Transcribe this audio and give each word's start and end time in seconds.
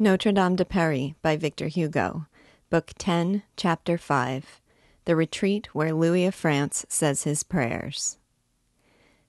Notre 0.00 0.30
Dame 0.30 0.54
de 0.54 0.64
Paris 0.64 1.14
by 1.22 1.36
Victor 1.36 1.66
Hugo, 1.66 2.26
Book 2.70 2.92
10, 2.98 3.42
Chapter 3.56 3.98
5 3.98 4.60
The 5.06 5.16
Retreat 5.16 5.74
Where 5.74 5.92
Louis 5.92 6.24
of 6.24 6.36
France 6.36 6.86
Says 6.88 7.24
His 7.24 7.42
Prayers. 7.42 8.16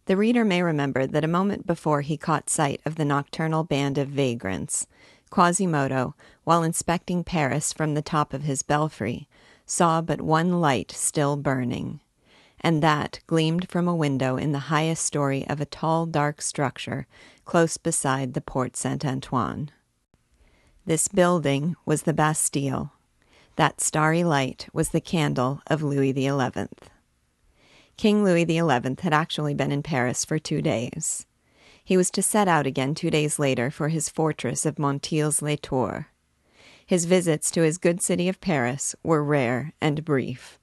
The 0.05 0.15
reader 0.15 0.45
may 0.45 0.61
remember 0.61 1.07
that 1.07 1.23
a 1.23 1.27
moment 1.27 1.65
before 1.65 2.01
he 2.01 2.17
caught 2.17 2.51
sight 2.51 2.81
of 2.85 2.97
the 2.97 3.03
nocturnal 3.03 3.63
band 3.63 3.97
of 3.97 4.09
vagrants, 4.09 4.85
Quasimodo, 5.31 6.13
while 6.43 6.61
inspecting 6.61 7.23
Paris 7.23 7.73
from 7.73 7.95
the 7.95 8.03
top 8.03 8.31
of 8.31 8.43
his 8.43 8.61
belfry, 8.61 9.27
saw 9.65 10.01
but 10.01 10.21
one 10.21 10.61
light 10.61 10.91
still 10.91 11.35
burning, 11.35 11.99
and 12.61 12.83
that 12.83 13.21
gleamed 13.25 13.67
from 13.67 13.87
a 13.87 13.95
window 13.95 14.37
in 14.37 14.51
the 14.51 14.69
highest 14.69 15.03
story 15.03 15.47
of 15.47 15.59
a 15.59 15.65
tall, 15.65 16.05
dark 16.05 16.43
structure 16.43 17.07
close 17.43 17.77
beside 17.77 18.35
the 18.35 18.41
Porte 18.41 18.77
Saint 18.77 19.03
Antoine. 19.03 19.71
This 20.89 21.07
building 21.07 21.75
was 21.85 22.01
the 22.01 22.15
Bastille. 22.15 22.93
That 23.57 23.79
starry 23.79 24.23
light 24.23 24.67
was 24.73 24.89
the 24.89 24.99
candle 24.99 25.61
of 25.67 25.83
Louis 25.83 26.13
XI. 26.13 26.67
King 27.95 28.23
Louis 28.23 28.43
XI 28.47 28.57
had 28.57 29.13
actually 29.13 29.53
been 29.53 29.71
in 29.71 29.83
Paris 29.83 30.25
for 30.25 30.39
two 30.39 30.63
days. 30.63 31.27
He 31.83 31.95
was 31.95 32.09
to 32.09 32.23
set 32.23 32.47
out 32.47 32.65
again 32.65 32.95
two 32.95 33.11
days 33.11 33.37
later 33.37 33.69
for 33.69 33.89
his 33.89 34.09
fortress 34.09 34.65
of 34.65 34.79
Montilz 34.79 35.43
les 35.43 35.57
Tours. 35.57 36.05
His 36.83 37.05
visits 37.05 37.51
to 37.51 37.61
his 37.61 37.77
good 37.77 38.01
city 38.01 38.27
of 38.27 38.41
Paris 38.41 38.95
were 39.03 39.23
rare 39.23 39.73
and 39.79 40.03
brief, 40.03 40.57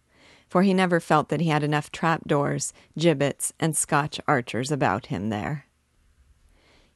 for 0.49 0.65
he 0.65 0.75
never 0.75 0.99
felt 0.99 1.29
that 1.29 1.41
he 1.41 1.51
had 1.51 1.63
enough 1.63 1.93
trapdoors, 1.93 2.73
gibbets, 2.99 3.53
and 3.61 3.77
Scotch 3.77 4.19
archers 4.27 4.73
about 4.73 5.07
him 5.07 5.29
there. 5.29 5.67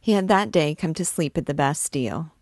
He 0.00 0.14
had 0.14 0.26
that 0.26 0.50
day 0.50 0.74
come 0.74 0.94
to 0.94 1.04
sleep 1.04 1.38
at 1.38 1.46
the 1.46 1.54
Bastille. 1.54 2.32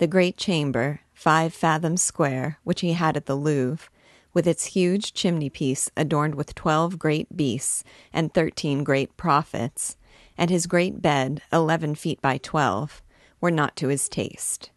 The 0.00 0.06
great 0.06 0.38
chamber, 0.38 1.00
five 1.12 1.52
fathoms 1.52 2.00
square, 2.00 2.58
which 2.64 2.80
he 2.80 2.94
had 2.94 3.18
at 3.18 3.26
the 3.26 3.36
Louvre, 3.36 3.90
with 4.32 4.46
its 4.46 4.72
huge 4.72 5.12
chimney 5.12 5.50
piece 5.50 5.90
adorned 5.94 6.36
with 6.36 6.54
twelve 6.54 6.98
great 6.98 7.36
beasts 7.36 7.84
and 8.10 8.32
thirteen 8.32 8.82
great 8.82 9.14
prophets, 9.18 9.98
and 10.38 10.48
his 10.48 10.66
great 10.66 11.02
bed, 11.02 11.42
eleven 11.52 11.94
feet 11.94 12.18
by 12.22 12.38
twelve, 12.38 13.02
were 13.42 13.50
not 13.50 13.76
to 13.76 13.88
his 13.88 14.08
taste. 14.08 14.70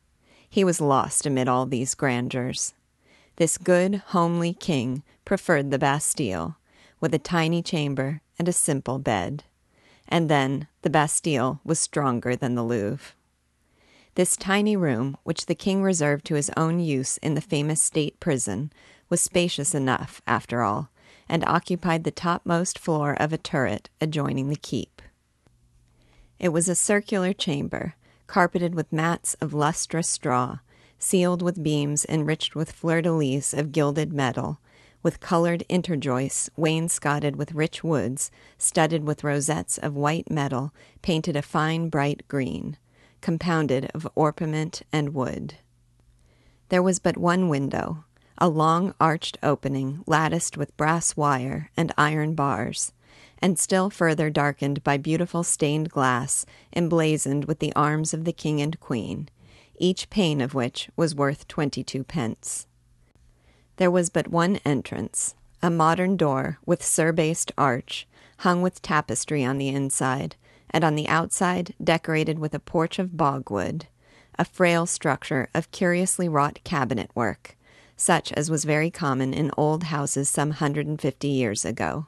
He 0.49 0.65
was 0.65 0.81
lost 0.81 1.25
amid 1.25 1.47
all 1.47 1.67
these 1.67 1.95
grandeurs. 1.95 2.73
This 3.37 3.57
good, 3.57 4.03
homely 4.07 4.53
king 4.53 5.03
preferred 5.23 5.71
the 5.71 5.79
Bastille, 5.79 6.57
with 6.99 7.13
a 7.13 7.17
tiny 7.17 7.61
chamber 7.61 8.19
and 8.37 8.49
a 8.49 8.51
simple 8.51 8.99
bed. 8.99 9.45
And 10.05 10.29
then 10.29 10.67
the 10.81 10.89
Bastille 10.89 11.61
was 11.63 11.79
stronger 11.79 12.35
than 12.35 12.55
the 12.55 12.63
Louvre. 12.63 13.13
This 14.15 14.37
tiny 14.37 14.75
room, 14.75 15.17
which 15.23 15.47
the 15.47 15.55
king 15.55 15.81
reserved 15.81 16.25
to 16.25 16.35
his 16.35 16.51
own 16.55 16.79
use 16.79 17.17
in 17.17 17.33
the 17.33 17.41
famous 17.41 17.81
state 17.81 18.19
prison, 18.19 18.71
was 19.09 19.21
spacious 19.21 19.73
enough, 19.73 20.21
after 20.27 20.61
all, 20.61 20.89
and 21.27 21.43
occupied 21.45 22.03
the 22.03 22.11
topmost 22.11 22.77
floor 22.77 23.13
of 23.19 23.33
a 23.33 23.39
turret 23.39 23.89
adjoining 23.99 24.49
the 24.49 24.55
keep. 24.55 25.01
It 26.37 26.49
was 26.49 26.69
a 26.69 26.75
circular 26.75 27.33
chamber, 27.33 27.95
carpeted 28.27 28.75
with 28.75 28.93
mats 28.93 29.33
of 29.41 29.51
lustrous 29.51 30.09
straw, 30.09 30.59
ceiled 30.99 31.41
with 31.41 31.63
beams 31.63 32.05
enriched 32.07 32.53
with 32.55 32.71
fleur 32.71 33.01
de 33.01 33.11
lis 33.11 33.51
of 33.51 33.71
gilded 33.71 34.13
metal, 34.13 34.59
with 35.01 35.21
colored 35.21 35.63
interjoists 35.71 36.51
wainscoted 36.55 37.35
with 37.35 37.53
rich 37.53 37.83
woods, 37.83 38.29
studded 38.59 39.05
with 39.05 39.23
rosettes 39.23 39.79
of 39.79 39.95
white 39.95 40.29
metal 40.29 40.71
painted 41.01 41.35
a 41.35 41.41
fine 41.41 41.89
bright 41.89 42.27
green 42.27 42.77
compounded 43.23 43.89
of 43.95 44.07
orpiment 44.13 44.83
and 44.91 45.13
woad. 45.15 45.55
There 46.69 46.83
was 46.83 46.99
but 46.99 47.17
one 47.17 47.49
window, 47.49 48.03
a 48.37 48.49
long 48.49 48.93
arched 48.99 49.37
opening 49.41 50.03
latticed 50.05 50.57
with 50.57 50.75
brass 50.75 51.15
wire 51.15 51.71
and 51.77 51.93
iron 51.97 52.35
bars, 52.35 52.91
and 53.39 53.57
still 53.57 53.89
further 53.89 54.29
darkened 54.29 54.83
by 54.83 54.97
beautiful 54.97 55.43
stained 55.43 55.89
glass 55.89 56.45
emblazoned 56.75 57.45
with 57.45 57.59
the 57.59 57.73
arms 57.75 58.13
of 58.13 58.25
the 58.25 58.33
king 58.33 58.61
and 58.61 58.79
queen, 58.79 59.29
each 59.77 60.09
pane 60.09 60.41
of 60.41 60.53
which 60.53 60.89
was 60.95 61.15
worth 61.15 61.47
twenty 61.47 61.83
two 61.83 62.03
pence. 62.03 62.67
There 63.77 63.91
was 63.91 64.09
but 64.09 64.27
one 64.27 64.57
entrance, 64.65 65.33
a 65.61 65.69
modern 65.69 66.17
door 66.17 66.59
with 66.65 66.83
surbased 66.83 67.53
arch, 67.57 68.05
hung 68.39 68.61
with 68.61 68.81
tapestry 68.81 69.45
on 69.45 69.57
the 69.57 69.69
inside, 69.69 70.35
and 70.73 70.83
on 70.83 70.95
the 70.95 71.07
outside 71.07 71.75
decorated 71.81 72.39
with 72.39 72.55
a 72.55 72.59
porch 72.59 72.97
of 72.97 73.15
bogwood, 73.15 73.85
a 74.37 74.43
frail 74.43 74.87
structure 74.87 75.47
of 75.53 75.71
curiously 75.71 76.27
wrought 76.27 76.59
cabinet 76.63 77.11
work, 77.13 77.55
such 77.95 78.33
as 78.33 78.49
was 78.49 78.65
very 78.65 78.89
common 78.89 79.33
in 79.33 79.51
old 79.55 79.83
houses 79.83 80.27
some 80.27 80.51
hundred 80.51 80.87
and 80.87 80.99
fifty 80.99 81.27
years 81.27 81.63
ago. 81.63 82.07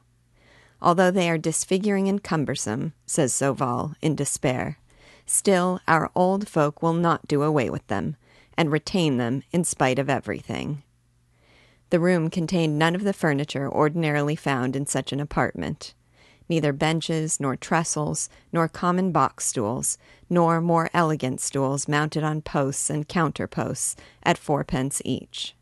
Although 0.82 1.12
they 1.12 1.30
are 1.30 1.38
disfiguring 1.38 2.08
and 2.08 2.22
cumbersome, 2.22 2.92
says 3.06 3.32
Sauval 3.32 3.94
in 4.02 4.16
despair, 4.16 4.78
still 5.24 5.80
our 5.86 6.10
old 6.14 6.48
folk 6.48 6.82
will 6.82 6.92
not 6.92 7.28
do 7.28 7.42
away 7.42 7.70
with 7.70 7.86
them, 7.86 8.16
and 8.58 8.72
retain 8.72 9.16
them 9.16 9.42
in 9.52 9.64
spite 9.64 9.98
of 9.98 10.10
everything. 10.10 10.82
The 11.90 12.00
room 12.00 12.30
contained 12.30 12.78
none 12.78 12.96
of 12.96 13.04
the 13.04 13.12
furniture 13.12 13.70
ordinarily 13.70 14.34
found 14.34 14.74
in 14.74 14.86
such 14.86 15.12
an 15.12 15.20
apartment 15.20 15.94
neither 16.48 16.72
benches, 16.72 17.40
nor 17.40 17.56
trestles, 17.56 18.28
nor 18.52 18.68
common 18.68 19.12
box 19.12 19.46
stools, 19.46 19.98
nor 20.28 20.60
more 20.60 20.90
elegant 20.92 21.40
stools 21.40 21.88
mounted 21.88 22.22
on 22.22 22.42
posts 22.42 22.90
and 22.90 23.08
counterposts 23.08 23.96
at 24.22 24.38
fourpence 24.38 25.02
each. 25.04 25.54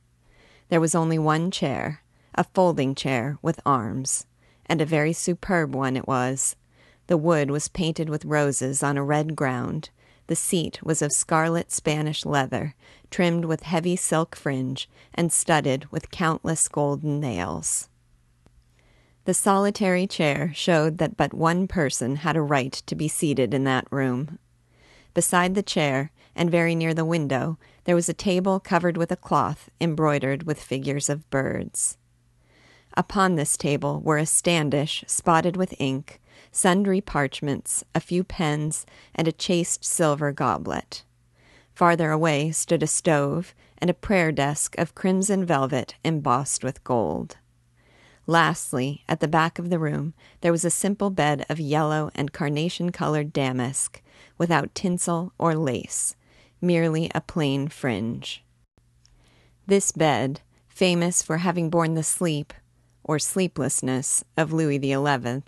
There 0.68 0.80
was 0.80 0.94
only 0.94 1.18
one 1.18 1.50
chair, 1.50 2.02
a 2.34 2.44
folding 2.44 2.94
chair 2.94 3.38
with 3.42 3.60
arms, 3.64 4.26
and 4.66 4.80
a 4.80 4.86
very 4.86 5.12
superb 5.12 5.74
one 5.74 5.96
it 5.96 6.08
was. 6.08 6.56
The 7.06 7.16
wood 7.16 7.50
was 7.50 7.68
painted 7.68 8.08
with 8.08 8.24
roses 8.24 8.82
on 8.82 8.96
a 8.96 9.04
red 9.04 9.36
ground. 9.36 9.90
The 10.26 10.36
seat 10.36 10.82
was 10.82 11.02
of 11.02 11.12
scarlet 11.12 11.70
Spanish 11.70 12.24
leather, 12.24 12.74
trimmed 13.10 13.44
with 13.44 13.62
heavy 13.62 13.94
silk 13.94 14.34
fringe, 14.34 14.88
and 15.14 15.30
studded 15.30 15.90
with 15.92 16.10
countless 16.10 16.66
golden 16.66 17.20
nails. 17.20 17.88
The 19.24 19.34
solitary 19.34 20.06
chair 20.06 20.52
showed 20.54 20.98
that 20.98 21.16
but 21.16 21.32
one 21.32 21.66
person 21.66 22.16
had 22.16 22.36
a 22.36 22.42
right 22.42 22.72
to 22.72 22.94
be 22.94 23.08
seated 23.08 23.54
in 23.54 23.64
that 23.64 23.86
room. 23.90 24.38
Beside 25.14 25.54
the 25.54 25.62
chair, 25.62 26.10
and 26.36 26.50
very 26.50 26.74
near 26.74 26.92
the 26.92 27.04
window, 27.04 27.58
there 27.84 27.94
was 27.94 28.08
a 28.08 28.14
table 28.14 28.60
covered 28.60 28.96
with 28.96 29.10
a 29.10 29.16
cloth 29.16 29.70
embroidered 29.80 30.42
with 30.42 30.62
figures 30.62 31.08
of 31.08 31.28
birds. 31.30 31.96
Upon 32.96 33.34
this 33.34 33.56
table 33.56 34.00
were 34.00 34.18
a 34.18 34.26
standish 34.26 35.04
spotted 35.06 35.56
with 35.56 35.80
ink, 35.80 36.20
sundry 36.52 37.00
parchments, 37.00 37.82
a 37.94 38.00
few 38.00 38.24
pens, 38.24 38.84
and 39.14 39.26
a 39.26 39.32
chased 39.32 39.84
silver 39.84 40.32
goblet. 40.32 41.02
Farther 41.74 42.10
away 42.10 42.52
stood 42.52 42.82
a 42.82 42.86
stove 42.86 43.54
and 43.78 43.88
a 43.88 43.94
prayer 43.94 44.30
desk 44.30 44.76
of 44.78 44.94
crimson 44.94 45.44
velvet 45.44 45.94
embossed 46.04 46.62
with 46.62 46.84
gold. 46.84 47.38
Lastly, 48.26 49.04
at 49.06 49.20
the 49.20 49.28
back 49.28 49.58
of 49.58 49.68
the 49.68 49.78
room, 49.78 50.14
there 50.40 50.52
was 50.52 50.64
a 50.64 50.70
simple 50.70 51.10
bed 51.10 51.44
of 51.50 51.60
yellow 51.60 52.10
and 52.14 52.32
carnation 52.32 52.90
colored 52.90 53.34
damask, 53.34 54.00
without 54.38 54.74
tinsel 54.74 55.32
or 55.38 55.54
lace, 55.54 56.16
merely 56.60 57.10
a 57.14 57.20
plain 57.20 57.68
fringe. 57.68 58.42
This 59.66 59.92
bed, 59.92 60.40
famous 60.68 61.22
for 61.22 61.38
having 61.38 61.68
borne 61.68 61.94
the 61.94 62.02
sleep 62.02 62.54
or 63.02 63.18
sleeplessness 63.18 64.24
of 64.38 64.52
Louis 64.52 64.80
XI, 64.80 65.42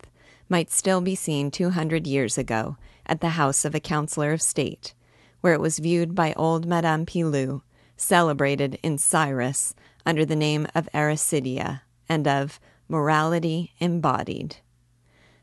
might 0.49 0.71
still 0.71 1.01
be 1.01 1.15
seen 1.15 1.51
two 1.51 1.71
hundred 1.71 2.07
years 2.07 2.37
ago 2.37 2.77
at 3.07 3.23
the 3.23 3.31
house 3.31 3.65
of 3.65 3.75
a 3.75 3.81
councillor 3.81 4.33
of 4.33 4.43
state, 4.43 4.93
where 5.41 5.55
it 5.55 5.61
was 5.61 5.79
viewed 5.79 6.15
by 6.15 6.35
old 6.35 6.67
Madame 6.67 7.07
Pilou, 7.07 7.63
celebrated 7.97 8.79
in 8.83 8.99
Cyrus 8.99 9.75
under 10.05 10.27
the 10.27 10.37
name 10.37 10.67
of 10.75 10.89
Ericidia 10.93 11.81
and 12.09 12.27
of 12.27 12.61
morality 12.89 13.73
embodied. 13.79 14.57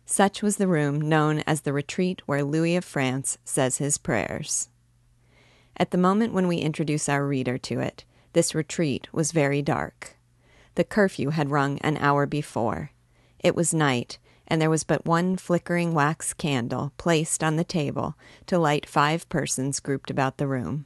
Such 0.06 0.42
was 0.42 0.58
the 0.58 0.68
room 0.68 1.00
known 1.00 1.40
as 1.48 1.62
the 1.62 1.74
retreat 1.74 2.22
where 2.26 2.44
Louis 2.44 2.76
of 2.76 2.86
France 2.86 3.38
says 3.46 3.78
his 3.78 3.98
prayers. 3.98 4.70
At 5.78 5.92
the 5.92 5.98
moment 5.98 6.34
when 6.34 6.48
we 6.48 6.58
introduce 6.58 7.10
our 7.10 7.26
reader 7.26 7.58
to 7.58 7.80
it, 7.80 8.06
this 8.34 8.54
retreat 8.54 9.08
was 9.12 9.32
very 9.32 9.62
dark. 9.62 10.18
The 10.76 10.84
curfew 10.84 11.30
had 11.30 11.52
rung 11.52 11.78
an 11.80 11.98
hour 11.98 12.26
before. 12.26 12.92
It 13.40 13.56
was 13.56 13.74
night, 13.74 14.18
and 14.48 14.62
there 14.62 14.70
was 14.70 14.84
but 14.84 15.06
one 15.06 15.38
flickering 15.38 15.94
wax 15.94 16.34
candle 16.34 16.92
placed 16.98 17.44
on 17.44 17.56
the 17.56 17.64
table 17.64 18.16
to 18.48 18.60
light 18.60 18.86
five 18.86 19.28
persons 19.30 19.80
grouped 19.80 20.10
about 20.10 20.38
the 20.38 20.48
room. 20.48 20.86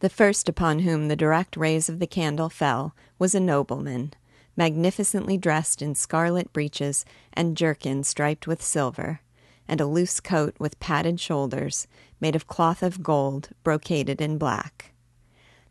The 0.00 0.08
first 0.08 0.48
upon 0.48 0.80
whom 0.80 1.08
the 1.08 1.16
direct 1.16 1.56
rays 1.56 1.88
of 1.88 1.98
the 1.98 2.06
candle 2.06 2.48
fell 2.48 2.94
was 3.18 3.34
a 3.34 3.40
nobleman, 3.40 4.12
magnificently 4.56 5.36
dressed 5.36 5.82
in 5.82 5.94
scarlet 5.94 6.52
breeches 6.52 7.04
and 7.32 7.56
jerkin 7.56 8.04
striped 8.04 8.46
with 8.46 8.62
silver, 8.62 9.20
and 9.66 9.80
a 9.80 9.86
loose 9.86 10.20
coat 10.20 10.54
with 10.58 10.78
padded 10.80 11.18
shoulders 11.18 11.86
made 12.20 12.36
of 12.36 12.46
cloth 12.46 12.82
of 12.82 13.02
gold 13.02 13.50
brocaded 13.62 14.20
in 14.20 14.38
black. 14.38 14.92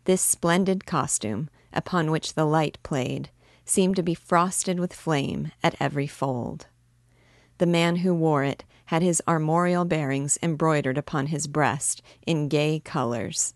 This 0.05 0.21
splendid 0.21 0.85
costume, 0.85 1.49
upon 1.71 2.11
which 2.11 2.33
the 2.33 2.45
light 2.45 2.77
played, 2.83 3.29
seemed 3.65 3.95
to 3.95 4.03
be 4.03 4.13
frosted 4.13 4.79
with 4.79 4.93
flame 4.93 5.51
at 5.63 5.75
every 5.79 6.07
fold. 6.07 6.67
The 7.59 7.65
man 7.65 7.97
who 7.97 8.13
wore 8.13 8.43
it 8.43 8.65
had 8.85 9.01
his 9.01 9.21
armorial 9.27 9.85
bearings 9.85 10.37
embroidered 10.43 10.97
upon 10.97 11.27
his 11.27 11.47
breast 11.47 12.01
in 12.27 12.49
gay 12.49 12.81
colors, 12.83 13.53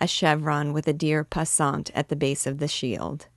a 0.00 0.06
chevron 0.06 0.72
with 0.72 0.88
a 0.88 0.92
deer 0.92 1.22
passant 1.22 1.90
at 1.94 2.08
the 2.08 2.16
base 2.16 2.46
of 2.46 2.58
the 2.58 2.68
shield. 2.68 3.28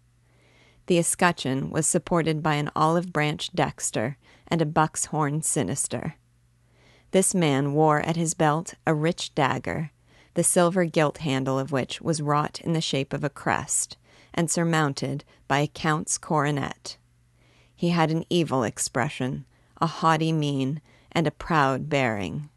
The 0.89 0.97
escutcheon 0.97 1.69
was 1.69 1.85
supported 1.85 2.41
by 2.41 2.55
an 2.55 2.71
olive 2.75 3.13
branch 3.13 3.51
dexter 3.53 4.17
and 4.47 4.59
a 4.59 4.65
buck's 4.65 5.05
horn 5.05 5.43
sinister. 5.43 6.15
This 7.11 7.35
man 7.35 7.73
wore 7.73 7.99
at 7.99 8.15
his 8.15 8.33
belt 8.33 8.73
a 8.87 8.95
rich 8.95 9.35
dagger, 9.35 9.91
the 10.33 10.43
silver 10.43 10.85
gilt 10.85 11.19
handle 11.19 11.59
of 11.59 11.71
which 11.71 12.01
was 12.01 12.23
wrought 12.23 12.59
in 12.61 12.73
the 12.73 12.81
shape 12.81 13.13
of 13.13 13.23
a 13.23 13.29
crest, 13.29 13.97
and 14.33 14.49
surmounted 14.49 15.23
by 15.47 15.59
a 15.59 15.67
count's 15.67 16.17
coronet. 16.17 16.97
He 17.75 17.89
had 17.89 18.09
an 18.09 18.25
evil 18.27 18.63
expression, 18.63 19.45
a 19.79 19.85
haughty 19.85 20.31
mien, 20.31 20.81
and 21.11 21.27
a 21.27 21.31
proud 21.31 21.87
bearing. 21.87 22.49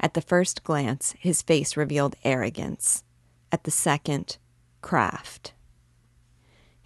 At 0.00 0.14
the 0.14 0.20
first 0.20 0.64
glance, 0.64 1.14
his 1.20 1.42
face 1.42 1.76
revealed 1.76 2.16
arrogance. 2.24 3.04
At 3.52 3.62
the 3.62 3.70
second, 3.70 4.38
craft. 4.82 5.52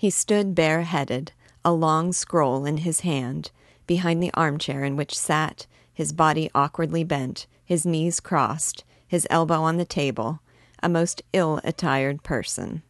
He 0.03 0.11
stood 0.11 0.57
bareheaded, 0.57 1.31
a 1.65 1.73
long 1.73 2.13
scroll 2.13 2.65
in 2.65 2.79
his 2.79 3.03
hand, 3.03 3.53
behind 3.87 4.21
the 4.21 4.33
armchair 4.35 4.83
in 4.83 4.97
which 4.97 5.17
sat, 5.17 5.69
his 5.95 6.13
body 6.13 6.51
awkwardly 6.57 7.05
bent, 7.05 7.47
his 7.65 7.87
knees 7.87 8.19
crossed, 8.19 8.83
his 9.07 9.29
elbow 9.31 9.63
on 9.63 9.77
the 9.77 9.85
table, 9.85 10.41
a 10.83 10.89
most 10.89 11.23
ill 11.33 11.61
attired 11.63 12.25
person. 12.25 12.83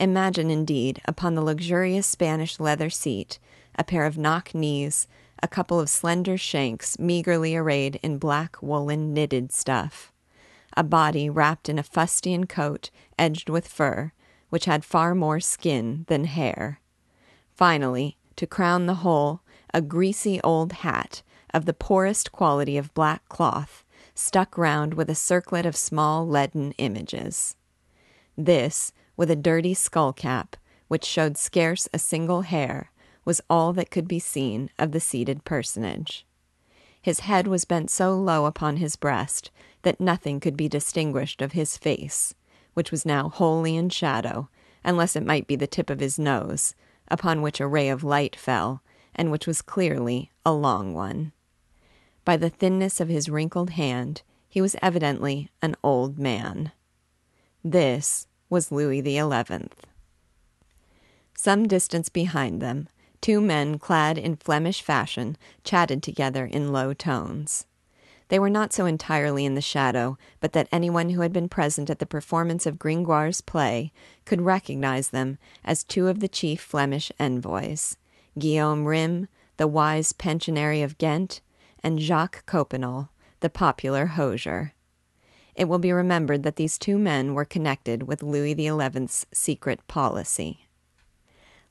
Imagine, 0.00 0.50
indeed, 0.50 1.02
upon 1.04 1.34
the 1.34 1.42
luxurious 1.42 2.06
Spanish 2.06 2.58
leather 2.58 2.88
seat, 2.88 3.38
a 3.74 3.84
pair 3.84 4.06
of 4.06 4.16
knock 4.16 4.54
knees, 4.54 5.06
a 5.42 5.46
couple 5.46 5.78
of 5.78 5.90
slender 5.90 6.38
shanks 6.38 6.98
meagerly 6.98 7.54
arrayed 7.54 8.00
in 8.02 8.16
black 8.16 8.62
woolen 8.62 9.12
knitted 9.12 9.52
stuff, 9.52 10.10
a 10.74 10.82
body 10.82 11.28
wrapped 11.28 11.68
in 11.68 11.78
a 11.78 11.82
fustian 11.82 12.46
coat 12.46 12.88
edged 13.18 13.50
with 13.50 13.68
fur, 13.68 14.12
which 14.50 14.66
had 14.66 14.84
far 14.84 15.14
more 15.14 15.40
skin 15.40 16.04
than 16.08 16.24
hair. 16.24 16.80
Finally, 17.54 18.16
to 18.36 18.46
crown 18.46 18.86
the 18.86 18.96
whole, 18.96 19.40
a 19.72 19.80
greasy 19.80 20.40
old 20.42 20.72
hat 20.72 21.22
of 21.52 21.64
the 21.64 21.74
poorest 21.74 22.30
quality 22.32 22.76
of 22.76 22.94
black 22.94 23.28
cloth, 23.28 23.84
stuck 24.14 24.56
round 24.58 24.94
with 24.94 25.08
a 25.08 25.14
circlet 25.14 25.66
of 25.66 25.76
small 25.76 26.26
leaden 26.26 26.72
images. 26.72 27.56
This, 28.36 28.92
with 29.16 29.30
a 29.30 29.36
dirty 29.36 29.74
skull 29.74 30.12
cap, 30.12 30.56
which 30.88 31.04
showed 31.04 31.36
scarce 31.36 31.88
a 31.92 31.98
single 31.98 32.42
hair, 32.42 32.90
was 33.24 33.40
all 33.48 33.72
that 33.74 33.90
could 33.90 34.08
be 34.08 34.18
seen 34.18 34.70
of 34.78 34.92
the 34.92 35.00
seated 35.00 35.44
personage. 35.44 36.26
His 37.02 37.20
head 37.20 37.46
was 37.46 37.64
bent 37.64 37.90
so 37.90 38.14
low 38.18 38.46
upon 38.46 38.76
his 38.76 38.96
breast 38.96 39.50
that 39.82 40.00
nothing 40.00 40.40
could 40.40 40.56
be 40.56 40.68
distinguished 40.68 41.40
of 41.40 41.52
his 41.52 41.76
face, 41.76 42.34
which 42.74 42.90
was 42.90 43.06
now 43.06 43.28
wholly 43.28 43.76
in 43.76 43.88
shadow, 43.88 44.48
unless 44.84 45.16
it 45.16 45.26
might 45.26 45.46
be 45.46 45.56
the 45.56 45.66
tip 45.66 45.90
of 45.90 46.00
his 46.00 46.18
nose, 46.18 46.74
upon 47.08 47.42
which 47.42 47.60
a 47.60 47.66
ray 47.66 47.88
of 47.88 48.04
light 48.04 48.36
fell, 48.36 48.82
and 49.14 49.30
which 49.30 49.46
was 49.46 49.62
clearly 49.62 50.30
a 50.46 50.52
long 50.52 50.94
one. 50.94 51.32
By 52.24 52.36
the 52.36 52.50
thinness 52.50 53.00
of 53.00 53.08
his 53.08 53.28
wrinkled 53.28 53.70
hand, 53.70 54.22
he 54.48 54.60
was 54.60 54.76
evidently 54.82 55.50
an 55.62 55.76
old 55.82 56.18
man. 56.18 56.72
This 57.64 58.26
was 58.48 58.72
Louis 58.72 59.00
the 59.00 59.16
Eleventh. 59.16 59.86
Some 61.34 61.66
distance 61.68 62.08
behind 62.08 62.60
them, 62.60 62.88
two 63.20 63.40
men 63.40 63.78
clad 63.78 64.18
in 64.18 64.36
Flemish 64.36 64.82
fashion 64.82 65.36
chatted 65.64 66.02
together 66.02 66.44
in 66.44 66.72
low 66.72 66.92
tones. 66.92 67.66
They 68.30 68.38
were 68.38 68.48
not 68.48 68.72
so 68.72 68.86
entirely 68.86 69.44
in 69.44 69.56
the 69.56 69.60
shadow, 69.60 70.16
but 70.38 70.52
that 70.52 70.68
anyone 70.70 71.10
who 71.10 71.22
had 71.22 71.32
been 71.32 71.48
present 71.48 71.90
at 71.90 71.98
the 71.98 72.06
performance 72.06 72.64
of 72.64 72.78
Gringoire's 72.78 73.40
play 73.40 73.92
could 74.24 74.40
recognize 74.40 75.10
them 75.10 75.36
as 75.64 75.82
two 75.82 76.06
of 76.06 76.20
the 76.20 76.28
chief 76.28 76.60
Flemish 76.60 77.10
envoys 77.18 77.96
Guillaume 78.38 78.84
Rym, 78.84 79.26
the 79.56 79.66
wise 79.66 80.12
pensionary 80.12 80.80
of 80.80 80.96
Ghent, 80.96 81.40
and 81.82 82.00
Jacques 82.00 82.46
Coppenole, 82.46 83.08
the 83.40 83.50
popular 83.50 84.06
hosier. 84.06 84.74
It 85.56 85.64
will 85.64 85.80
be 85.80 85.90
remembered 85.90 86.44
that 86.44 86.54
these 86.54 86.78
two 86.78 86.98
men 86.98 87.34
were 87.34 87.44
connected 87.44 88.04
with 88.04 88.22
Louis 88.22 88.54
XI's 88.54 89.26
secret 89.34 89.84
policy. 89.88 90.68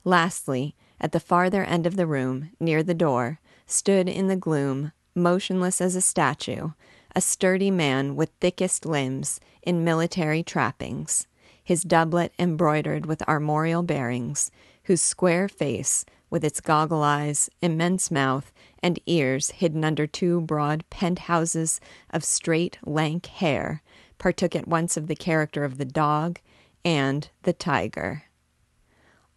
Lastly, 0.04 0.76
at 1.00 1.12
the 1.12 1.20
farther 1.20 1.64
end 1.64 1.86
of 1.86 1.96
the 1.96 2.06
room, 2.06 2.50
near 2.60 2.82
the 2.82 2.92
door, 2.92 3.40
stood 3.66 4.10
in 4.10 4.28
the 4.28 4.36
gloom, 4.36 4.92
motionless 5.22 5.80
as 5.80 5.94
a 5.94 6.00
statue, 6.00 6.70
a 7.14 7.20
sturdy 7.20 7.70
man 7.70 8.16
with 8.16 8.30
thickest 8.40 8.86
limbs, 8.86 9.40
in 9.62 9.84
military 9.84 10.42
trappings, 10.42 11.26
his 11.62 11.82
doublet 11.82 12.32
embroidered 12.38 13.06
with 13.06 13.26
armorial 13.28 13.82
bearings, 13.82 14.50
whose 14.84 15.02
square 15.02 15.48
face, 15.48 16.04
with 16.30 16.44
its 16.44 16.60
goggle 16.60 17.02
eyes, 17.02 17.50
immense 17.60 18.10
mouth, 18.10 18.52
and 18.82 18.98
ears 19.06 19.50
hidden 19.50 19.84
under 19.84 20.06
two 20.06 20.40
broad 20.40 20.84
penthouses 20.90 21.80
of 22.10 22.24
straight, 22.24 22.78
lank 22.84 23.26
hair, 23.26 23.82
partook 24.18 24.54
at 24.54 24.68
once 24.68 24.96
of 24.96 25.06
the 25.06 25.16
character 25.16 25.64
of 25.64 25.78
the 25.78 25.84
dog 25.84 26.38
and 26.84 27.28
the 27.42 27.52
tiger. 27.52 28.24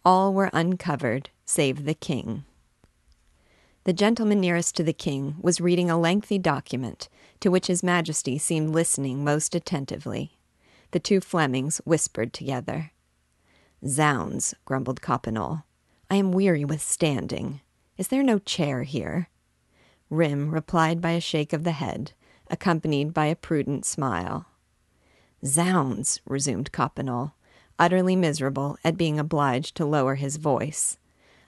All 0.04 0.32
were 0.32 0.50
uncovered 0.52 1.30
save 1.44 1.84
the 1.84 1.94
king. 1.94 2.44
The 3.84 3.92
gentleman 3.92 4.40
nearest 4.40 4.76
to 4.76 4.82
the 4.82 4.94
king 4.94 5.36
was 5.42 5.60
reading 5.60 5.90
a 5.90 6.00
lengthy 6.00 6.38
document 6.38 7.10
to 7.40 7.50
which 7.50 7.66
his 7.66 7.82
majesty 7.82 8.38
seemed 8.38 8.70
listening 8.70 9.22
most 9.22 9.54
attentively. 9.54 10.38
The 10.92 11.00
two 11.00 11.20
Flemings 11.20 11.82
whispered 11.84 12.32
together. 12.32 12.92
Zounds, 13.86 14.54
grumbled 14.64 15.02
Coppenole. 15.02 15.64
I 16.10 16.16
am 16.16 16.32
weary 16.32 16.64
with 16.64 16.80
standing. 16.80 17.60
Is 17.98 18.08
there 18.08 18.22
no 18.22 18.38
chair 18.38 18.84
here? 18.84 19.28
Rym 20.08 20.50
replied 20.50 21.02
by 21.02 21.10
a 21.10 21.20
shake 21.20 21.52
of 21.52 21.64
the 21.64 21.72
head, 21.72 22.12
accompanied 22.50 23.12
by 23.12 23.26
a 23.26 23.36
prudent 23.36 23.84
smile. 23.84 24.46
Zounds, 25.44 26.22
resumed 26.24 26.72
Coppenole, 26.72 27.32
utterly 27.78 28.16
miserable 28.16 28.78
at 28.82 28.96
being 28.96 29.18
obliged 29.18 29.76
to 29.76 29.84
lower 29.84 30.14
his 30.14 30.38
voice. 30.38 30.96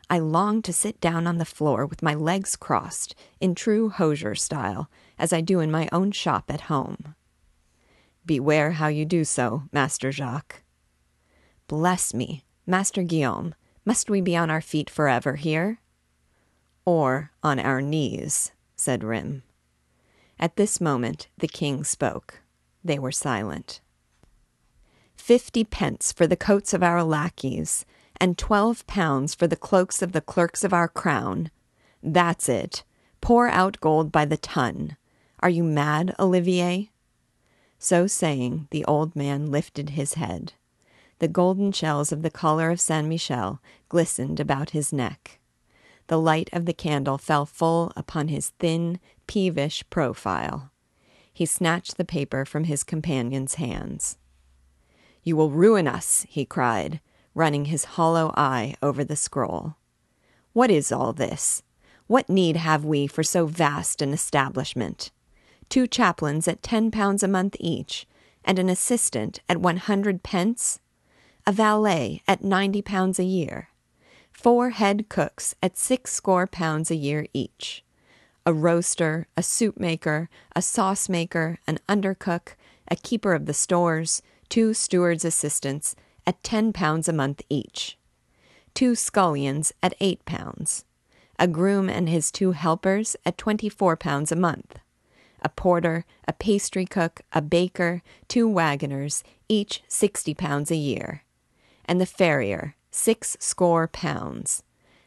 I 0.08 0.18
long 0.18 0.62
to 0.62 0.72
sit 0.72 1.00
down 1.00 1.26
on 1.26 1.38
the 1.38 1.44
floor 1.44 1.84
with 1.84 2.02
my 2.02 2.14
legs 2.14 2.54
crossed, 2.54 3.14
in 3.40 3.54
true 3.54 3.88
hosier 3.88 4.34
style, 4.34 4.88
as 5.18 5.32
I 5.32 5.40
do 5.40 5.60
in 5.60 5.70
my 5.70 5.88
own 5.90 6.12
shop 6.12 6.44
at 6.48 6.62
home. 6.62 7.14
Beware 8.24 8.72
how 8.72 8.88
you 8.88 9.04
do 9.04 9.24
so, 9.24 9.64
Master 9.72 10.12
Jacques. 10.12 10.62
Bless 11.68 12.14
me, 12.14 12.44
Master 12.66 13.02
Guillaume, 13.02 13.54
must 13.84 14.10
we 14.10 14.20
be 14.20 14.36
on 14.36 14.50
our 14.50 14.60
feet 14.60 14.90
forever 14.90 15.36
here? 15.36 15.80
Or 16.84 17.32
on 17.42 17.58
our 17.58 17.80
knees, 17.80 18.52
said 18.76 19.02
Rym. 19.02 19.42
At 20.38 20.56
this 20.56 20.80
moment 20.80 21.28
the 21.38 21.48
king 21.48 21.82
spoke. 21.82 22.40
They 22.84 22.98
were 22.98 23.12
silent. 23.12 23.80
Fifty 25.16 25.64
pence 25.64 26.12
for 26.12 26.26
the 26.26 26.36
coats 26.36 26.74
of 26.74 26.82
our 26.82 27.02
lackeys, 27.02 27.84
and 28.20 28.38
twelve 28.38 28.86
pounds 28.86 29.34
for 29.34 29.46
the 29.46 29.56
cloaks 29.56 30.02
of 30.02 30.12
the 30.12 30.20
clerks 30.20 30.64
of 30.64 30.72
our 30.72 30.88
crown. 30.88 31.50
That's 32.02 32.48
it. 32.48 32.84
Pour 33.20 33.48
out 33.48 33.80
gold 33.80 34.12
by 34.12 34.24
the 34.24 34.36
ton. 34.36 34.96
Are 35.40 35.50
you 35.50 35.64
mad, 35.64 36.14
Olivier? 36.18 36.90
So 37.78 38.06
saying, 38.06 38.68
the 38.70 38.84
old 38.84 39.14
man 39.14 39.50
lifted 39.50 39.90
his 39.90 40.14
head. 40.14 40.54
The 41.18 41.28
golden 41.28 41.72
shells 41.72 42.12
of 42.12 42.22
the 42.22 42.30
collar 42.30 42.70
of 42.70 42.80
Saint 42.80 43.08
Michel 43.08 43.60
glistened 43.88 44.40
about 44.40 44.70
his 44.70 44.92
neck 44.92 45.38
the 46.08 46.20
light 46.20 46.48
of 46.52 46.66
the 46.66 46.72
candle 46.72 47.18
fell 47.18 47.46
full 47.46 47.92
upon 47.96 48.28
his 48.28 48.50
thin, 48.58 49.00
peevish 49.26 49.84
profile. 49.90 50.70
He 51.32 51.46
snatched 51.46 51.96
the 51.96 52.04
paper 52.04 52.44
from 52.44 52.64
his 52.64 52.84
companion's 52.84 53.54
hands. 53.54 54.16
You 55.22 55.36
will 55.36 55.50
ruin 55.50 55.88
us, 55.88 56.24
he 56.28 56.44
cried, 56.44 57.00
running 57.36 57.66
his 57.66 57.84
hollow 57.84 58.32
eye 58.36 58.74
over 58.82 59.04
the 59.04 59.14
scroll. 59.14 59.76
What 60.54 60.70
is 60.70 60.90
all 60.90 61.12
this? 61.12 61.62
What 62.06 62.30
need 62.30 62.56
have 62.56 62.84
we 62.84 63.06
for 63.06 63.22
so 63.22 63.46
vast 63.46 64.00
an 64.00 64.12
establishment? 64.12 65.10
Two 65.68 65.86
chaplains 65.86 66.48
at 66.48 66.62
ten 66.62 66.90
pounds 66.90 67.22
a 67.22 67.28
month 67.28 67.54
each, 67.60 68.06
and 68.42 68.58
an 68.58 68.70
assistant 68.70 69.40
at 69.48 69.60
one 69.60 69.76
hundred 69.76 70.22
pence? 70.22 70.80
A 71.46 71.52
valet 71.52 72.22
at 72.26 72.42
ninety 72.42 72.80
pounds 72.82 73.18
a 73.18 73.24
year? 73.24 73.68
four 74.32 74.70
head 74.70 75.08
cooks 75.08 75.54
at 75.62 75.76
six 75.78 76.12
score 76.12 76.46
pounds 76.46 76.90
a 76.90 76.96
year 76.96 77.26
each. 77.34 77.82
a 78.46 78.54
roaster, 78.54 79.26
a 79.36 79.42
soup 79.42 79.78
maker, 79.78 80.30
a 80.54 80.62
sauce 80.62 81.08
maker, 81.08 81.58
an 81.66 81.78
undercook, 81.88 82.54
a 82.88 82.94
keeper 82.94 83.34
of 83.34 83.46
the 83.46 83.52
stores, 83.52 84.22
two 84.48 84.72
steward's 84.72 85.24
assistants, 85.24 85.96
at 86.26 86.42
ten 86.42 86.72
pounds 86.72 87.08
a 87.08 87.12
month 87.12 87.42
each, 87.48 87.96
two 88.74 88.94
scullions 88.94 89.72
at 89.82 89.94
eight 90.00 90.24
pounds, 90.24 90.84
a 91.38 91.46
groom 91.46 91.88
and 91.88 92.08
his 92.08 92.30
two 92.30 92.52
helpers 92.52 93.16
at 93.24 93.38
twenty 93.38 93.68
four 93.68 93.96
pounds 93.96 94.32
a 94.32 94.36
month, 94.36 94.78
a 95.42 95.48
porter, 95.48 96.04
a 96.26 96.32
pastry 96.32 96.84
cook, 96.84 97.20
a 97.32 97.40
baker, 97.40 98.02
two 98.26 98.48
wagoners, 98.48 99.22
each 99.48 99.82
sixty 99.86 100.34
pounds 100.34 100.70
a 100.70 100.76
year, 100.76 101.22
and 101.84 102.00
the 102.00 102.06
farrier, 102.06 102.74
six 102.90 103.36
score 103.38 103.86
pounds, 103.86 104.62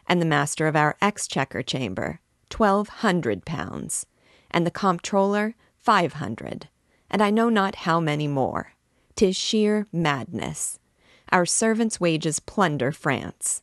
and 0.08 0.22
the 0.22 0.26
master 0.26 0.68
of 0.68 0.76
our 0.76 0.96
exchequer 1.02 1.62
chamber, 1.62 2.22
twelve 2.50 2.88
hundred 2.88 3.46
pounds, 3.46 4.06
and 4.50 4.66
the 4.66 4.72
comptroller, 4.72 5.56
five 5.78 6.14
hundred, 6.14 6.70
and 7.10 7.22
I 7.22 7.30
know 7.30 7.50
not 7.50 7.76
how 7.76 8.00
many 8.00 8.28
more. 8.28 8.74
Tis 9.16 9.36
sheer 9.36 9.86
madness. 9.92 10.79
Our 11.32 11.46
servants' 11.46 12.00
wages 12.00 12.40
plunder 12.40 12.92
France. 12.92 13.62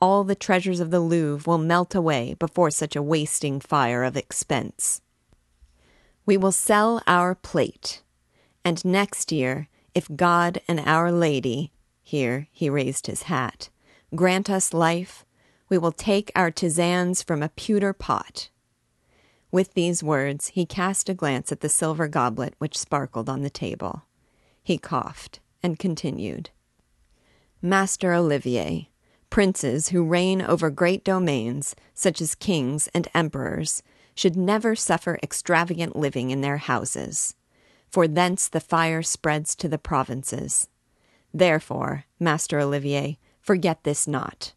All 0.00 0.24
the 0.24 0.34
treasures 0.34 0.80
of 0.80 0.90
the 0.90 1.00
Louvre 1.00 1.50
will 1.50 1.58
melt 1.58 1.94
away 1.94 2.34
before 2.38 2.70
such 2.70 2.96
a 2.96 3.02
wasting 3.02 3.60
fire 3.60 4.02
of 4.02 4.16
expense. 4.16 5.00
We 6.26 6.36
will 6.36 6.52
sell 6.52 7.02
our 7.06 7.34
plate, 7.34 8.02
and 8.64 8.84
next 8.84 9.30
year, 9.30 9.68
if 9.94 10.08
God 10.16 10.60
and 10.66 10.80
Our 10.80 11.12
Lady, 11.12 11.72
here 12.02 12.48
he 12.50 12.68
raised 12.68 13.06
his 13.06 13.24
hat, 13.24 13.68
grant 14.14 14.50
us 14.50 14.74
life, 14.74 15.24
we 15.68 15.78
will 15.78 15.92
take 15.92 16.32
our 16.34 16.50
tisanes 16.50 17.24
from 17.24 17.42
a 17.42 17.48
pewter 17.50 17.92
pot. 17.92 18.48
With 19.50 19.74
these 19.74 20.02
words, 20.02 20.48
he 20.48 20.66
cast 20.66 21.08
a 21.08 21.14
glance 21.14 21.52
at 21.52 21.60
the 21.60 21.68
silver 21.68 22.08
goblet 22.08 22.54
which 22.58 22.76
sparkled 22.76 23.28
on 23.28 23.42
the 23.42 23.50
table. 23.50 24.02
He 24.62 24.78
coughed 24.78 25.40
and 25.62 25.78
continued. 25.78 26.50
Master 27.64 28.12
Olivier, 28.12 28.90
princes 29.30 29.88
who 29.88 30.04
reign 30.04 30.42
over 30.42 30.68
great 30.68 31.02
domains, 31.02 31.74
such 31.94 32.20
as 32.20 32.34
kings 32.34 32.88
and 32.88 33.08
emperors, 33.14 33.82
should 34.14 34.36
never 34.36 34.76
suffer 34.76 35.18
extravagant 35.22 35.96
living 35.96 36.28
in 36.28 36.42
their 36.42 36.58
houses, 36.58 37.34
for 37.88 38.06
thence 38.06 38.48
the 38.48 38.60
fire 38.60 39.00
spreads 39.02 39.56
to 39.56 39.66
the 39.66 39.78
provinces. 39.78 40.68
Therefore, 41.32 42.04
Master 42.20 42.60
Olivier, 42.60 43.18
forget 43.40 43.82
this 43.82 44.06
not. 44.06 44.52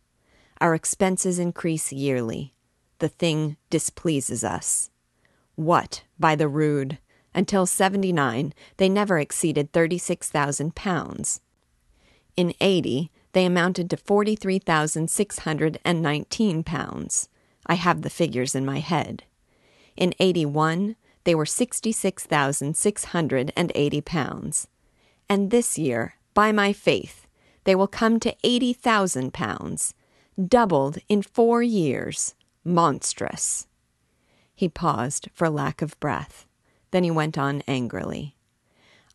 Our 0.59 0.75
expenses 0.75 1.39
increase 1.39 1.93
yearly. 1.93 2.55
The 2.99 3.07
thing 3.07 3.55
displeases 3.69 4.43
us. 4.43 4.89
What, 5.55 6.03
by 6.19 6.35
the 6.35 6.49
rood, 6.49 6.97
until 7.33 7.65
seventy 7.67 8.11
nine, 8.11 8.53
they 8.75 8.89
never 8.89 9.17
exceeded 9.17 9.71
thirty 9.71 9.97
six 9.97 10.29
thousand 10.29 10.75
pounds. 10.75 11.39
In 12.38 12.53
eighty, 12.62 13.12
they 13.34 13.46
amounted 13.46 13.89
to 13.89 13.98
forty 13.98 14.36
three 14.36 14.60
thousand 14.60 15.10
six 15.10 15.39
hundred 15.39 15.79
and 15.84 16.01
nineteen 16.01 16.63
pounds. 16.63 17.27
I 17.65 17.74
have 17.74 18.03
the 18.03 18.10
figures 18.10 18.56
in 18.56 18.65
my 18.65 18.79
head. 18.79 19.24
In 19.98 20.13
81, 20.20 20.96
they 21.25 21.36
were 21.36 21.46
66,680 21.46 24.01
pounds. 24.01 24.67
And 25.27 25.51
this 25.51 25.77
year, 25.77 26.15
by 26.34 26.53
my 26.53 26.72
faith, 26.72 27.27
they 27.65 27.75
will 27.75 27.88
come 27.88 28.22
to 28.22 28.34
80,000 28.44 29.34
pounds, 29.34 29.94
doubled 30.41 31.00
in 31.10 31.22
four 31.22 31.62
years. 31.62 32.34
Monstrous. 32.63 33.67
He 34.56 34.70
paused 34.70 35.27
for 35.34 35.50
lack 35.50 35.82
of 35.82 36.00
breath. 36.00 36.46
Then 36.91 37.03
he 37.03 37.12
went 37.12 37.38
on 37.38 37.62
angrily. 37.67 38.37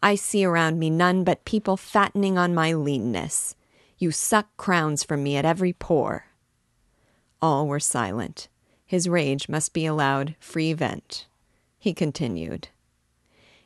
I 0.03 0.17
see 0.17 0.45
around 0.45 0.79
me 0.79 0.91
none 0.91 1.23
but 1.23 1.45
people 1.45 1.77
fattening 1.77 2.37
on 2.37 2.55
my 2.55 2.73
leanness. 2.73 3.55
You 3.99 4.11
suck 4.11 4.49
crowns 4.57 5.05
from 5.05 5.23
me 5.23 5.37
at 5.37 5.45
every 5.45 5.73
pore. 5.73 6.27
All 7.41 7.69
were 7.69 7.79
silent. 7.79 8.49
His 8.85 9.09
rage 9.09 9.49
must 9.49 9.73
be 9.73 9.87
allowed 9.87 10.35
free 10.41 10.73
vent. 10.73 11.27
He 11.79 11.95
continued. 11.95 12.69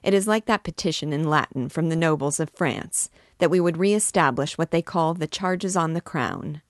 It 0.03 0.13
is 0.15 0.29
like 0.29 0.45
that 0.45 0.63
petition 0.63 1.13
in 1.13 1.29
Latin 1.29 1.69
from 1.69 1.89
the 1.89 1.97
nobles 1.97 2.39
of 2.39 2.51
France 2.51 3.11
that 3.39 3.51
we 3.51 3.59
would 3.59 3.77
re-establish 3.77 4.57
what 4.57 4.71
they 4.71 4.83
call 4.83 5.15
the 5.15 5.27
charges 5.27 5.77
on 5.77 5.95
the 5.95 6.01
crown. 6.01 6.61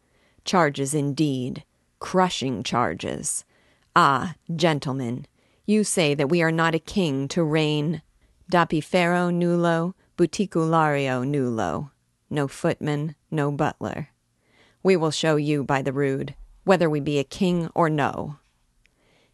Charges 0.44 0.94
indeed, 0.94 1.64
crushing 1.98 2.62
charges. 2.62 3.44
Ah, 3.94 4.36
gentlemen, 4.54 5.26
you 5.66 5.82
say 5.82 6.14
that 6.14 6.28
we 6.28 6.40
are 6.40 6.52
not 6.52 6.74
a 6.74 6.78
king 6.78 7.26
to 7.28 7.42
reign 7.42 8.00
dapifero 8.50 9.30
nullo, 9.32 9.94
buticulario 10.16 11.24
nullo. 11.24 11.90
No 12.30 12.48
footman, 12.48 13.14
no 13.30 13.50
butler. 13.50 14.10
We 14.82 14.96
will 14.96 15.10
show 15.10 15.36
you 15.36 15.64
by 15.64 15.82
the 15.82 15.92
rood 15.92 16.34
whether 16.64 16.90
we 16.90 16.98
be 16.98 17.18
a 17.18 17.24
king 17.24 17.70
or 17.74 17.88
no. 17.88 18.38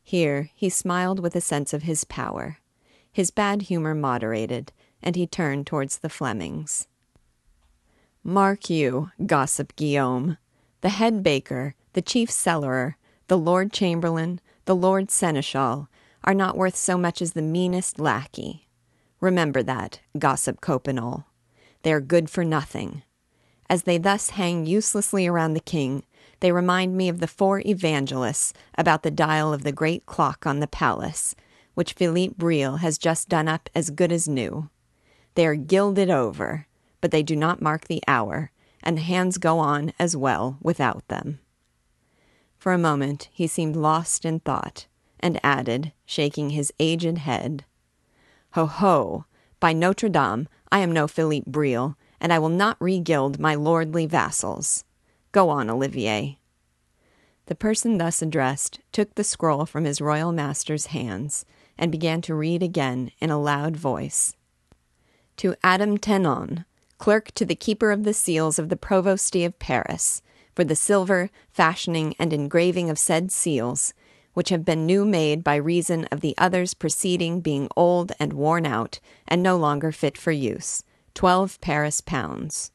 Here 0.02 0.50
he 0.54 0.68
smiled 0.68 1.20
with 1.20 1.34
a 1.34 1.40
sense 1.40 1.72
of 1.72 1.84
his 1.84 2.04
power. 2.04 2.58
His 3.10 3.30
bad 3.30 3.62
humor 3.62 3.94
moderated, 3.94 4.72
and 5.02 5.16
he 5.16 5.26
turned 5.26 5.66
towards 5.66 5.98
the 5.98 6.10
Flemings. 6.10 6.88
Mark 8.22 8.68
you, 8.68 9.10
gossip 9.24 9.74
Guillaume, 9.76 10.36
the 10.82 10.90
head 10.90 11.22
baker, 11.22 11.74
the 11.94 12.02
chief 12.02 12.30
cellarer, 12.30 12.94
the 13.28 13.38
lord 13.38 13.72
chamberlain, 13.72 14.40
the 14.66 14.76
lord 14.76 15.10
seneschal, 15.10 15.88
are 16.24 16.34
not 16.34 16.56
worth 16.56 16.76
so 16.76 16.98
much 16.98 17.22
as 17.22 17.32
the 17.32 17.42
meanest 17.42 17.98
lackey. 17.98 18.68
Remember 19.22 19.62
that, 19.62 20.00
gossip 20.18 20.60
Coppenole. 20.60 21.24
They 21.82 21.92
are 21.92 22.00
good 22.00 22.28
for 22.28 22.44
nothing. 22.44 23.04
As 23.70 23.84
they 23.84 23.96
thus 23.96 24.30
hang 24.30 24.66
uselessly 24.66 25.28
around 25.28 25.54
the 25.54 25.60
king, 25.60 26.02
they 26.40 26.50
remind 26.50 26.96
me 26.96 27.08
of 27.08 27.20
the 27.20 27.28
four 27.28 27.62
evangelists 27.64 28.52
about 28.76 29.04
the 29.04 29.12
dial 29.12 29.54
of 29.54 29.62
the 29.62 29.70
great 29.70 30.06
clock 30.06 30.44
on 30.44 30.58
the 30.58 30.66
palace, 30.66 31.36
which 31.74 31.92
Philippe 31.92 32.34
Brille 32.36 32.78
has 32.78 32.98
just 32.98 33.28
done 33.28 33.46
up 33.46 33.70
as 33.76 33.90
good 33.90 34.10
as 34.10 34.26
new. 34.26 34.68
They 35.36 35.46
are 35.46 35.54
gilded 35.54 36.10
over, 36.10 36.66
but 37.00 37.12
they 37.12 37.22
do 37.22 37.36
not 37.36 37.62
mark 37.62 37.86
the 37.86 38.02
hour, 38.08 38.50
and 38.82 38.98
the 38.98 39.02
hands 39.02 39.38
go 39.38 39.60
on 39.60 39.92
as 40.00 40.16
well 40.16 40.58
without 40.60 41.06
them. 41.06 41.38
For 42.58 42.72
a 42.72 42.78
moment 42.78 43.28
he 43.32 43.46
seemed 43.46 43.76
lost 43.76 44.24
in 44.24 44.40
thought, 44.40 44.88
and 45.20 45.38
added, 45.44 45.92
shaking 46.04 46.50
his 46.50 46.72
aged 46.80 47.18
head, 47.18 47.64
Ho, 48.54 48.66
ho! 48.66 49.24
By 49.60 49.72
Notre 49.72 50.10
Dame, 50.10 50.46
I 50.70 50.80
am 50.80 50.92
no 50.92 51.08
Philippe 51.08 51.50
Brille, 51.50 51.96
and 52.20 52.32
I 52.32 52.38
will 52.38 52.50
not 52.50 52.76
regild 52.80 53.38
my 53.38 53.54
lordly 53.54 54.04
vassals. 54.04 54.84
Go 55.32 55.48
on, 55.48 55.70
Olivier. 55.70 56.38
The 57.46 57.54
person 57.54 57.96
thus 57.96 58.20
addressed 58.20 58.80
took 58.92 59.14
the 59.14 59.24
scroll 59.24 59.64
from 59.64 59.84
his 59.84 60.02
royal 60.02 60.32
master's 60.32 60.86
hands 60.86 61.46
and 61.78 61.90
began 61.90 62.20
to 62.22 62.34
read 62.34 62.62
again 62.62 63.10
in 63.20 63.30
a 63.30 63.40
loud 63.40 63.74
voice. 63.74 64.36
To 65.38 65.54
Adam 65.62 65.96
Tenon, 65.96 66.66
clerk 66.98 67.30
to 67.32 67.46
the 67.46 67.54
keeper 67.54 67.90
of 67.90 68.04
the 68.04 68.12
seals 68.12 68.58
of 68.58 68.68
the 68.68 68.76
Provosty 68.76 69.46
of 69.46 69.58
Paris, 69.58 70.20
for 70.54 70.62
the 70.62 70.76
silver, 70.76 71.30
fashioning, 71.50 72.14
and 72.18 72.34
engraving 72.34 72.90
of 72.90 72.98
said 72.98 73.32
seals, 73.32 73.94
which 74.34 74.48
have 74.48 74.64
been 74.64 74.86
new 74.86 75.04
made 75.04 75.44
by 75.44 75.56
reason 75.56 76.06
of 76.06 76.20
the 76.20 76.34
others 76.38 76.74
preceding 76.74 77.40
being 77.40 77.68
old 77.76 78.12
and 78.18 78.32
worn 78.32 78.66
out, 78.66 78.98
and 79.28 79.42
no 79.42 79.56
longer 79.56 79.92
fit 79.92 80.16
for 80.16 80.32
use, 80.32 80.84
twelve 81.14 81.60
Paris 81.60 82.00
pounds. 82.00 82.70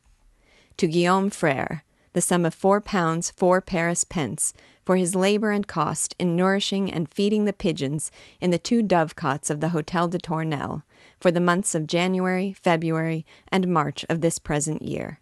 To 0.77 0.87
Guillaume 0.87 1.29
Frere, 1.29 1.83
the 2.13 2.21
sum 2.21 2.45
of 2.45 2.53
four 2.53 2.81
pounds 2.81 3.31
four 3.31 3.61
Paris 3.61 4.03
pence 4.03 4.53
for 4.85 4.95
his 4.95 5.15
labor 5.15 5.51
and 5.51 5.67
cost 5.67 6.15
in 6.17 6.35
nourishing 6.35 6.91
and 6.91 7.11
feeding 7.13 7.45
the 7.45 7.53
pigeons 7.53 8.09
in 8.39 8.51
the 8.51 8.57
two 8.57 8.81
dovecots 8.81 9.49
of 9.49 9.59
the 9.59 9.69
Hotel 9.69 10.07
de 10.07 10.17
Tournelle 10.17 10.83
for 11.19 11.29
the 11.29 11.41
months 11.41 11.75
of 11.75 11.87
January, 11.87 12.53
February, 12.53 13.25
and 13.49 13.67
March 13.67 14.05
of 14.09 14.21
this 14.21 14.39
present 14.39 14.81
year, 14.81 15.19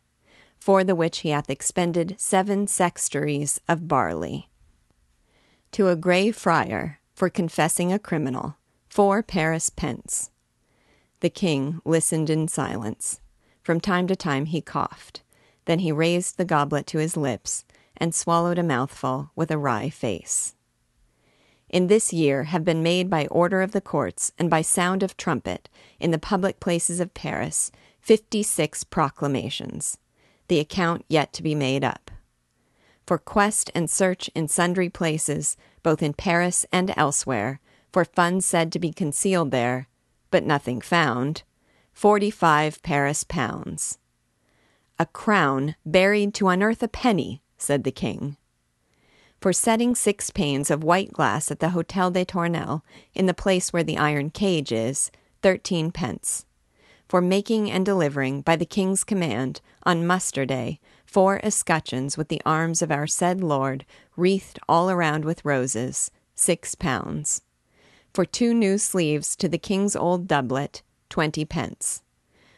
for 0.59 0.83
the 0.83 0.95
which 0.95 1.19
he 1.19 1.29
hath 1.29 1.49
expended 1.49 2.15
seven 2.17 2.67
sextaries 2.67 3.59
of 3.67 3.87
barley. 3.87 4.49
To 5.75 5.89
a 5.89 5.97
grey 5.97 6.31
friar, 6.31 7.01
for 7.13 7.29
confessing 7.29 7.91
a 7.91 7.99
criminal, 7.99 8.55
four 8.87 9.21
Paris 9.21 9.69
pence. 9.69 10.31
The 11.19 11.29
king 11.29 11.81
listened 11.83 12.29
in 12.29 12.47
silence. 12.47 13.19
From 13.61 13.81
time 13.81 14.07
to 14.07 14.15
time 14.15 14.45
he 14.45 14.61
coughed. 14.61 15.21
Then 15.65 15.79
he 15.79 15.91
raised 15.91 16.37
the 16.37 16.45
goblet 16.45 16.87
to 16.87 16.99
his 16.99 17.17
lips 17.17 17.65
and 17.97 18.15
swallowed 18.15 18.57
a 18.57 18.63
mouthful 18.63 19.31
with 19.35 19.51
a 19.51 19.57
wry 19.57 19.89
face. 19.89 20.55
In 21.67 21.87
this 21.87 22.13
year 22.13 22.45
have 22.45 22.63
been 22.63 22.81
made 22.81 23.09
by 23.09 23.27
order 23.27 23.61
of 23.61 23.73
the 23.73 23.81
courts 23.81 24.31
and 24.39 24.49
by 24.49 24.61
sound 24.61 25.03
of 25.03 25.17
trumpet 25.17 25.67
in 25.99 26.11
the 26.11 26.17
public 26.17 26.61
places 26.61 27.01
of 27.01 27.13
Paris 27.13 27.69
fifty 27.99 28.43
six 28.43 28.85
proclamations, 28.85 29.97
the 30.47 30.61
account 30.61 31.03
yet 31.09 31.33
to 31.33 31.43
be 31.43 31.53
made 31.53 31.83
up. 31.83 32.11
For 33.05 33.17
quest 33.19 33.69
and 33.75 33.89
search 33.89 34.29
in 34.33 34.47
sundry 34.47 34.89
places, 34.89 35.57
both 35.83 36.01
in 36.01 36.13
Paris 36.13 36.65
and 36.71 36.91
elsewhere, 36.97 37.59
for 37.93 38.03
funds 38.03 38.45
said 38.45 38.71
to 38.71 38.79
be 38.79 38.91
concealed 38.91 39.51
there, 39.51 39.87
but 40.31 40.43
nothing 40.43 40.81
found, 40.81 41.43
forty 41.93 42.31
five 42.31 42.81
Paris 42.81 43.23
pounds. 43.23 43.99
A 44.97 45.05
crown 45.05 45.75
buried 45.85 46.33
to 46.35 46.47
unearth 46.47 46.81
a 46.81 46.87
penny, 46.87 47.41
said 47.57 47.83
the 47.83 47.91
king. 47.91 48.37
For 49.39 49.53
setting 49.53 49.93
six 49.93 50.31
panes 50.31 50.71
of 50.71 50.83
white 50.83 51.11
glass 51.13 51.51
at 51.51 51.59
the 51.59 51.69
Hotel 51.69 52.09
des 52.09 52.25
Tournelles, 52.25 52.81
in 53.13 53.27
the 53.27 53.33
place 53.33 53.71
where 53.71 53.83
the 53.83 53.97
iron 53.97 54.31
cage 54.31 54.71
is, 54.71 55.11
thirteen 55.43 55.91
pence. 55.91 56.45
For 57.07 57.21
making 57.21 57.69
and 57.69 57.85
delivering, 57.85 58.41
by 58.41 58.55
the 58.55 58.65
king's 58.65 59.03
command, 59.03 59.61
on 59.83 60.07
muster 60.07 60.45
day, 60.45 60.79
four 61.15 61.39
escutcheons 61.45 62.17
with 62.17 62.27
the 62.27 62.41
arms 62.45 62.81
of 62.81 62.91
our 62.91 63.07
said 63.07 63.41
lord, 63.41 63.85
wreathed 64.17 64.59
all 64.67 64.89
around 64.91 65.23
with 65.23 65.45
roses, 65.45 66.11
six 66.35 66.75
pounds. 66.75 67.41
For 68.13 68.25
two 68.25 68.53
new 68.53 68.77
sleeves 68.77 69.33
to 69.37 69.47
the 69.47 69.57
king's 69.57 69.95
old 69.95 70.27
doublet, 70.27 70.81
twenty 71.07 71.45
pence 71.45 72.03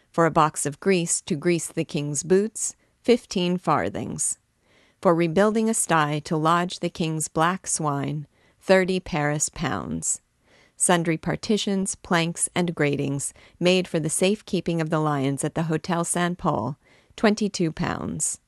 for 0.09 0.25
a 0.25 0.31
box 0.31 0.65
of 0.65 0.79
grease 0.79 1.21
to 1.21 1.35
grease 1.35 1.67
the 1.67 1.85
king's 1.85 2.23
boots, 2.23 2.75
fifteen 3.03 3.59
farthings. 3.59 4.39
For 5.03 5.13
rebuilding 5.13 5.69
a 5.69 5.75
sty 5.75 6.17
to 6.25 6.35
lodge 6.35 6.79
the 6.79 6.89
king's 6.89 7.27
black 7.27 7.67
swine, 7.67 8.25
thirty 8.59 8.99
Paris 8.99 9.49
pounds. 9.49 10.19
Sundry 10.75 11.17
partitions, 11.17 11.93
planks, 11.93 12.49
and 12.55 12.73
gratings 12.73 13.35
made 13.59 13.87
for 13.87 13.99
the 13.99 14.09
safe 14.09 14.43
keeping 14.45 14.81
of 14.81 14.89
the 14.89 14.99
lions 14.99 15.43
at 15.43 15.53
the 15.53 15.69
Hotel 15.69 16.03
St. 16.03 16.39
Paul, 16.39 16.79
twenty 17.15 17.49
two 17.49 17.71
pounds. 17.71 18.39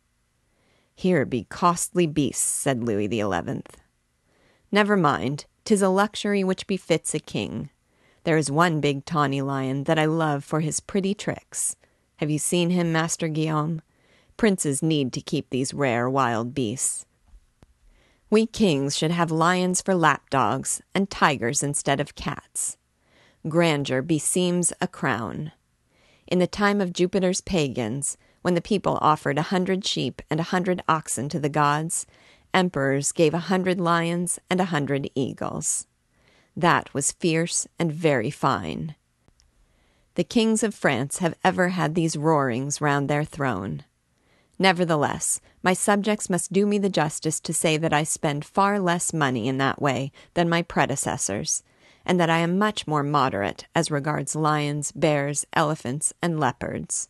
Here 1.00 1.24
be 1.26 1.46
costly 1.46 2.08
beasts, 2.08 2.44
said 2.44 2.84
Louis 2.84 3.08
the 3.08 3.22
Eleventh. 3.22 3.78
Never 4.70 4.98
mind, 4.98 5.46
tis 5.64 5.82
a 5.82 5.88
luxury 5.88 6.44
which 6.44 6.68
befits 6.68 7.16
a 7.16 7.22
king. 7.22 7.70
There 8.26 8.36
is 8.36 8.52
one 8.52 8.82
big 8.82 9.06
tawny 9.06 9.42
lion 9.42 9.86
that 9.86 9.98
I 9.98 10.04
love 10.04 10.44
for 10.44 10.60
his 10.60 10.82
pretty 10.82 11.14
tricks. 11.14 11.78
Have 12.18 12.30
you 12.30 12.38
seen 12.38 12.72
him, 12.72 12.92
Master 12.92 13.30
Guillaume? 13.30 13.82
Princes 14.36 14.84
need 14.84 15.14
to 15.14 15.22
keep 15.22 15.50
these 15.50 15.74
rare 15.74 16.10
wild 16.10 16.54
beasts. 16.54 17.06
We 18.30 18.46
kings 18.46 18.98
should 18.98 19.12
have 19.12 19.32
lions 19.32 19.82
for 19.82 19.96
lapdogs 19.96 20.82
and 20.94 21.10
tigers 21.10 21.64
instead 21.64 22.02
of 22.02 22.16
cats. 22.16 22.76
Grandeur 23.48 24.02
beseems 24.02 24.74
a 24.82 24.88
crown. 24.90 25.54
In 26.28 26.40
the 26.40 26.46
time 26.46 26.82
of 26.82 26.92
Jupiter's 26.92 27.40
pagans, 27.40 28.18
when 28.42 28.56
the 28.56 28.62
people 28.62 28.98
offered 29.02 29.38
a 29.38 29.44
hundred 29.44 29.86
sheep 29.86 30.22
and 30.30 30.40
a 30.40 30.44
hundred 30.52 30.82
oxen 30.88 31.30
to 31.30 31.40
the 31.40 31.50
gods, 31.50 32.06
emperors 32.54 33.12
gave 33.12 33.34
a 33.34 33.40
hundred 33.50 33.80
lions 33.80 34.40
and 34.50 34.60
a 34.60 34.66
hundred 34.66 35.10
eagles. 35.16 35.88
That 36.56 36.94
was 36.94 37.12
fierce 37.12 37.68
and 37.78 37.92
very 37.92 38.32
fine. 38.32 38.96
The 40.16 40.24
kings 40.24 40.64
of 40.64 40.76
France 40.76 41.20
have 41.20 41.38
ever 41.44 41.70
had 41.70 41.96
these 41.96 42.18
roarings 42.18 42.82
round 42.82 43.10
their 43.10 43.24
throne. 43.24 43.84
Nevertheless, 44.58 45.40
my 45.64 45.72
subjects 45.74 46.30
must 46.30 46.52
do 46.52 46.66
me 46.66 46.78
the 46.78 46.90
justice 46.90 47.40
to 47.40 47.54
say 47.54 47.78
that 47.78 47.94
I 47.94 48.04
spend 48.04 48.44
far 48.44 48.80
less 48.80 49.14
money 49.14 49.48
in 49.48 49.58
that 49.60 49.82
way 49.82 50.12
than 50.34 50.50
my 50.50 50.62
predecessors, 50.62 51.64
and 52.06 52.20
that 52.20 52.30
I 52.30 52.40
am 52.40 52.58
much 52.58 52.86
more 52.86 53.04
moderate 53.04 53.66
as 53.74 53.90
regards 53.90 54.36
lions, 54.36 54.92
bears, 54.92 55.46
elephants, 55.54 56.14
and 56.22 56.40
leopards. 56.40 57.08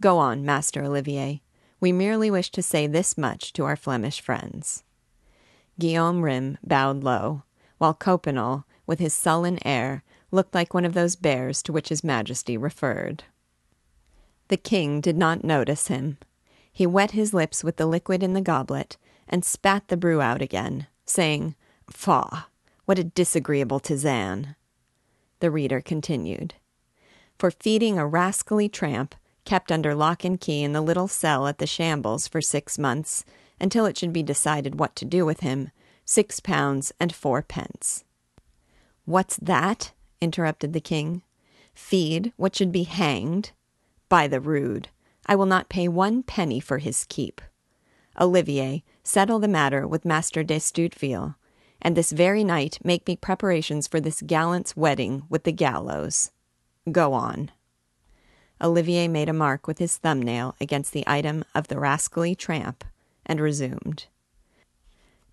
Go 0.00 0.18
on, 0.18 0.44
Master 0.44 0.84
Olivier. 0.84 1.42
We 1.80 1.92
merely 1.92 2.30
wish 2.30 2.50
to 2.52 2.62
say 2.62 2.86
this 2.86 3.18
much 3.18 3.52
to 3.54 3.64
our 3.64 3.76
Flemish 3.76 4.20
friends. 4.20 4.84
Guillaume 5.78 6.22
Rym 6.22 6.58
bowed 6.62 7.02
low, 7.02 7.42
while 7.78 7.94
Coppenole, 7.94 8.64
with 8.86 9.00
his 9.00 9.12
sullen 9.12 9.58
air, 9.66 10.02
looked 10.30 10.54
like 10.54 10.74
one 10.74 10.84
of 10.84 10.94
those 10.94 11.16
bears 11.16 11.62
to 11.62 11.72
which 11.72 11.88
his 11.88 12.04
majesty 12.04 12.56
referred. 12.56 13.24
The 14.48 14.56
king 14.56 15.00
did 15.00 15.16
not 15.16 15.44
notice 15.44 15.88
him. 15.88 16.18
He 16.72 16.86
wet 16.86 17.10
his 17.10 17.34
lips 17.34 17.64
with 17.64 17.76
the 17.76 17.86
liquid 17.86 18.22
in 18.22 18.34
the 18.34 18.40
goblet 18.40 18.96
and 19.28 19.44
spat 19.44 19.88
the 19.88 19.96
brew 19.96 20.20
out 20.20 20.40
again, 20.40 20.86
saying, 21.04 21.54
Faugh! 21.90 22.44
What 22.84 22.98
a 22.98 23.04
disagreeable 23.04 23.80
tisane! 23.80 24.54
The 25.40 25.50
reader 25.50 25.80
continued. 25.80 26.54
For 27.38 27.50
feeding 27.50 27.98
a 27.98 28.06
rascally 28.06 28.68
tramp, 28.68 29.14
kept 29.48 29.72
under 29.72 29.94
lock 29.94 30.26
and 30.26 30.38
key 30.38 30.62
in 30.62 30.74
the 30.74 30.82
little 30.82 31.08
cell 31.08 31.46
at 31.46 31.56
the 31.56 31.66
shambles 31.66 32.28
for 32.28 32.42
six 32.42 32.78
months, 32.78 33.24
until 33.58 33.86
it 33.86 33.96
should 33.96 34.12
be 34.12 34.22
decided 34.22 34.78
what 34.78 34.94
to 34.94 35.06
do 35.06 35.24
with 35.24 35.40
him, 35.40 35.70
six 36.04 36.38
pounds 36.38 36.92
and 37.00 37.14
four 37.14 37.40
pence. 37.40 38.04
What's 39.06 39.38
that? 39.38 39.92
interrupted 40.20 40.74
the 40.74 40.82
king. 40.82 41.22
Feed 41.72 42.34
what 42.36 42.54
should 42.54 42.70
be 42.70 42.82
hanged? 42.82 43.52
By 44.10 44.28
the 44.28 44.38
rood, 44.38 44.90
I 45.24 45.34
will 45.34 45.46
not 45.46 45.70
pay 45.70 45.88
one 45.88 46.22
penny 46.22 46.60
for 46.60 46.76
his 46.76 47.06
keep. 47.08 47.40
Olivier, 48.20 48.84
settle 49.02 49.38
the 49.38 49.48
matter 49.48 49.88
with 49.88 50.04
Master 50.04 50.42
d'Estouteville, 50.42 51.36
and 51.80 51.96
this 51.96 52.12
very 52.12 52.44
night 52.44 52.80
make 52.84 53.08
me 53.08 53.16
preparations 53.16 53.88
for 53.88 53.98
this 53.98 54.20
gallant's 54.20 54.76
wedding 54.76 55.22
with 55.30 55.44
the 55.44 55.52
gallows. 55.52 56.32
Go 56.92 57.14
on. 57.14 57.50
Olivier 58.62 59.08
made 59.08 59.28
a 59.28 59.32
mark 59.32 59.66
with 59.66 59.78
his 59.78 59.96
thumbnail 59.96 60.54
against 60.60 60.92
the 60.92 61.04
item 61.06 61.44
of 61.54 61.68
the 61.68 61.78
rascally 61.78 62.34
tramp, 62.34 62.84
and 63.24 63.40
resumed. 63.40 64.06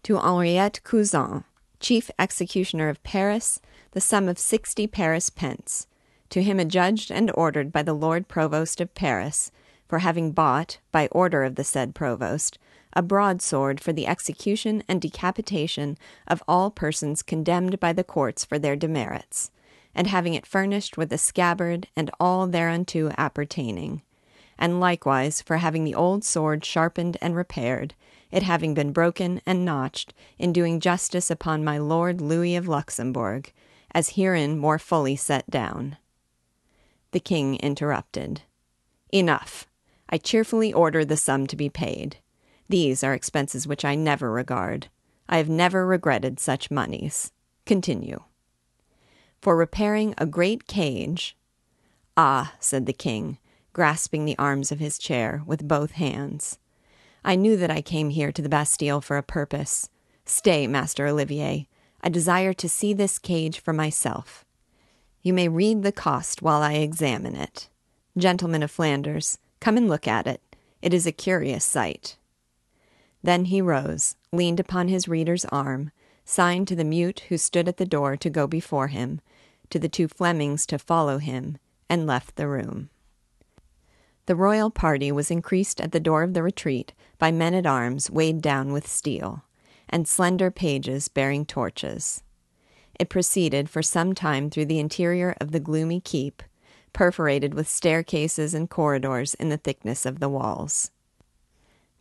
To 0.03 0.17
Henriette 0.17 0.83
Cousin, 0.83 1.43
chief 1.79 2.11
executioner 2.19 2.89
of 2.89 3.01
Paris, 3.03 3.59
the 3.91 4.01
sum 4.01 4.29
of 4.29 4.38
sixty 4.38 4.85
Paris 4.88 5.29
pence, 5.29 5.88
to 6.29 6.43
him 6.43 6.59
adjudged 6.59 7.11
and 7.11 7.31
ordered 7.33 7.71
by 7.71 7.81
the 7.81 7.93
Lord 7.93 8.27
Provost 8.27 8.81
of 8.81 8.93
Paris, 8.93 9.51
for 9.88 9.99
having 9.99 10.31
bought, 10.31 10.79
by 10.91 11.07
order 11.07 11.43
of 11.43 11.55
the 11.55 11.63
said 11.63 11.95
Provost, 11.95 12.57
a 12.93 13.01
broadsword 13.01 13.79
for 13.79 13.93
the 13.93 14.07
execution 14.07 14.83
and 14.88 15.01
decapitation 15.01 15.97
of 16.27 16.41
all 16.47 16.71
persons 16.71 17.21
condemned 17.21 17.79
by 17.79 17.93
the 17.93 18.03
courts 18.03 18.45
for 18.45 18.57
their 18.57 18.75
demerits, 18.75 19.51
and 19.95 20.08
having 20.08 20.34
it 20.34 20.45
furnished 20.45 20.97
with 20.97 21.12
a 21.13 21.17
scabbard 21.17 21.88
and 21.95 22.12
all 22.19 22.45
thereunto 22.45 23.12
appertaining, 23.17 24.01
and 24.60 24.79
likewise 24.79 25.41
for 25.41 25.58
having 25.58 25.84
the 25.84 25.95
old 25.95 26.23
sword 26.23 26.63
sharpened 26.63 27.17
and 27.21 27.36
repaired, 27.36 27.95
it 28.31 28.43
having 28.43 28.73
been 28.73 28.91
broken 28.91 29.41
and 29.45 29.63
notched 29.63 30.13
in 30.38 30.51
doing 30.51 30.79
justice 30.79 31.31
upon 31.31 31.63
my 31.63 31.77
Lord 31.77 32.19
Louis 32.19 32.55
of 32.55 32.67
Luxembourg, 32.67 33.51
as 33.91 34.10
herein 34.10 34.58
more 34.58 34.77
fully 34.77 35.15
set 35.15 35.49
down. 35.49 35.97
The 37.12 37.19
king 37.21 37.55
interrupted. 37.55 38.41
Enough. 39.13 39.67
I 40.10 40.17
cheerfully 40.17 40.73
order 40.73 41.05
the 41.05 41.15
sum 41.15 41.47
to 41.47 41.55
be 41.55 41.69
paid. 41.69 42.17
These 42.67 43.03
are 43.03 43.13
expenses 43.13 43.65
which 43.65 43.86
I 43.86 43.95
never 43.95 44.29
regard. 44.29 44.88
I 45.29 45.38
have 45.38 45.49
never 45.49 45.86
regretted 45.86 46.39
such 46.39 46.69
moneys. 46.69 47.31
Continue. 47.65 48.19
For 49.45 49.55
repairing 49.55 50.15
a 50.17 50.25
great 50.25 50.65
cage. 50.65 51.38
Ah, 52.17 52.55
said 52.60 52.88
the 52.88 52.93
king, 52.93 53.38
grasping 53.73 54.25
the 54.25 54.36
arms 54.39 54.71
of 54.71 54.79
his 54.79 54.97
chair 54.97 55.43
with 55.45 55.67
both 55.67 55.91
hands. 55.91 56.58
I 57.23 57.36
knew 57.36 57.55
that 57.58 57.69
I 57.69 57.84
came 57.84 58.10
here 58.10 58.31
to 58.31 58.41
the 58.41 58.49
Bastille 58.49 59.01
for 59.01 59.17
a 59.17 59.21
purpose. 59.21 59.88
Stay, 60.25 60.65
Master 60.65 61.05
Olivier. 61.05 61.67
I 62.01 62.10
desire 62.10 62.53
to 62.53 62.67
see 62.67 62.91
this 62.91 63.19
cage 63.19 63.60
for 63.60 63.71
myself. 63.71 64.43
You 65.21 65.31
may 65.31 65.47
read 65.47 65.84
the 65.84 65.91
cost 65.91 66.41
while 66.41 66.63
I 66.63 66.73
examine 66.73 67.36
it. 67.36 67.69
Gentlemen 68.17 68.63
of 68.63 68.71
Flanders, 68.71 69.38
come 69.60 69.77
and 69.77 69.88
look 69.88 70.08
at 70.08 70.25
it. 70.25 70.41
It 70.81 70.91
is 70.91 71.05
a 71.05 71.12
curious 71.12 71.63
sight. 71.63 72.17
Then 73.21 73.45
he 73.45 73.62
rose, 73.62 74.15
leaned 74.31 74.60
upon 74.60 74.88
his 74.88 75.08
reader's 75.08 75.45
arm, 75.45 75.91
signed 76.23 76.67
to 76.67 76.75
the 76.75 76.84
mute 76.84 77.25
who 77.29 77.38
stood 77.38 77.67
at 77.67 77.77
the 77.77 77.86
door 77.86 78.17
to 78.17 78.29
go 78.31 78.47
before 78.47 78.88
him, 78.88 79.21
to 79.69 79.80
the 79.80 79.89
two 79.89 80.08
Flemings 80.08 80.65
to 80.67 80.80
follow 80.80 81.17
him, 81.17 81.58
and 81.89 82.08
left 82.08 82.36
the 82.36 82.47
room. 82.47 82.89
The 84.25 84.36
royal 84.36 84.71
party 84.71 85.12
was 85.12 85.30
increased 85.30 85.80
at 85.80 85.91
the 85.91 85.99
door 85.99 86.23
of 86.23 86.34
the 86.34 86.41
retreat 86.43 86.93
by 87.19 87.32
men 87.32 87.54
at 87.54 87.65
arms 87.67 88.10
weighed 88.10 88.41
down 88.41 88.73
with 88.73 88.88
steel, 88.88 89.43
and 89.88 90.08
slender 90.08 90.49
pages 90.49 91.08
bearing 91.08 91.45
torches. 91.45 92.23
It 92.99 93.10
proceeded 93.10 93.69
for 93.69 93.84
some 93.84 94.15
time 94.15 94.49
through 94.49 94.65
the 94.65 94.80
interior 94.80 95.36
of 95.39 95.51
the 95.51 95.60
gloomy 95.60 95.99
keep, 95.99 96.41
perforated 96.93 97.54
with 97.54 97.67
staircases 97.67 98.54
and 98.54 98.69
corridors 98.69 99.34
in 99.36 99.49
the 99.49 99.58
thickness 99.58 100.06
of 100.06 100.19
the 100.19 100.30
walls. 100.30 100.91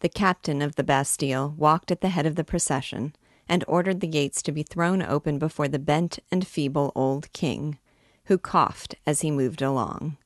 The 0.00 0.08
captain 0.08 0.62
of 0.62 0.76
the 0.76 0.84
Bastille 0.84 1.54
walked 1.58 1.90
at 1.90 2.00
the 2.00 2.10
head 2.10 2.26
of 2.26 2.36
the 2.36 2.44
procession, 2.44 3.14
and 3.48 3.64
ordered 3.68 4.00
the 4.00 4.06
gates 4.06 4.42
to 4.42 4.52
be 4.52 4.62
thrown 4.62 5.02
open 5.02 5.38
before 5.38 5.68
the 5.68 5.78
bent 5.78 6.18
and 6.30 6.46
feeble 6.46 6.92
old 6.94 7.32
king, 7.32 7.78
who 8.26 8.38
coughed 8.38 8.94
as 9.06 9.20
he 9.20 9.30
moved 9.30 9.62
along. 9.62 10.16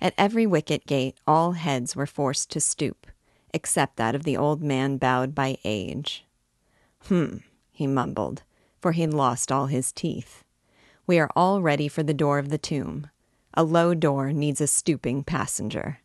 At 0.00 0.14
every 0.18 0.46
wicket 0.46 0.86
gate 0.86 1.16
all 1.26 1.52
heads 1.52 1.96
were 1.96 2.06
forced 2.06 2.50
to 2.50 2.60
stoop, 2.60 3.06
except 3.54 3.96
that 3.96 4.14
of 4.14 4.24
the 4.24 4.36
old 4.36 4.62
man 4.62 4.98
bowed 4.98 5.34
by 5.34 5.58
age. 5.64 6.24
Hm, 7.08 7.44
he 7.72 7.86
mumbled, 7.86 8.42
for 8.80 8.92
he 8.92 9.02
had 9.02 9.14
lost 9.14 9.50
all 9.50 9.66
his 9.66 9.92
teeth. 9.92 10.44
We 11.06 11.18
are 11.18 11.30
all 11.36 11.62
ready 11.62 11.88
for 11.88 12.02
the 12.02 12.14
door 12.14 12.38
of 12.38 12.48
the 12.48 12.58
tomb. 12.58 13.08
A 13.54 13.62
low 13.62 13.94
door 13.94 14.32
needs 14.32 14.60
a 14.60 14.66
stooping 14.66 15.24
passenger. 15.24 16.00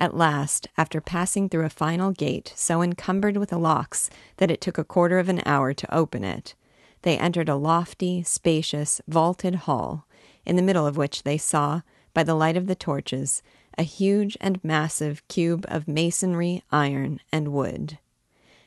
At 0.00 0.16
last, 0.16 0.68
after 0.78 1.00
passing 1.00 1.48
through 1.48 1.64
a 1.64 1.70
final 1.70 2.12
gate 2.12 2.52
so 2.54 2.82
encumbered 2.82 3.36
with 3.36 3.52
locks 3.52 4.08
that 4.36 4.50
it 4.50 4.60
took 4.60 4.78
a 4.78 4.84
quarter 4.84 5.18
of 5.18 5.28
an 5.28 5.42
hour 5.44 5.74
to 5.74 5.94
open 5.94 6.22
it, 6.22 6.54
they 7.02 7.18
entered 7.18 7.48
a 7.48 7.56
lofty, 7.56 8.22
spacious, 8.22 9.00
vaulted 9.08 9.56
hall, 9.56 10.06
in 10.46 10.54
the 10.54 10.62
middle 10.62 10.86
of 10.86 10.96
which 10.96 11.24
they 11.24 11.36
saw, 11.36 11.82
by 12.14 12.22
the 12.22 12.34
light 12.34 12.56
of 12.56 12.68
the 12.68 12.76
torches, 12.76 13.42
a 13.76 13.82
huge 13.82 14.36
and 14.40 14.62
massive 14.62 15.26
cube 15.26 15.64
of 15.68 15.88
masonry, 15.88 16.62
iron, 16.70 17.20
and 17.32 17.48
wood. 17.48 17.98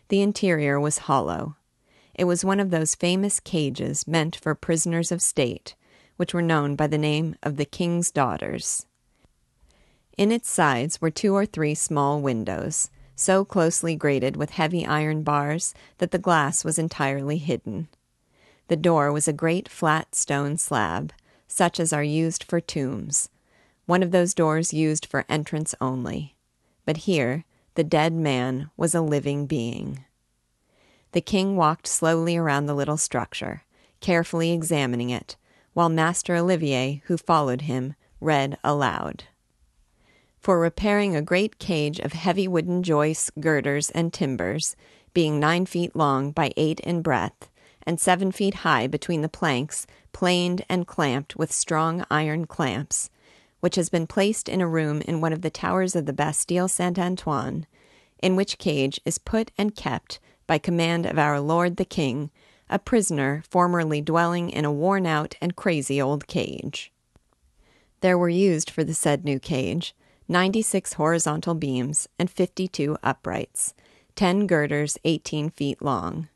The 0.09 0.21
interior 0.21 0.79
was 0.79 0.99
hollow. 0.99 1.55
It 2.13 2.25
was 2.25 2.43
one 2.43 2.59
of 2.59 2.71
those 2.71 2.93
famous 2.93 3.39
cages 3.39 4.05
meant 4.05 4.35
for 4.35 4.53
prisoners 4.53 5.13
of 5.13 5.21
state, 5.21 5.75
which 6.17 6.33
were 6.33 6.41
known 6.41 6.75
by 6.75 6.87
the 6.87 6.97
name 6.97 7.35
of 7.41 7.55
the 7.55 7.65
King's 7.65 8.11
Daughters. 8.11 8.85
In 10.17 10.31
its 10.31 10.49
sides 10.49 10.99
were 10.99 11.09
two 11.09 11.35
or 11.35 11.45
three 11.45 11.73
small 11.73 12.21
windows, 12.21 12.89
so 13.15 13.45
closely 13.45 13.95
grated 13.95 14.35
with 14.35 14.51
heavy 14.51 14.85
iron 14.85 15.23
bars 15.23 15.73
that 15.99 16.11
the 16.11 16.17
glass 16.17 16.65
was 16.65 16.79
entirely 16.79 17.37
hidden. 17.37 17.87
The 18.67 18.75
door 18.75 19.11
was 19.11 19.27
a 19.27 19.33
great 19.33 19.69
flat 19.69 20.15
stone 20.15 20.57
slab, 20.57 21.13
such 21.47 21.79
as 21.79 21.93
are 21.93 22.03
used 22.03 22.43
for 22.43 22.59
tombs, 22.59 23.29
one 23.85 24.03
of 24.03 24.11
those 24.11 24.33
doors 24.33 24.73
used 24.73 25.05
for 25.05 25.25
entrance 25.27 25.75
only. 25.81 26.35
But 26.85 26.97
here, 26.97 27.45
the 27.75 27.83
dead 27.83 28.13
man 28.13 28.69
was 28.77 28.95
a 28.95 29.01
living 29.01 29.45
being. 29.45 30.05
The 31.11 31.21
king 31.21 31.55
walked 31.57 31.87
slowly 31.87 32.37
around 32.37 32.65
the 32.65 32.73
little 32.73 32.97
structure, 32.97 33.63
carefully 33.99 34.51
examining 34.51 35.09
it, 35.09 35.35
while 35.73 35.89
Master 35.89 36.35
Olivier, 36.35 37.01
who 37.05 37.17
followed 37.17 37.61
him, 37.61 37.95
read 38.19 38.57
aloud. 38.63 39.25
For 40.41 40.57
repairing 40.57 41.15
a 41.15 41.21
great 41.21 41.59
cage 41.59 41.99
of 41.99 42.13
heavy 42.13 42.47
wooden 42.47 42.81
joists, 42.81 43.29
girders, 43.39 43.91
and 43.91 44.11
timbers, 44.11 44.75
being 45.13 45.39
nine 45.39 45.67
feet 45.67 45.95
long 45.95 46.31
by 46.31 46.51
eight 46.57 46.79
in 46.79 47.03
breadth, 47.03 47.51
and 47.83 47.99
seven 47.99 48.31
feet 48.31 48.55
high 48.55 48.87
between 48.87 49.21
the 49.21 49.29
planks, 49.29 49.85
planed 50.13 50.65
and 50.67 50.87
clamped 50.87 51.35
with 51.35 51.51
strong 51.51 52.03
iron 52.09 52.47
clamps, 52.47 53.11
which 53.59 53.75
has 53.75 53.89
been 53.89 54.07
placed 54.07 54.49
in 54.49 54.61
a 54.61 54.67
room 54.67 55.01
in 55.01 55.21
one 55.21 55.31
of 55.31 55.43
the 55.43 55.51
towers 55.51 55.95
of 55.95 56.07
the 56.07 56.13
Bastille 56.13 56.67
Saint 56.67 56.97
Antoine, 56.97 57.67
in 58.17 58.35
which 58.35 58.57
cage 58.57 58.99
is 59.05 59.19
put 59.19 59.51
and 59.59 59.75
kept, 59.75 60.19
by 60.47 60.57
command 60.57 61.05
of 61.05 61.19
our 61.19 61.39
Lord 61.39 61.77
the 61.77 61.85
King, 61.85 62.31
a 62.67 62.79
prisoner 62.79 63.43
formerly 63.47 64.01
dwelling 64.01 64.49
in 64.49 64.65
a 64.65 64.71
worn 64.71 65.05
out 65.05 65.35
and 65.39 65.55
crazy 65.55 66.01
old 66.01 66.25
cage. 66.25 66.91
There 67.99 68.17
were 68.17 68.27
used 68.27 68.71
for 68.71 68.83
the 68.83 68.95
said 68.95 69.23
new 69.23 69.37
cage 69.37 69.93
96 70.31 70.93
horizontal 70.93 71.55
beams 71.55 72.07
and 72.17 72.29
52 72.29 72.97
uprights, 73.03 73.73
10 74.15 74.47
girders 74.47 74.97
18 75.03 75.49
feet 75.49 75.81
long. 75.81 76.29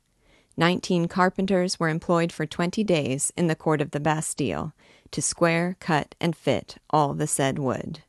Nineteen 0.54 1.08
carpenters 1.08 1.80
were 1.80 1.88
employed 1.88 2.30
for 2.30 2.44
twenty 2.44 2.84
days 2.84 3.32
in 3.38 3.46
the 3.46 3.54
court 3.54 3.80
of 3.80 3.92
the 3.92 4.00
Bastille 4.00 4.74
to 5.12 5.22
square, 5.22 5.78
cut, 5.80 6.14
and 6.20 6.36
fit 6.36 6.76
all 6.90 7.14
the 7.14 7.26
said 7.26 7.58
wood. 7.58 8.02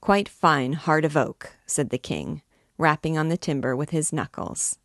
Quite 0.00 0.28
fine 0.28 0.74
heart 0.74 1.04
of 1.04 1.16
oak, 1.16 1.56
said 1.66 1.90
the 1.90 1.98
king, 1.98 2.42
rapping 2.76 3.18
on 3.18 3.30
the 3.30 3.36
timber 3.36 3.74
with 3.74 3.90
his 3.90 4.12
knuckles. 4.12 4.78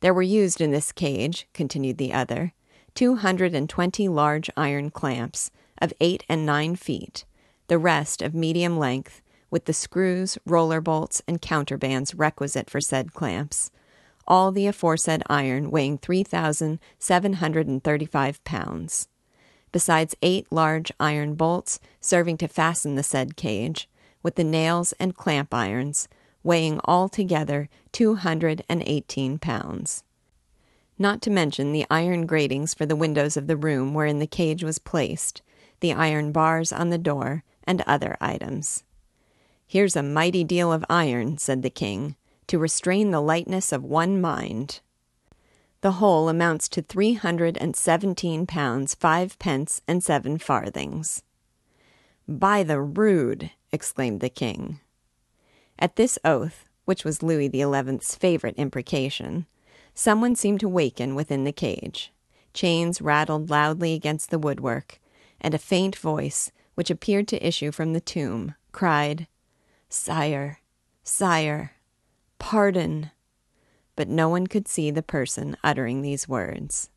There 0.00 0.14
were 0.14 0.20
used 0.20 0.60
in 0.60 0.72
this 0.72 0.92
cage, 0.92 1.48
continued 1.54 1.96
the 1.96 2.12
other, 2.12 2.52
two 2.94 3.16
hundred 3.16 3.54
and 3.54 3.66
twenty 3.66 4.08
large 4.08 4.50
iron 4.58 4.90
clamps 4.90 5.50
of 5.78 5.94
eight 6.02 6.22
and 6.28 6.44
nine 6.44 6.76
feet, 6.76 7.24
the 7.70 7.78
rest 7.78 8.20
of 8.20 8.34
medium 8.34 8.76
length, 8.76 9.22
with 9.48 9.64
the 9.66 9.72
screws, 9.72 10.36
roller 10.44 10.80
bolts, 10.80 11.22
and 11.28 11.40
counterbands 11.40 12.16
requisite 12.16 12.68
for 12.68 12.80
said 12.80 13.14
clamps, 13.14 13.70
all 14.26 14.50
the 14.50 14.66
aforesaid 14.66 15.22
iron 15.30 15.70
weighing 15.70 15.96
3,735 15.96 18.42
pounds, 18.42 19.06
besides 19.70 20.16
eight 20.20 20.48
large 20.50 20.90
iron 20.98 21.36
bolts 21.36 21.78
serving 22.00 22.36
to 22.36 22.48
fasten 22.48 22.96
the 22.96 23.04
said 23.04 23.36
cage, 23.36 23.88
with 24.20 24.34
the 24.34 24.42
nails 24.42 24.92
and 24.98 25.14
clamp 25.14 25.54
irons, 25.54 26.08
weighing 26.42 26.80
altogether 26.86 27.68
218 27.92 29.38
pounds. 29.38 30.02
Not 30.98 31.22
to 31.22 31.30
mention 31.30 31.70
the 31.70 31.86
iron 31.88 32.26
gratings 32.26 32.74
for 32.74 32.84
the 32.84 32.96
windows 32.96 33.36
of 33.36 33.46
the 33.46 33.56
room 33.56 33.94
wherein 33.94 34.18
the 34.18 34.26
cage 34.26 34.64
was 34.64 34.80
placed, 34.80 35.40
the 35.78 35.92
iron 35.92 36.32
bars 36.32 36.72
on 36.72 36.90
the 36.90 36.98
door, 36.98 37.44
and 37.70 37.84
other 37.86 38.16
items. 38.20 38.82
Here's 39.64 39.94
a 39.94 40.02
mighty 40.02 40.42
deal 40.42 40.72
of 40.72 40.84
iron, 40.90 41.38
said 41.38 41.62
the 41.62 41.70
king, 41.70 42.16
to 42.48 42.58
restrain 42.58 43.12
the 43.12 43.20
lightness 43.20 43.70
of 43.70 43.84
one 43.84 44.20
mind. 44.20 44.80
The 45.80 45.92
whole 45.92 46.28
amounts 46.28 46.68
to 46.70 46.82
three 46.82 47.12
hundred 47.12 47.56
and 47.58 47.76
seventeen 47.76 48.44
pounds 48.44 48.96
five 48.96 49.38
pence 49.38 49.82
and 49.86 50.02
seven 50.02 50.36
farthings. 50.38 51.22
By 52.26 52.64
the 52.64 52.80
rood! 52.80 53.52
exclaimed 53.70 54.18
the 54.20 54.30
king. 54.30 54.80
At 55.78 55.94
this 55.94 56.18
oath, 56.24 56.68
which 56.86 57.04
was 57.04 57.22
Louis 57.22 57.48
XI's 57.48 58.16
favorite 58.16 58.56
imprecation, 58.56 59.46
someone 59.94 60.34
seemed 60.34 60.58
to 60.58 60.68
waken 60.68 61.14
within 61.14 61.44
the 61.44 61.52
cage. 61.52 62.12
Chains 62.52 63.00
rattled 63.00 63.48
loudly 63.48 63.94
against 63.94 64.30
the 64.30 64.40
woodwork, 64.40 64.98
and 65.40 65.54
a 65.54 65.58
faint 65.58 65.94
voice, 65.94 66.50
which 66.74 66.90
appeared 66.90 67.28
to 67.28 67.46
issue 67.46 67.70
from 67.70 67.92
the 67.92 68.00
tomb, 68.00 68.54
cried, 68.72 69.26
Sire, 69.88 70.60
sire, 71.02 71.72
Pardon! 72.38 73.10
But 73.96 74.08
no 74.08 74.28
one 74.28 74.46
could 74.46 74.66
see 74.66 74.90
the 74.90 75.02
person 75.02 75.56
uttering 75.62 76.00
these 76.00 76.28
words. 76.28 76.90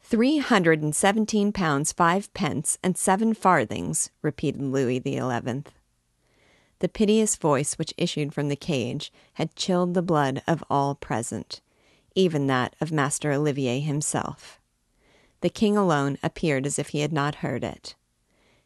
Three 0.00 0.38
hundred 0.38 0.82
and 0.82 0.94
seventeen 0.94 1.52
pounds 1.52 1.92
five 1.92 2.32
pence 2.34 2.78
and 2.82 2.96
seven 2.96 3.34
farthings, 3.34 4.10
repeated 4.22 4.62
Louis 4.62 4.98
the 4.98 5.16
Eleventh. 5.16 5.72
The 6.80 6.88
piteous 6.88 7.36
voice 7.36 7.74
which 7.74 7.94
issued 7.96 8.32
from 8.32 8.48
the 8.48 8.56
cage 8.56 9.12
had 9.34 9.56
chilled 9.56 9.94
the 9.94 10.02
blood 10.02 10.42
of 10.46 10.62
all 10.70 10.94
present, 10.94 11.60
even 12.14 12.46
that 12.46 12.76
of 12.80 12.92
Master 12.92 13.32
Olivier 13.32 13.80
himself. 13.80 14.60
The 15.40 15.50
king 15.50 15.76
alone 15.76 16.18
appeared 16.22 16.66
as 16.66 16.78
if 16.78 16.88
he 16.88 17.00
had 17.00 17.12
not 17.12 17.36
heard 17.36 17.64
it. 17.64 17.94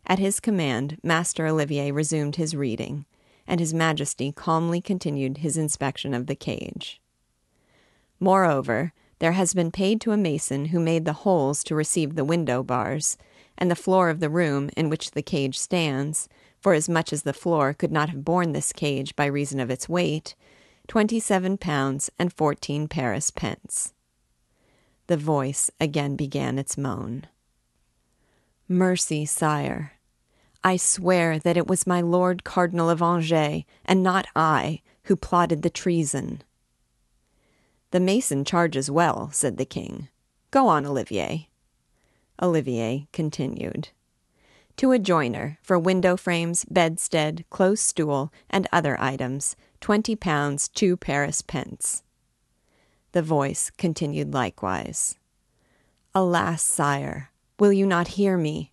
At 0.06 0.18
his 0.18 0.40
command, 0.40 0.98
Master 1.02 1.46
Olivier 1.46 1.90
resumed 1.90 2.36
his 2.36 2.54
reading, 2.56 3.06
and 3.46 3.60
His 3.60 3.74
Majesty 3.74 4.32
calmly 4.32 4.80
continued 4.80 5.38
his 5.38 5.56
inspection 5.56 6.14
of 6.14 6.26
the 6.26 6.34
cage. 6.34 7.00
Moreover, 8.20 8.92
there 9.18 9.32
has 9.32 9.54
been 9.54 9.70
paid 9.70 10.00
to 10.00 10.12
a 10.12 10.16
mason 10.16 10.66
who 10.66 10.80
made 10.80 11.04
the 11.04 11.12
holes 11.12 11.62
to 11.64 11.74
receive 11.74 12.14
the 12.14 12.24
window 12.24 12.62
bars, 12.62 13.16
and 13.58 13.70
the 13.70 13.76
floor 13.76 14.08
of 14.08 14.20
the 14.20 14.30
room 14.30 14.70
in 14.76 14.88
which 14.88 15.12
the 15.12 15.22
cage 15.22 15.58
stands, 15.58 16.28
for 16.60 16.74
as 16.74 16.88
much 16.88 17.12
as 17.12 17.22
the 17.22 17.32
floor 17.32 17.74
could 17.74 17.92
not 17.92 18.08
have 18.10 18.24
borne 18.24 18.52
this 18.52 18.72
cage 18.72 19.14
by 19.16 19.26
reason 19.26 19.60
of 19.60 19.70
its 19.70 19.88
weight, 19.88 20.34
twenty 20.88 21.20
seven 21.20 21.58
pounds 21.58 22.10
and 22.18 22.32
fourteen 22.32 22.88
Paris 22.88 23.30
pence. 23.30 23.92
The 25.06 25.16
voice 25.16 25.70
again 25.80 26.16
began 26.16 26.58
its 26.58 26.78
moan. 26.78 27.26
Mercy, 28.72 29.26
sire, 29.26 29.92
I 30.64 30.78
swear 30.78 31.38
that 31.38 31.58
it 31.58 31.66
was 31.66 31.86
my 31.86 32.00
Lord 32.00 32.42
Cardinal 32.42 32.88
of 32.88 33.02
Angers, 33.02 33.64
and 33.84 34.02
not 34.02 34.26
I, 34.34 34.80
who 35.04 35.14
plotted 35.14 35.60
the 35.60 35.70
treason. 35.70 36.42
The 37.90 38.00
mason 38.00 38.46
charges 38.46 38.90
well, 38.90 39.30
said 39.30 39.58
the 39.58 39.66
king. 39.66 40.08
Go 40.50 40.68
on, 40.68 40.86
Olivier. 40.86 41.50
Olivier 42.40 43.08
continued. 43.12 43.90
To 44.78 44.92
a 44.92 44.98
joiner, 44.98 45.58
for 45.62 45.78
window 45.78 46.16
frames, 46.16 46.64
bedstead, 46.64 47.44
close 47.50 47.82
stool, 47.82 48.32
and 48.48 48.66
other 48.72 48.98
items, 48.98 49.54
twenty 49.80 50.16
pounds 50.16 50.68
two 50.68 50.96
Paris 50.96 51.42
pence. 51.42 52.04
The 53.12 53.22
voice 53.22 53.70
continued 53.76 54.32
likewise. 54.32 55.18
Alas, 56.14 56.62
sire, 56.62 57.31
will 57.62 57.72
you 57.72 57.86
not 57.86 58.18
hear 58.18 58.36
me? 58.36 58.72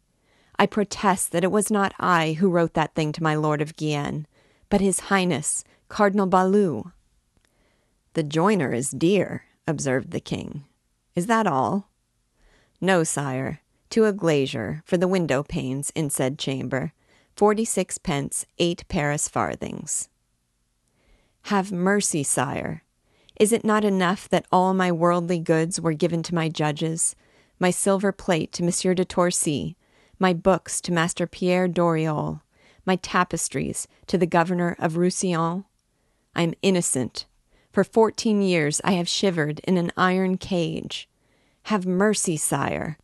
I 0.58 0.66
protest 0.66 1.32
that 1.32 1.44
it 1.44 1.52
was 1.52 1.70
not 1.70 1.94
I 2.00 2.34
who 2.40 2.50
wrote 2.50 2.74
that 2.74 2.96
thing 2.96 3.12
to 3.12 3.22
my 3.22 3.36
Lord 3.36 3.62
of 3.62 3.76
Guienne, 3.76 4.26
but 4.68 4.82
His 4.82 5.12
Highness, 5.12 5.64
Cardinal 5.90 6.26
Balue. 6.26 6.92
The 8.14 8.24
joiner 8.24 8.74
is 8.74 8.90
dear, 8.90 9.44
observed 9.68 10.10
the 10.10 10.20
king. 10.20 10.66
Is 11.14 11.28
that 11.28 11.46
all? 11.46 11.92
No, 12.82 13.04
sire, 13.04 13.60
to 13.92 14.06
a 14.06 14.12
glazier 14.12 14.82
for 14.86 14.98
the 14.98 15.08
window 15.08 15.44
panes 15.44 15.92
in 15.92 16.10
said 16.10 16.40
chamber, 16.40 16.92
forty 17.36 17.66
six 17.66 18.00
pence, 18.00 18.48
eight 18.58 18.86
Paris 18.88 19.28
farthings. 19.30 20.10
Have 21.44 21.72
mercy, 21.72 22.24
sire. 22.24 22.82
Is 23.40 23.54
it 23.54 23.64
not 23.64 23.86
enough 23.86 24.28
that 24.30 24.48
all 24.52 24.74
my 24.74 24.92
worldly 24.92 25.38
goods 25.38 25.80
were 25.80 25.94
given 25.94 26.24
to 26.24 26.34
my 26.34 26.50
judges? 26.50 27.16
My 27.60 27.72
silver 27.72 28.12
plate 28.12 28.52
to 28.54 28.64
Monsieur 28.64 28.94
de 28.94 29.04
Torcy, 29.04 29.76
my 30.18 30.34
books 30.34 30.80
to 30.82 30.92
Master 30.92 31.28
Pierre 31.28 31.68
Doriol, 31.68 32.42
my 32.86 32.96
tapestries 32.96 33.88
to 34.08 34.18
the 34.18 34.26
governor 34.26 34.76
of 34.80 34.98
Roussillon? 34.98 35.66
I 36.36 36.44
am 36.44 36.54
innocent. 36.62 37.26
For 37.72 37.84
fourteen 37.84 38.42
years 38.42 38.82
I 38.84 38.94
have 38.94 39.08
shivered 39.08 39.60
in 39.60 39.78
an 39.78 39.92
iron 39.96 40.38
cage. 40.38 41.08
Have 41.64 41.86
mercy, 41.86 42.38
sire. 42.38 42.98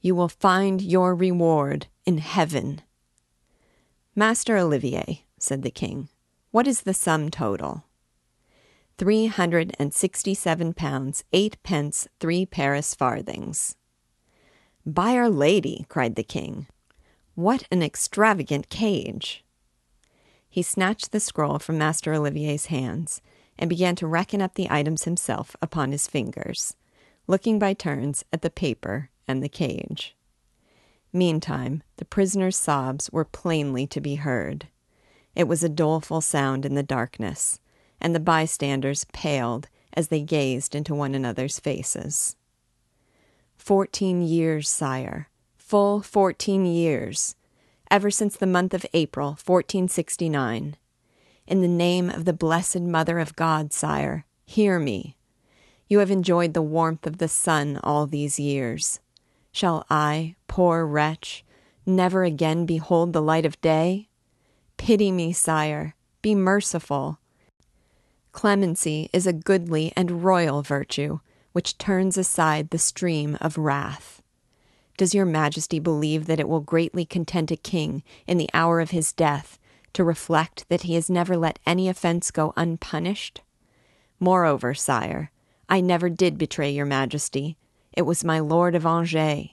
You 0.00 0.14
will 0.14 0.28
find 0.28 0.82
your 0.82 1.14
reward 1.14 1.86
in 2.04 2.18
heaven. 2.18 2.82
Master 4.14 4.56
Olivier, 4.56 5.24
said 5.38 5.62
the 5.62 5.70
king, 5.70 6.08
what 6.50 6.68
is 6.68 6.82
the 6.82 6.94
sum 6.94 7.30
total? 7.30 7.84
Three 8.96 9.26
hundred 9.26 9.74
and 9.78 9.92
sixty-seven 9.92 10.74
pounds, 10.74 11.24
eight 11.32 11.56
pence, 11.64 12.06
three 12.20 12.46
Paris 12.46 12.94
farthings. 12.94 13.74
By 14.86 15.16
Our 15.16 15.30
Lady, 15.30 15.86
cried 15.88 16.14
the 16.14 16.22
king, 16.22 16.66
what 17.34 17.66
an 17.70 17.82
extravagant 17.82 18.68
cage! 18.68 19.42
He 20.50 20.60
snatched 20.60 21.10
the 21.10 21.20
scroll 21.20 21.58
from 21.58 21.78
Master 21.78 22.12
Olivier's 22.12 22.66
hands 22.66 23.22
and 23.58 23.70
began 23.70 23.96
to 23.96 24.06
reckon 24.06 24.42
up 24.42 24.54
the 24.54 24.70
items 24.70 25.04
himself 25.04 25.56
upon 25.62 25.90
his 25.90 26.06
fingers, 26.06 26.76
looking 27.26 27.58
by 27.58 27.72
turns 27.72 28.26
at 28.30 28.42
the 28.42 28.50
paper 28.50 29.08
and 29.26 29.42
the 29.42 29.48
cage. 29.48 30.14
Meantime, 31.14 31.82
the 31.96 32.04
prisoner's 32.04 32.56
sobs 32.56 33.10
were 33.10 33.24
plainly 33.24 33.86
to 33.86 34.02
be 34.02 34.16
heard. 34.16 34.68
It 35.34 35.48
was 35.48 35.64
a 35.64 35.68
doleful 35.70 36.20
sound 36.20 36.66
in 36.66 36.74
the 36.74 36.82
darkness, 36.82 37.58
and 38.02 38.14
the 38.14 38.20
bystanders 38.20 39.06
paled 39.14 39.70
as 39.94 40.08
they 40.08 40.20
gazed 40.20 40.74
into 40.74 40.94
one 40.94 41.14
another's 41.14 41.58
faces. 41.58 42.36
Fourteen 43.64 44.20
years, 44.20 44.68
sire, 44.68 45.30
full 45.56 46.02
fourteen 46.02 46.66
years, 46.66 47.34
ever 47.90 48.10
since 48.10 48.36
the 48.36 48.46
month 48.46 48.74
of 48.74 48.84
April, 48.92 49.28
1469. 49.28 50.76
In 51.46 51.60
the 51.62 51.66
name 51.66 52.10
of 52.10 52.26
the 52.26 52.34
Blessed 52.34 52.82
Mother 52.82 53.18
of 53.18 53.34
God, 53.36 53.72
sire, 53.72 54.26
hear 54.44 54.78
me. 54.78 55.16
You 55.88 56.00
have 56.00 56.10
enjoyed 56.10 56.52
the 56.52 56.60
warmth 56.60 57.06
of 57.06 57.16
the 57.16 57.26
sun 57.26 57.80
all 57.82 58.06
these 58.06 58.38
years. 58.38 59.00
Shall 59.50 59.86
I, 59.88 60.36
poor 60.46 60.84
wretch, 60.84 61.42
never 61.86 62.22
again 62.22 62.66
behold 62.66 63.14
the 63.14 63.22
light 63.22 63.46
of 63.46 63.58
day? 63.62 64.10
Pity 64.76 65.10
me, 65.10 65.32
sire, 65.32 65.94
be 66.20 66.34
merciful. 66.34 67.18
Clemency 68.30 69.08
is 69.14 69.26
a 69.26 69.32
goodly 69.32 69.90
and 69.96 70.22
royal 70.22 70.60
virtue 70.60 71.20
which 71.54 71.78
turns 71.78 72.18
aside 72.18 72.70
the 72.70 72.78
stream 72.78 73.38
of 73.40 73.56
wrath. 73.56 74.20
Does 74.96 75.14
your 75.14 75.24
majesty 75.24 75.78
believe 75.78 76.26
that 76.26 76.40
it 76.40 76.48
will 76.48 76.60
greatly 76.60 77.04
content 77.04 77.52
a 77.52 77.56
king 77.56 78.02
in 78.26 78.38
the 78.38 78.50
hour 78.52 78.80
of 78.80 78.90
his 78.90 79.12
death 79.12 79.56
to 79.92 80.02
reflect 80.02 80.68
that 80.68 80.82
he 80.82 80.96
has 80.96 81.08
never 81.08 81.36
let 81.36 81.60
any 81.64 81.88
offense 81.88 82.32
go 82.32 82.52
unpunished? 82.56 83.40
Moreover, 84.18 84.74
sire, 84.74 85.30
I 85.68 85.80
never 85.80 86.10
did 86.10 86.38
betray 86.38 86.72
your 86.72 86.86
majesty. 86.86 87.56
It 87.92 88.02
was 88.02 88.24
my 88.24 88.40
lord 88.40 88.74
of 88.74 88.84
Angers, 88.84 89.50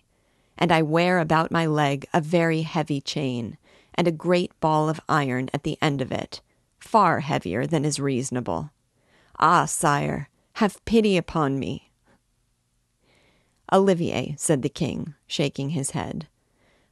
and 0.58 0.72
I 0.72 0.82
wear 0.82 1.20
about 1.20 1.52
my 1.52 1.68
leg 1.68 2.08
a 2.16 2.20
very 2.20 2.64
heavy 2.64 3.00
chain, 3.00 3.60
and 3.94 4.08
a 4.08 4.12
great 4.12 4.60
ball 4.60 4.90
of 4.90 5.00
iron 5.08 5.52
at 5.54 5.62
the 5.62 5.78
end 5.84 6.02
of 6.02 6.12
it, 6.12 6.42
far 6.80 7.20
heavier 7.20 7.68
than 7.68 7.86
is 7.86 8.00
reasonable. 8.00 8.72
Ah, 9.40 9.66
sire, 9.66 10.30
have 10.54 10.84
pity 10.86 11.16
upon 11.16 11.60
me. 11.60 11.91
Olivier, 13.74 14.36
said 14.38 14.62
the 14.62 14.70
king, 14.70 15.16
shaking 15.28 15.70
his 15.70 15.92
head, 15.92 16.28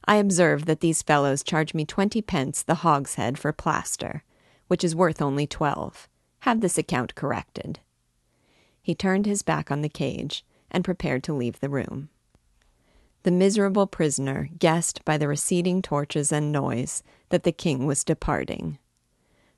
I 0.06 0.16
observe 0.16 0.64
that 0.64 0.80
these 0.80 1.02
fellows 1.02 1.42
charge 1.42 1.74
me 1.74 1.84
twenty 1.84 2.22
pence 2.22 2.62
the 2.62 2.76
hogshead 2.76 3.38
for 3.38 3.52
plaster, 3.52 4.24
which 4.68 4.82
is 4.82 4.96
worth 4.96 5.20
only 5.20 5.46
twelve. 5.46 6.08
Have 6.40 6.62
this 6.62 6.78
account 6.78 7.14
corrected. 7.14 7.80
He 8.82 8.94
turned 8.94 9.26
his 9.26 9.42
back 9.42 9.70
on 9.70 9.82
the 9.82 9.90
cage 9.90 10.44
and 10.70 10.82
prepared 10.82 11.22
to 11.24 11.34
leave 11.34 11.60
the 11.60 11.68
room. 11.68 12.08
The 13.24 13.30
miserable 13.30 13.86
prisoner 13.86 14.48
guessed 14.58 15.04
by 15.04 15.18
the 15.18 15.28
receding 15.28 15.82
torches 15.82 16.32
and 16.32 16.50
noise 16.50 17.02
that 17.28 17.42
the 17.42 17.52
king 17.52 17.86
was 17.86 18.04
departing. 18.04 18.78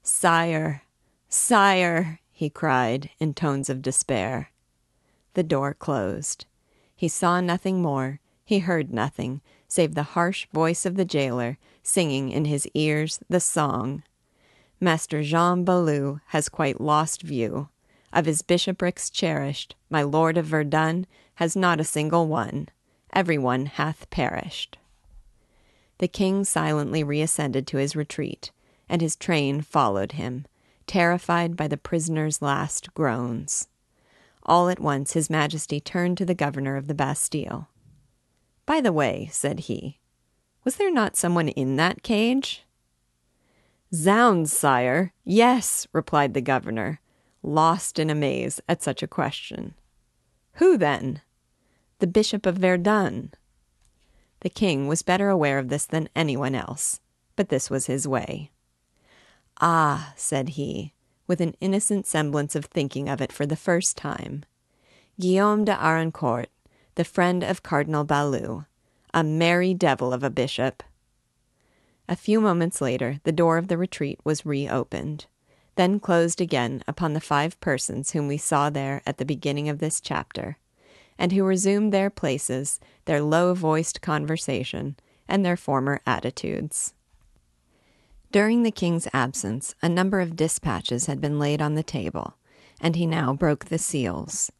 Sire, 0.02 0.82
sire, 1.28 2.18
he 2.32 2.50
cried 2.50 3.10
in 3.20 3.32
tones 3.34 3.70
of 3.70 3.80
despair. 3.80 4.50
The 5.34 5.44
door 5.44 5.72
closed. 5.72 6.46
He 7.02 7.08
saw 7.08 7.40
nothing 7.40 7.82
more, 7.82 8.20
he 8.44 8.60
heard 8.60 8.94
nothing, 8.94 9.40
save 9.66 9.96
the 9.96 10.14
harsh 10.14 10.46
voice 10.52 10.86
of 10.86 10.94
the 10.94 11.04
jailer 11.04 11.58
singing 11.82 12.30
in 12.30 12.44
his 12.44 12.64
ears 12.74 13.18
the 13.28 13.40
song 13.40 14.04
Master 14.78 15.24
Jean 15.24 15.64
Balue 15.64 16.20
has 16.28 16.48
quite 16.48 16.80
lost 16.80 17.22
view. 17.22 17.70
Of 18.12 18.26
his 18.26 18.42
bishoprics 18.42 19.10
cherished, 19.10 19.74
my 19.90 20.04
lord 20.04 20.38
of 20.38 20.46
Verdun 20.46 21.08
has 21.34 21.56
not 21.56 21.80
a 21.80 21.84
single 21.84 22.28
one. 22.28 22.68
Every 23.12 23.36
one 23.36 23.66
hath 23.66 24.08
perished. 24.10 24.78
The 25.98 26.06
king 26.06 26.44
silently 26.44 27.02
reascended 27.02 27.66
to 27.66 27.78
his 27.78 27.96
retreat, 27.96 28.52
and 28.88 29.02
his 29.02 29.16
train 29.16 29.60
followed 29.60 30.12
him, 30.12 30.46
terrified 30.86 31.56
by 31.56 31.66
the 31.66 31.76
prisoner's 31.76 32.40
last 32.40 32.94
groans. 32.94 33.66
All 34.44 34.68
at 34.68 34.80
once 34.80 35.12
his 35.12 35.30
majesty 35.30 35.80
turned 35.80 36.18
to 36.18 36.24
the 36.24 36.34
governor 36.34 36.76
of 36.76 36.86
the 36.86 36.94
Bastille. 36.94 37.68
By 38.66 38.80
the 38.80 38.92
way, 38.92 39.28
said 39.32 39.60
he, 39.60 39.98
was 40.64 40.76
there 40.76 40.92
not 40.92 41.16
someone 41.16 41.48
in 41.48 41.76
that 41.76 42.02
cage? 42.02 42.64
Zounds, 43.94 44.52
sire, 44.52 45.12
yes, 45.24 45.86
replied 45.92 46.34
the 46.34 46.40
governor, 46.40 47.00
lost 47.42 47.98
in 47.98 48.10
amaze 48.10 48.60
at 48.68 48.82
such 48.82 49.02
a 49.02 49.08
question. 49.08 49.74
Who 50.54 50.78
then? 50.78 51.20
The 51.98 52.06
Bishop 52.06 52.46
of 52.46 52.56
Verdun. 52.56 53.32
The 54.40 54.50
king 54.50 54.88
was 54.88 55.02
better 55.02 55.28
aware 55.28 55.58
of 55.58 55.68
this 55.68 55.86
than 55.86 56.08
anyone 56.16 56.54
else, 56.54 57.00
but 57.36 57.48
this 57.48 57.70
was 57.70 57.86
his 57.86 58.08
way. 58.08 58.50
Ah, 59.60 60.12
said 60.16 60.50
he, 60.50 60.94
with 61.32 61.40
an 61.40 61.56
innocent 61.62 62.06
semblance 62.06 62.54
of 62.54 62.66
thinking 62.66 63.08
of 63.08 63.22
it 63.22 63.32
for 63.32 63.46
the 63.46 63.56
first 63.56 63.96
time. 63.96 64.44
Guillaume 65.18 65.64
de 65.64 65.74
Harancourt, 65.74 66.48
the 66.96 67.04
friend 67.04 67.42
of 67.42 67.62
Cardinal 67.62 68.04
Balue, 68.04 68.66
a 69.14 69.24
merry 69.24 69.72
devil 69.72 70.12
of 70.12 70.22
a 70.22 70.28
bishop. 70.28 70.82
A 72.06 72.16
few 72.16 72.38
moments 72.38 72.82
later, 72.82 73.18
the 73.24 73.32
door 73.32 73.56
of 73.56 73.68
the 73.68 73.78
retreat 73.78 74.20
was 74.24 74.44
reopened, 74.44 75.24
then 75.76 75.98
closed 75.98 76.38
again 76.38 76.82
upon 76.86 77.14
the 77.14 77.18
five 77.18 77.58
persons 77.60 78.10
whom 78.10 78.28
we 78.28 78.36
saw 78.36 78.68
there 78.68 79.00
at 79.06 79.16
the 79.16 79.24
beginning 79.24 79.70
of 79.70 79.78
this 79.78 80.02
chapter, 80.02 80.58
and 81.18 81.32
who 81.32 81.44
resumed 81.44 81.94
their 81.94 82.10
places, 82.10 82.78
their 83.06 83.22
low 83.22 83.54
voiced 83.54 84.02
conversation, 84.02 84.96
and 85.26 85.46
their 85.46 85.56
former 85.56 85.98
attitudes. 86.04 86.92
During 88.32 88.62
the 88.62 88.70
king's 88.70 89.06
absence, 89.12 89.74
a 89.82 89.90
number 89.90 90.18
of 90.18 90.36
dispatches 90.36 91.04
had 91.04 91.20
been 91.20 91.38
laid 91.38 91.60
on 91.60 91.74
the 91.74 91.82
table, 91.82 92.38
and 92.80 92.96
he 92.96 93.04
now 93.04 93.34
broke 93.34 93.66
the 93.66 93.76
seals. 93.76 94.50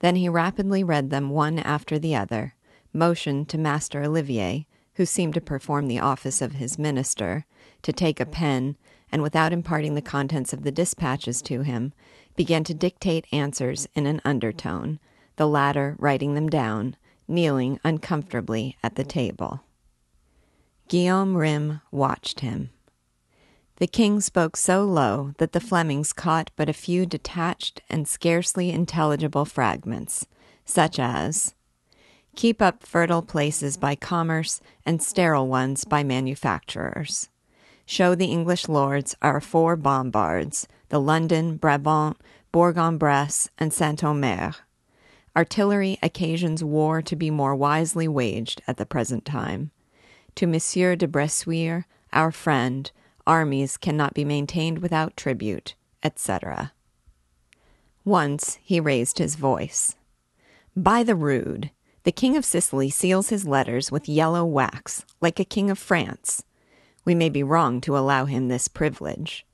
Then 0.00 0.16
he 0.16 0.28
rapidly 0.28 0.82
read 0.82 1.10
them 1.10 1.30
one 1.30 1.60
after 1.60 2.00
the 2.00 2.16
other, 2.16 2.56
motioned 2.92 3.48
to 3.50 3.58
Master 3.58 4.02
Olivier, 4.02 4.66
who 4.94 5.06
seemed 5.06 5.34
to 5.34 5.40
perform 5.40 5.86
the 5.86 6.00
office 6.00 6.42
of 6.42 6.54
his 6.54 6.80
minister, 6.80 7.46
to 7.82 7.92
take 7.92 8.18
a 8.18 8.26
pen, 8.26 8.76
and 9.12 9.22
without 9.22 9.52
imparting 9.52 9.94
the 9.94 10.02
contents 10.02 10.52
of 10.52 10.64
the 10.64 10.72
dispatches 10.72 11.40
to 11.42 11.62
him, 11.62 11.92
began 12.34 12.64
to 12.64 12.74
dictate 12.74 13.28
answers 13.30 13.86
in 13.94 14.06
an 14.06 14.20
undertone, 14.24 14.98
the 15.36 15.46
latter 15.46 15.94
writing 16.00 16.34
them 16.34 16.48
down, 16.48 16.96
kneeling 17.28 17.78
uncomfortably 17.84 18.76
at 18.82 18.96
the 18.96 19.04
table. 19.04 19.60
Guillaume 20.88 21.36
Rym 21.36 21.80
watched 21.92 22.40
him. 22.40 22.70
The 23.76 23.86
king 23.86 24.20
spoke 24.20 24.56
so 24.56 24.84
low 24.84 25.32
that 25.38 25.52
the 25.52 25.60
Flemings 25.60 26.12
caught 26.12 26.50
but 26.56 26.68
a 26.68 26.72
few 26.72 27.04
detached 27.04 27.82
and 27.90 28.08
scarcely 28.08 28.70
intelligible 28.70 29.44
fragments, 29.44 30.26
such 30.64 30.98
as 30.98 31.54
Keep 32.36 32.60
up 32.60 32.84
fertile 32.84 33.22
places 33.22 33.78
by 33.78 33.94
commerce 33.94 34.60
and 34.84 35.02
sterile 35.02 35.46
ones 35.46 35.84
by 35.84 36.02
manufacturers. 36.02 37.30
Show 37.86 38.14
the 38.14 38.26
English 38.26 38.68
lords 38.68 39.16
our 39.22 39.40
four 39.40 39.74
bombards, 39.74 40.68
the 40.90 41.00
London, 41.00 41.56
Brabant, 41.56 42.18
Bourg-en-Bresse, 42.52 43.48
and 43.58 43.72
Saint-Omer. 43.72 44.54
Artillery 45.34 45.98
occasions 46.02 46.62
war 46.62 47.00
to 47.00 47.16
be 47.16 47.30
more 47.30 47.54
wisely 47.54 48.06
waged 48.06 48.60
at 48.66 48.76
the 48.76 48.86
present 48.86 49.24
time. 49.24 49.70
To 50.34 50.46
Monsieur 50.46 50.94
de 50.94 51.08
Bressuire, 51.08 51.84
our 52.12 52.32
friend, 52.32 52.90
armies 53.26 53.76
cannot 53.76 54.14
be 54.14 54.24
maintained 54.24 54.78
without 54.78 55.16
tribute, 55.16 55.74
etc. 56.02 56.72
Once 58.04 58.58
he 58.62 58.78
raised 58.78 59.18
his 59.18 59.34
voice. 59.34 59.96
By 60.76 61.02
the 61.02 61.16
rood, 61.16 61.70
The 62.04 62.12
King 62.12 62.36
of 62.36 62.44
Sicily 62.44 62.90
seals 62.90 63.30
his 63.30 63.46
letters 63.46 63.90
with 63.90 64.08
yellow 64.08 64.44
wax, 64.44 65.04
like 65.20 65.40
a 65.40 65.44
King 65.44 65.70
of 65.70 65.78
France. 65.78 66.44
We 67.04 67.14
may 67.14 67.28
be 67.28 67.42
wrong 67.42 67.80
to 67.80 67.98
allow 67.98 68.26
him 68.26 68.46
this 68.46 68.68
privilege. 68.68 69.44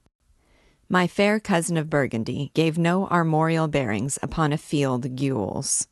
My 0.88 1.06
fair 1.06 1.40
cousin 1.40 1.78
of 1.78 1.88
Burgundy 1.88 2.50
gave 2.52 2.76
no 2.76 3.06
armorial 3.06 3.68
bearings 3.68 4.18
upon 4.22 4.52
a 4.52 4.58
field 4.58 5.16
gules. 5.16 5.88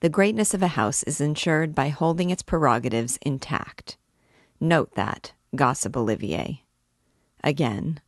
The 0.00 0.08
greatness 0.08 0.52
of 0.52 0.62
a 0.62 0.74
house 0.74 1.04
is 1.04 1.20
ensured 1.20 1.72
by 1.72 1.90
holding 1.90 2.30
its 2.30 2.42
prerogatives 2.42 3.16
intact. 3.22 3.96
Note 4.58 4.96
that, 4.96 5.34
gossip 5.54 5.96
Olivier. 5.96 6.63
Again. 7.44 8.00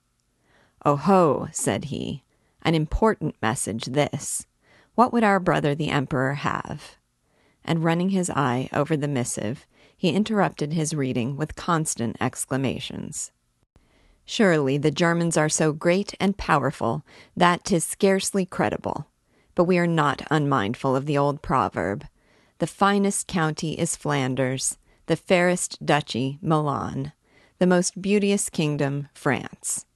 Oh 0.83 0.97
ho, 0.97 1.49
said 1.53 1.85
he, 1.85 2.25
an 2.63 2.75
important 2.75 3.37
message 3.43 3.85
this. 3.85 4.47
What 4.95 5.13
would 5.13 5.23
our 5.23 5.39
brother 5.39 5.75
the 5.75 5.91
Emperor 5.91 6.35
have? 6.35 6.97
And 7.63 7.85
running 7.85 8.09
his 8.09 8.31
eye 8.31 8.71
over 8.73 8.97
the 8.97 9.07
missive, 9.07 9.67
he 9.95 10.11
interrupted 10.11 10.73
his 10.73 10.95
reading 10.95 11.37
with 11.37 11.55
constant 11.55 12.17
exclamations. 12.19 13.31
Surely 14.25 14.79
the 14.79 14.91
Germans 14.91 15.37
are 15.37 15.51
so 15.51 15.73
great 15.73 16.15
and 16.19 16.39
powerful 16.39 17.05
that 17.37 17.65
'tis 17.65 17.85
scarcely 17.85 18.47
credible. 18.47 19.07
But 19.55 19.65
we 19.65 19.77
are 19.77 19.87
not 19.87 20.27
unmindful 20.31 20.97
of 20.97 21.05
the 21.05 21.19
old 21.19 21.43
proverb 21.43 22.07
The 22.59 22.67
finest 22.67 23.27
county 23.27 23.79
is 23.79 23.97
Flanders, 23.97 24.79
the 25.07 25.17
fairest 25.17 25.85
duchy, 25.85 26.39
Milan, 26.41 27.13
the 27.59 27.67
most 27.67 28.01
beauteous 28.01 28.51
kingdom, 28.51 29.09
France. 29.15 29.87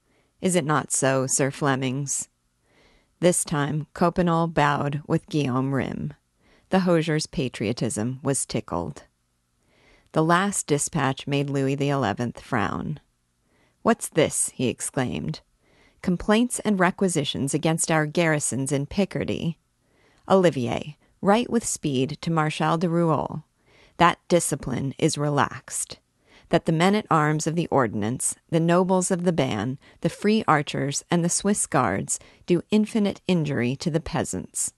Is 0.41 0.55
it 0.55 0.65
not 0.65 0.91
so, 0.91 1.27
Sir 1.27 1.51
Flemings? 1.51 2.27
This 3.19 3.43
time 3.43 3.87
Coppenole 3.93 4.51
bowed 4.51 5.01
with 5.07 5.29
Guillaume 5.29 5.75
Rym. 5.75 6.13
The 6.69 6.79
hosier's 6.79 7.27
patriotism 7.27 8.19
was 8.23 8.45
tickled. 8.45 9.03
The 10.13 10.23
last 10.23 10.65
dispatch 10.65 11.27
made 11.27 11.49
Louis 11.49 11.75
XI 11.77 12.31
frown. 12.41 12.99
What's 13.83 14.09
this? 14.09 14.49
he 14.55 14.67
exclaimed 14.67 15.41
complaints 16.01 16.59
and 16.61 16.79
requisitions 16.79 17.53
against 17.53 17.91
our 17.91 18.07
garrisons 18.07 18.71
in 18.71 18.87
Picardy. 18.87 19.57
Olivier, 20.27 20.97
write 21.21 21.49
with 21.49 21.63
speed 21.63 22.17
to 22.21 22.31
Marshal 22.31 22.79
de 22.79 22.89
Rouault. 22.89 23.43
That 23.97 24.17
discipline 24.27 24.95
is 24.97 25.17
relaxed. 25.17 25.99
That 26.51 26.65
the 26.65 26.73
men 26.73 26.95
at 26.95 27.05
arms 27.09 27.47
of 27.47 27.55
the 27.55 27.67
ordnance, 27.67 28.35
the 28.49 28.59
nobles 28.59 29.09
of 29.09 29.23
the 29.23 29.31
ban, 29.31 29.79
the 30.01 30.09
free 30.09 30.43
archers, 30.49 31.01
and 31.09 31.23
the 31.23 31.29
Swiss 31.29 31.65
guards 31.65 32.19
do 32.45 32.61
infinite 32.71 33.21
injury 33.25 33.77
to 33.77 33.89
the 33.89 34.01
peasants. 34.01 34.73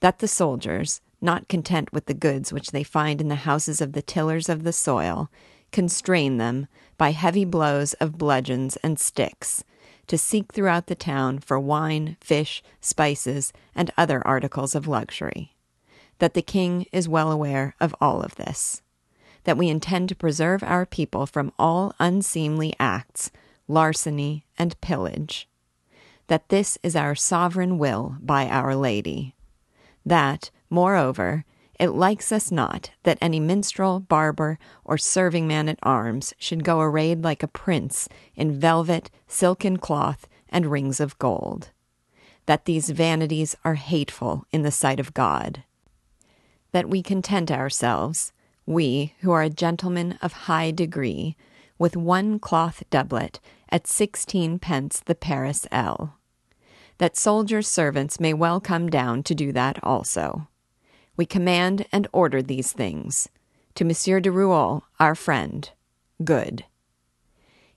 That 0.00 0.18
the 0.18 0.28
soldiers, 0.28 1.00
not 1.22 1.48
content 1.48 1.90
with 1.90 2.04
the 2.04 2.12
goods 2.12 2.52
which 2.52 2.70
they 2.70 2.82
find 2.82 3.22
in 3.22 3.28
the 3.28 3.46
houses 3.46 3.80
of 3.80 3.94
the 3.94 4.02
tillers 4.02 4.50
of 4.50 4.62
the 4.62 4.74
soil, 4.74 5.30
constrain 5.72 6.36
them, 6.36 6.66
by 6.98 7.12
heavy 7.12 7.46
blows 7.46 7.94
of 7.94 8.18
bludgeons 8.18 8.76
and 8.82 8.98
sticks, 8.98 9.64
to 10.08 10.18
seek 10.18 10.52
throughout 10.52 10.86
the 10.86 10.94
town 10.94 11.38
for 11.38 11.58
wine, 11.58 12.18
fish, 12.20 12.62
spices, 12.82 13.54
and 13.74 13.90
other 13.96 14.24
articles 14.26 14.74
of 14.74 14.86
luxury. 14.86 15.56
That 16.18 16.34
the 16.34 16.42
king 16.42 16.84
is 16.92 17.08
well 17.08 17.32
aware 17.32 17.74
of 17.80 17.94
all 18.02 18.20
of 18.20 18.34
this. 18.34 18.82
That 19.46 19.56
we 19.56 19.68
intend 19.68 20.08
to 20.08 20.16
preserve 20.16 20.62
our 20.64 20.84
people 20.84 21.24
from 21.24 21.52
all 21.56 21.94
unseemly 22.00 22.74
acts, 22.80 23.30
larceny, 23.68 24.44
and 24.58 24.80
pillage. 24.80 25.48
That 26.26 26.48
this 26.48 26.78
is 26.82 26.96
our 26.96 27.14
sovereign 27.14 27.78
will 27.78 28.16
by 28.20 28.48
Our 28.48 28.74
Lady. 28.74 29.36
That, 30.04 30.50
moreover, 30.68 31.44
it 31.78 31.90
likes 31.90 32.32
us 32.32 32.50
not 32.50 32.90
that 33.04 33.18
any 33.20 33.38
minstrel, 33.38 34.00
barber, 34.00 34.58
or 34.84 34.98
serving 34.98 35.46
man 35.46 35.68
at 35.68 35.78
arms 35.82 36.34
should 36.38 36.64
go 36.64 36.80
arrayed 36.80 37.22
like 37.22 37.44
a 37.44 37.48
prince 37.48 38.08
in 38.34 38.58
velvet, 38.58 39.10
silken 39.28 39.76
cloth, 39.76 40.26
and 40.48 40.66
rings 40.66 40.98
of 40.98 41.18
gold. 41.20 41.70
That 42.46 42.64
these 42.64 42.90
vanities 42.90 43.54
are 43.64 43.74
hateful 43.74 44.44
in 44.50 44.62
the 44.62 44.72
sight 44.72 44.98
of 44.98 45.14
God. 45.14 45.62
That 46.72 46.88
we 46.88 47.00
content 47.00 47.52
ourselves, 47.52 48.32
we 48.66 49.14
who 49.20 49.30
are 49.30 49.48
gentlemen 49.48 50.18
of 50.20 50.32
high 50.32 50.70
degree, 50.70 51.36
with 51.78 51.96
one 51.96 52.38
cloth 52.38 52.82
doublet 52.90 53.40
at 53.70 53.86
sixteen 53.86 54.58
pence 54.58 55.00
the 55.00 55.14
Paris 55.14 55.66
ell. 55.70 56.18
That 56.98 57.16
soldiers' 57.16 57.68
servants 57.68 58.20
may 58.20 58.34
well 58.34 58.60
come 58.60 58.90
down 58.90 59.22
to 59.22 59.34
do 59.34 59.52
that 59.52 59.78
also 59.82 60.48
we 61.16 61.26
command 61.26 61.86
and 61.90 62.06
order 62.12 62.42
these 62.42 62.72
things. 62.72 63.28
To 63.76 63.84
Monsieur 63.84 64.20
de 64.20 64.30
Rouault, 64.30 64.82
our 65.00 65.14
friend. 65.14 65.68
Good. 66.22 66.64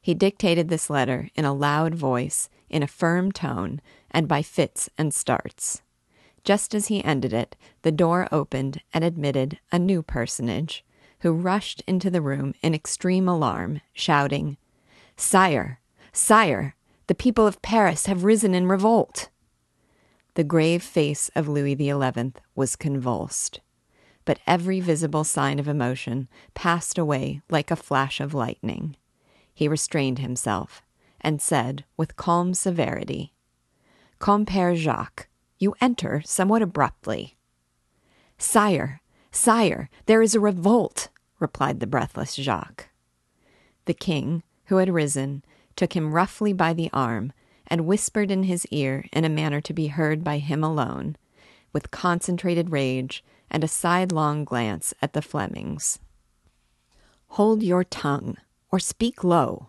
He 0.02 0.14
dictated 0.14 0.70
this 0.70 0.90
letter 0.90 1.30
in 1.36 1.46
a 1.46 1.54
loud 1.54 1.96
voice, 1.96 2.50
in 2.70 2.84
a 2.84 2.88
firm 2.88 3.32
tone, 3.32 3.82
and 4.12 4.28
by 4.28 4.42
fits 4.42 4.90
and 4.98 5.14
starts. 5.14 5.82
Just 6.44 6.74
as 6.74 6.88
he 6.88 7.04
ended 7.04 7.34
it, 7.34 7.56
the 7.82 7.92
door 7.92 8.28
opened 8.32 8.82
and 8.94 9.04
admitted 9.04 9.60
a 9.72 9.80
new 9.80 10.02
personage, 10.02 10.84
who 11.20 11.34
rushed 11.34 11.82
into 11.86 12.10
the 12.10 12.22
room 12.22 12.54
in 12.62 12.74
extreme 12.74 13.28
alarm, 13.28 13.82
shouting, 13.94 14.58
Sire, 15.18 15.80
sire, 16.14 16.76
the 17.08 17.16
people 17.16 17.46
of 17.46 17.62
Paris 17.62 18.06
have 18.06 18.24
risen 18.24 18.54
in 18.54 18.68
revolt. 18.68 19.30
The 20.36 20.44
grave 20.44 20.84
face 20.84 21.30
of 21.36 21.50
Louis 21.50 21.76
XI 21.76 22.34
was 22.56 22.76
convulsed, 22.76 23.60
but 24.24 24.40
every 24.48 24.80
visible 24.80 25.24
sign 25.24 25.60
of 25.60 25.68
emotion 25.68 26.30
passed 26.54 26.98
away 26.98 27.42
like 27.50 27.72
a 27.72 27.76
flash 27.76 28.22
of 28.22 28.34
lightning. 28.34 28.96
He 29.54 29.68
restrained 29.68 30.20
himself 30.20 30.84
and 31.20 31.42
said 31.42 31.84
with 31.98 32.16
calm 32.16 32.54
severity, 32.54 33.34
Compere 34.20 34.76
Jacques, 34.76 35.28
you 35.60 35.76
enter 35.82 36.22
somewhat 36.26 36.62
abruptly. 36.62 37.38
Sire, 38.38 39.02
sire, 39.32 39.90
there 40.06 40.22
is 40.22 40.34
a 40.34 40.40
revolt, 40.40 41.10
replied 41.40 41.80
the 41.80 41.88
breathless 41.88 42.36
Jacques. 42.36 42.90
The 43.86 43.94
king, 43.94 44.44
who 44.66 44.78
had 44.78 44.90
risen, 44.90 45.44
took 45.76 45.96
him 45.96 46.14
roughly 46.14 46.54
by 46.54 46.74
the 46.74 46.90
arm 46.94 47.34
and 47.68 47.86
whispered 47.86 48.32
in 48.32 48.44
his 48.44 48.66
ear 48.68 49.06
in 49.14 49.26
a 49.26 49.30
manner 49.30 49.62
to 49.62 49.74
be 49.74 49.88
heard 49.88 50.24
by 50.24 50.40
him 50.40 50.64
alone, 50.64 51.16
with 51.74 51.92
concentrated 51.92 52.72
rage 52.72 53.24
and 53.52 53.64
a 53.64 53.68
sidelong 53.68 54.44
glance 54.44 54.94
at 55.02 55.14
the 55.14 55.22
Flemings. 55.22 56.00
Hold 57.34 57.62
your 57.62 57.84
tongue, 57.84 58.38
or 58.72 58.80
speak 58.80 59.24
low. 59.24 59.68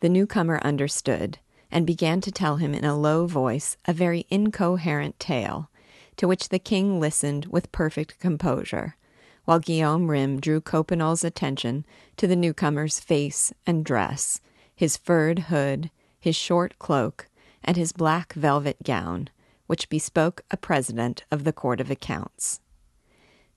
The 0.00 0.08
newcomer 0.08 0.60
understood, 0.62 1.38
and 1.70 1.86
began 1.86 2.20
to 2.20 2.32
tell 2.32 2.56
him 2.56 2.74
in 2.74 2.84
a 2.84 2.96
low 2.96 3.26
voice 3.26 3.76
a 3.86 3.92
very 3.92 4.26
incoherent 4.30 5.18
tale, 5.18 5.70
to 6.16 6.26
which 6.26 6.48
the 6.48 6.58
king 6.58 7.00
listened 7.00 7.46
with 7.46 7.72
perfect 7.72 8.18
composure, 8.18 8.96
while 9.44 9.58
Guillaume 9.58 10.10
Rym 10.10 10.40
drew 10.40 10.60
Coppenole's 10.60 11.24
attention 11.24 11.84
to 12.16 12.26
the 12.26 12.36
newcomer's 12.36 13.00
face 13.00 13.52
and 13.66 13.84
dress, 13.84 14.40
his 14.74 14.96
furred 14.96 15.38
hood, 15.50 15.90
his 16.18 16.36
short 16.36 16.78
cloak, 16.78 17.28
and 17.64 17.76
his 17.76 17.92
black 17.92 18.32
velvet 18.34 18.82
gown, 18.82 19.28
which 19.66 19.88
bespoke 19.88 20.42
a 20.50 20.56
president 20.56 21.24
of 21.30 21.44
the 21.44 21.52
Court 21.52 21.80
of 21.80 21.90
Accounts. 21.90 22.60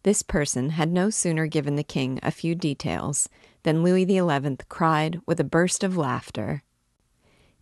This 0.04 0.21
person 0.21 0.71
had 0.71 0.91
no 0.91 1.10
sooner 1.10 1.47
given 1.47 1.76
the 1.76 1.84
king 1.84 2.19
a 2.21 2.32
few 2.32 2.56
details 2.56 3.30
than 3.63 3.84
Louis 3.84 4.06
XI 4.06 4.58
cried 4.67 5.21
with 5.26 5.39
a 5.39 5.45
burst 5.45 5.84
of 5.84 5.95
laughter, 5.95 6.63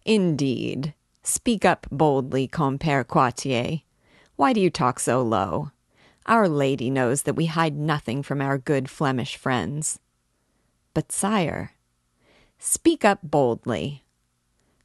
Indeed! 0.05 0.93
Speak 1.23 1.63
up 1.63 1.85
boldly, 1.91 2.47
Compere 2.47 3.03
Coictier. 3.03 3.83
Why 4.35 4.53
do 4.53 4.59
you 4.59 4.69
talk 4.69 4.99
so 4.99 5.21
low? 5.21 5.71
Our 6.25 6.49
lady 6.49 6.89
knows 6.89 7.23
that 7.23 7.35
we 7.35 7.45
hide 7.45 7.75
nothing 7.75 8.23
from 8.23 8.41
our 8.41 8.57
good 8.57 8.89
Flemish 8.89 9.35
friends. 9.35 9.99
But, 10.93 11.11
sire, 11.11 11.73
speak 12.57 13.05
up 13.05 13.19
boldly. 13.23 14.03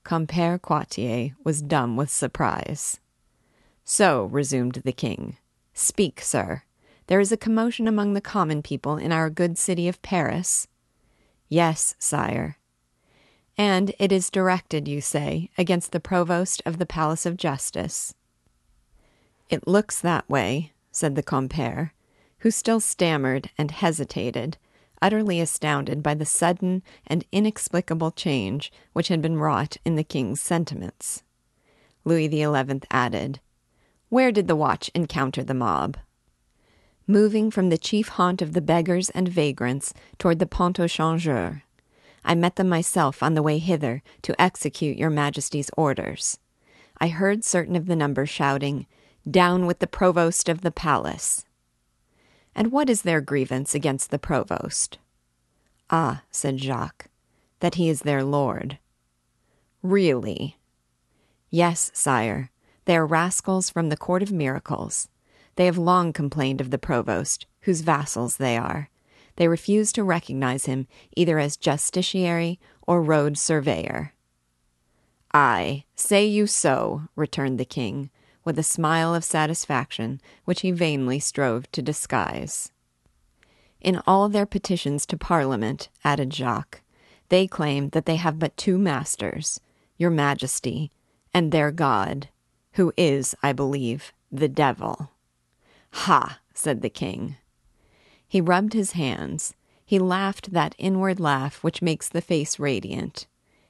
Compere 0.05 0.59
Coictier 0.59 1.35
was 1.43 1.63
dumb 1.63 1.97
with 1.97 2.11
surprise. 2.11 3.01
So, 3.85 4.27
resumed 4.27 4.83
the 4.85 4.93
king, 4.93 5.37
speak, 5.73 6.21
sir. 6.21 6.63
There 7.07 7.21
is 7.21 7.33
a 7.33 7.37
commotion 7.37 7.89
among 7.89 8.15
the 8.15 8.21
common 8.21 8.63
people 8.63 8.97
in 8.97 9.13
our 9.13 9.31
good 9.31 9.57
city 9.57 9.89
of 9.89 10.03
Paris. 10.03 10.69
Yes, 11.49 11.95
sire. 11.99 12.59
And 13.59 13.95
it 13.99 14.13
is 14.13 14.31
directed, 14.31 14.87
you 14.87 15.01
say, 15.01 15.51
against 15.57 15.93
the 15.93 16.01
provost 16.01 16.63
of 16.67 16.79
the 16.79 16.87
Palace 16.87 17.25
of 17.25 17.37
Justice. 17.37 18.15
It 19.49 19.67
looks 19.67 20.01
that 20.01 20.29
way, 20.29 20.73
said 20.93 21.15
the 21.15 21.23
compere, 21.23 21.93
who 22.41 22.51
still 22.51 22.81
stammered 22.81 23.51
and 23.57 23.71
hesitated, 23.71 24.59
utterly 25.01 25.41
astounded 25.41 26.03
by 26.03 26.15
the 26.15 26.27
sudden 26.27 26.83
and 27.07 27.25
inexplicable 27.33 28.11
change 28.11 28.73
which 28.93 29.09
had 29.09 29.23
been 29.23 29.39
wrought 29.39 29.77
in 29.85 29.97
the 29.97 30.05
king's 30.05 30.41
sentiments. 30.41 31.23
Louis 32.05 32.29
XI 32.29 32.81
added, 32.91 33.41
Where 34.09 34.33
did 34.33 34.49
the 34.49 34.57
watch 34.57 34.91
encounter 34.95 35.43
the 35.43 35.55
mob? 35.55 35.97
moving 37.07 37.51
from 37.51 37.69
the 37.69 37.79
chief 37.79 38.09
haunt 38.09 38.43
of 38.43 38.53
the 38.53 38.61
beggars 38.61 39.11
and 39.11 39.29
vagrants 39.29 39.95
toward 40.19 40.39
the 40.39 40.47
Pont 40.47 40.81
aux 40.81 40.89
Changeurs. 40.89 41.63
I 42.27 42.35
met 42.35 42.57
them 42.57 42.69
myself 42.69 43.23
on 43.23 43.35
the 43.35 43.43
way 43.43 43.59
hither 43.59 44.03
to 44.23 44.39
execute 44.41 44.99
your 44.99 45.11
Majesty's 45.11 45.71
orders. 45.77 46.39
I 46.99 47.07
heard 47.09 47.45
certain 47.45 47.77
of 47.77 47.87
the 47.87 47.95
number 47.95 48.27
shouting, 48.27 48.87
Down 49.31 49.65
with 49.65 49.79
the 49.79 49.87
provost 49.87 50.49
of 50.49 50.63
the 50.63 50.73
palace. 50.73 51.45
And 52.53 52.73
what 52.73 52.91
is 52.91 53.03
their 53.03 53.21
grievance 53.21 53.77
against 53.77 54.11
the 54.11 54.19
provost? 54.19 54.99
Ah, 55.89 56.25
said 56.33 56.59
Jacques, 56.59 57.07
that 57.61 57.77
he 57.77 57.89
is 57.89 58.01
their 58.01 58.25
lord. 58.25 58.79
Really? 59.81 60.57
Yes, 61.49 61.93
sire. 61.95 62.51
They 62.87 62.97
are 62.97 63.07
rascals 63.07 63.71
from 63.71 63.89
the 63.89 63.97
court 63.97 64.23
of 64.23 64.33
miracles. 64.33 65.07
They 65.55 65.67
have 65.67 65.79
long 65.79 66.13
complained 66.13 66.61
of 66.61 66.71
the 66.71 66.79
provost, 66.79 67.47
whose 67.61 67.83
vassals 67.83 68.39
they 68.39 68.57
are. 68.57 68.91
They 69.37 69.49
refuse 69.49 69.93
to 69.93 70.05
recognize 70.05 70.67
him 70.67 70.87
either 71.15 71.39
as 71.39 71.57
justiciary 71.57 72.59
or 72.87 73.03
road 73.03 73.39
surveyor. 73.39 74.15
Ay, 75.33 75.85
say 75.95 76.25
you 76.27 76.47
so, 76.47 77.03
returned 77.15 77.59
the 77.59 77.65
king, 77.65 78.11
with 78.45 78.59
a 78.59 78.63
smile 78.63 79.15
of 79.15 79.25
satisfaction 79.25 80.21
which 80.45 80.63
he 80.63 80.71
vainly 80.71 81.19
strove 81.19 81.71
to 81.73 81.83
disguise. 81.83 82.73
In 83.81 84.01
all 84.07 84.29
their 84.29 84.47
petitions 84.47 85.05
to 85.07 85.19
Parliament, 85.19 85.89
added 86.05 86.33
Jacques, 86.33 86.81
they 87.29 87.47
claim 87.47 87.91
that 87.91 88.07
they 88.07 88.17
have 88.17 88.39
but 88.39 88.57
two 88.57 88.79
masters, 88.79 89.61
your 89.99 90.11
Majesty, 90.11 90.91
and 91.35 91.53
their 91.53 91.71
God, 91.71 92.29
who 92.73 92.93
is, 92.97 93.35
I 93.43 93.53
believe, 93.53 94.13
the 94.31 94.49
devil. 94.49 95.11
Ha! 95.93 96.41
said 96.55 96.83
the 96.83 96.89
king. 96.89 97.37
He 98.29 98.41
rubbed 98.41 98.73
his 98.73 98.93
hands. 98.93 99.55
He 99.85 99.99
laughed 99.99 100.53
that 100.53 100.75
inward 100.79 101.21
laugh 101.21 101.63
which 101.63 101.83
makes 101.83 102.09
the 102.09 102.21
face 102.21 102.59
radiant. 102.59 103.27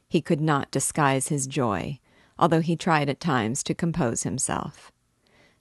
He 0.08 0.20
could 0.20 0.40
not 0.40 0.70
disguise 0.70 1.28
his 1.28 1.46
joy, 1.46 2.00
although 2.38 2.60
he 2.60 2.76
tried 2.76 3.08
at 3.08 3.20
times 3.20 3.62
to 3.64 3.74
compose 3.74 4.22
himself. 4.22 4.92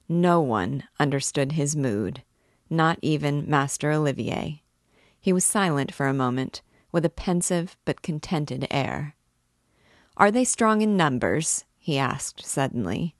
No 0.07 0.39
one 0.39 0.83
understood 0.99 1.53
his 1.53 1.75
mood, 1.75 2.23
not 2.69 2.99
even 3.01 3.49
Master 3.49 3.91
Olivier. 3.91 4.61
He 5.19 5.33
was 5.33 5.43
silent 5.43 5.93
for 5.93 6.07
a 6.07 6.13
moment, 6.13 6.61
with 6.91 7.03
a 7.03 7.09
pensive 7.09 7.75
but 7.83 8.01
contented 8.01 8.67
air. 8.69 9.15
Are 10.15 10.31
they 10.31 10.43
strong 10.43 10.81
in 10.81 10.95
numbers? 10.95 11.65
he 11.77 11.97
asked 11.97 12.45
suddenly. 12.45 13.15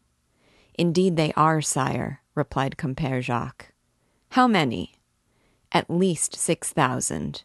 Indeed 0.76 1.18
they 1.18 1.34
are, 1.34 1.62
sire, 1.62 2.22
replied 2.36 2.78
Compere 2.78 3.22
Jacques. 3.22 3.74
How 4.30 4.48
many? 4.48 4.95
At 5.72 5.90
least 5.90 6.36
six 6.36 6.72
thousand. 6.72 7.44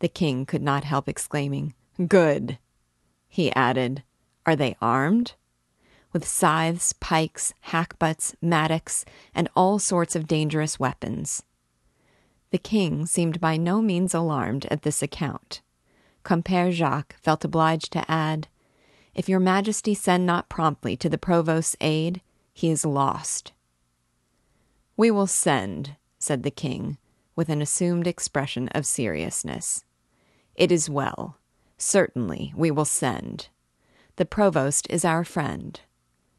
The 0.00 0.08
king 0.08 0.44
could 0.46 0.62
not 0.62 0.84
help 0.84 1.08
exclaiming, 1.08 1.74
Good! 2.08 2.58
He 3.28 3.52
added, 3.54 4.02
Are 4.44 4.56
they 4.56 4.76
armed? 4.80 5.34
With 6.12 6.26
scythes, 6.26 6.92
pikes, 6.94 7.54
hackbutts, 7.68 8.34
mattocks, 8.40 9.04
and 9.34 9.48
all 9.56 9.78
sorts 9.78 10.14
of 10.14 10.26
dangerous 10.26 10.78
weapons. 10.78 11.42
The 12.50 12.58
king 12.58 13.06
seemed 13.06 13.40
by 13.40 13.56
no 13.56 13.82
means 13.82 14.14
alarmed 14.14 14.66
at 14.70 14.82
this 14.82 15.02
account. 15.02 15.60
Compere 16.22 16.70
Jacques 16.70 17.16
felt 17.20 17.44
obliged 17.44 17.92
to 17.92 18.10
add, 18.10 18.46
If 19.14 19.28
your 19.28 19.40
majesty 19.40 19.94
send 19.94 20.24
not 20.24 20.48
promptly 20.48 20.96
to 20.98 21.08
the 21.08 21.18
provost's 21.18 21.76
aid, 21.80 22.22
he 22.52 22.70
is 22.70 22.84
lost. 22.84 23.52
We 24.96 25.10
will 25.10 25.26
send, 25.26 25.96
said 26.18 26.44
the 26.44 26.50
king, 26.50 26.98
with 27.36 27.48
an 27.48 27.60
assumed 27.62 28.06
expression 28.06 28.68
of 28.68 28.86
seriousness. 28.86 29.84
It 30.54 30.70
is 30.70 30.88
well. 30.88 31.38
Certainly 31.78 32.52
we 32.56 32.70
will 32.70 32.84
send. 32.84 33.48
The 34.16 34.24
provost 34.24 34.86
is 34.90 35.04
our 35.04 35.24
friend. 35.24 35.80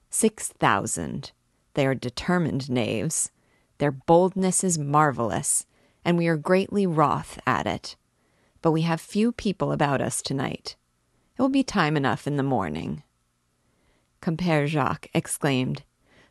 Six 0.09 0.47
thousand. 0.47 1.31
They 1.73 1.85
are 1.85 1.95
determined 1.95 2.69
knaves. 2.69 3.31
Their 3.79 3.91
boldness 3.91 4.63
is 4.63 4.79
marvelous, 4.79 5.65
and 6.05 6.17
we 6.17 6.27
are 6.27 6.37
greatly 6.37 6.87
wroth 6.87 7.39
at 7.45 7.67
it. 7.67 7.97
But 8.61 8.71
we 8.71 8.83
have 8.83 9.01
few 9.01 9.31
people 9.31 9.71
about 9.73 10.01
us 10.01 10.21
tonight. 10.21 10.77
It 11.37 11.41
will 11.41 11.49
be 11.49 11.63
time 11.63 11.97
enough 11.97 12.27
in 12.27 12.37
the 12.37 12.43
morning. 12.43 13.03
Compere 14.21 14.67
Jacques 14.67 15.09
exclaimed, 15.13 15.83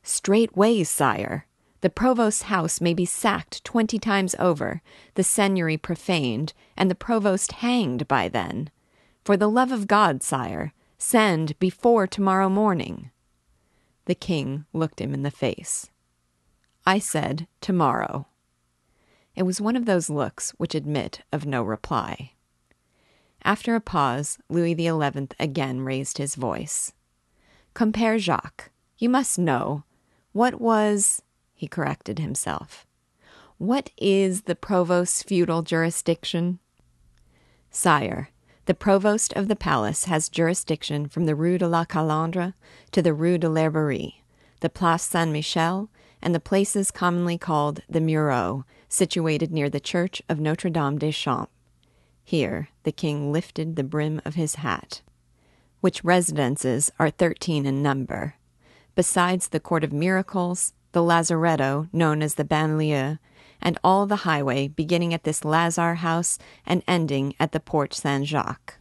Straightway, 0.02 0.82
sire. 0.82 1.46
The 1.84 1.90
provost's 1.90 2.44
house 2.44 2.80
may 2.80 2.94
be 2.94 3.04
sacked 3.04 3.62
twenty 3.62 3.98
times 3.98 4.34
over, 4.38 4.80
the 5.16 5.22
seigneury 5.22 5.76
profaned, 5.76 6.54
and 6.78 6.90
the 6.90 6.94
provost 6.94 7.52
hanged 7.60 8.08
by 8.08 8.26
then. 8.26 8.70
For 9.22 9.36
the 9.36 9.50
love 9.50 9.70
of 9.70 9.86
God, 9.86 10.22
sire, 10.22 10.72
send 10.96 11.58
before 11.58 12.06
tomorrow 12.06 12.48
morning. 12.48 13.10
The 14.06 14.14
king 14.14 14.64
looked 14.72 14.98
him 14.98 15.12
in 15.12 15.24
the 15.24 15.30
face. 15.30 15.90
I 16.86 16.98
said, 16.98 17.48
Tomorrow. 17.60 18.28
It 19.36 19.42
was 19.42 19.60
one 19.60 19.76
of 19.76 19.84
those 19.84 20.08
looks 20.08 20.52
which 20.52 20.74
admit 20.74 21.20
of 21.34 21.44
no 21.44 21.62
reply. 21.62 22.32
After 23.42 23.74
a 23.74 23.80
pause, 23.82 24.38
Louis 24.48 24.74
XI 24.74 25.28
again 25.38 25.82
raised 25.82 26.16
his 26.16 26.34
voice. 26.34 26.94
Compere 27.74 28.18
Jacques, 28.18 28.70
you 28.96 29.10
must 29.10 29.38
know. 29.38 29.84
What 30.32 30.62
was 30.62 31.20
he 31.64 31.68
corrected 31.68 32.18
himself. 32.18 32.86
What 33.56 33.88
is 33.96 34.42
the 34.42 34.54
provost's 34.54 35.22
feudal 35.22 35.62
jurisdiction? 35.62 36.58
Sire, 37.70 38.28
the 38.66 38.74
provost 38.74 39.32
of 39.32 39.48
the 39.48 39.56
palace 39.56 40.04
has 40.04 40.28
jurisdiction 40.28 41.08
from 41.08 41.24
the 41.24 41.34
Rue 41.34 41.56
de 41.56 41.66
la 41.66 41.86
Calandre 41.86 42.52
to 42.92 43.00
the 43.00 43.14
Rue 43.14 43.38
de 43.38 43.48
l'Herberie, 43.48 44.22
the 44.60 44.68
Place 44.68 45.04
Saint 45.04 45.32
Michel, 45.32 45.88
and 46.20 46.34
the 46.34 46.40
places 46.40 46.90
commonly 46.90 47.38
called 47.38 47.80
the 47.88 48.00
Mureaux, 48.00 48.66
situated 48.90 49.50
near 49.50 49.70
the 49.70 49.80
church 49.80 50.20
of 50.28 50.38
Notre 50.38 50.68
Dame 50.68 50.98
des 50.98 51.12
Champs. 51.12 51.50
Here 52.22 52.68
the 52.82 52.92
king 52.92 53.32
lifted 53.32 53.76
the 53.76 53.84
brim 53.84 54.20
of 54.26 54.34
his 54.34 54.56
hat. 54.56 55.00
Which 55.80 56.04
residences 56.04 56.90
are 56.98 57.08
thirteen 57.08 57.64
in 57.64 57.82
number. 57.82 58.34
Besides 58.94 59.48
the 59.48 59.60
Court 59.60 59.82
of 59.82 59.94
Miracles, 59.94 60.74
the 60.94 61.02
Lazaretto, 61.02 61.88
known 61.92 62.22
as 62.22 62.36
the 62.36 62.44
banlieue, 62.44 63.18
and 63.60 63.78
all 63.84 64.06
the 64.06 64.24
highway 64.24 64.68
beginning 64.68 65.12
at 65.12 65.24
this 65.24 65.44
Lazar 65.44 65.96
house 65.96 66.38
and 66.64 66.82
ending 66.88 67.34
at 67.38 67.52
the 67.52 67.60
Porte 67.60 67.92
Saint 67.92 68.26
Jacques. 68.26 68.78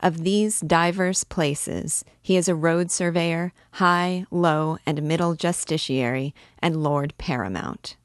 Of 0.00 0.24
these 0.24 0.60
divers 0.60 1.24
places, 1.24 2.04
he 2.20 2.36
is 2.36 2.48
a 2.48 2.54
road 2.54 2.90
surveyor, 2.90 3.54
high, 3.72 4.26
low, 4.30 4.76
and 4.84 5.02
middle 5.02 5.34
justiciary, 5.34 6.34
and 6.58 6.82
lord 6.82 7.14
paramount. 7.16 7.96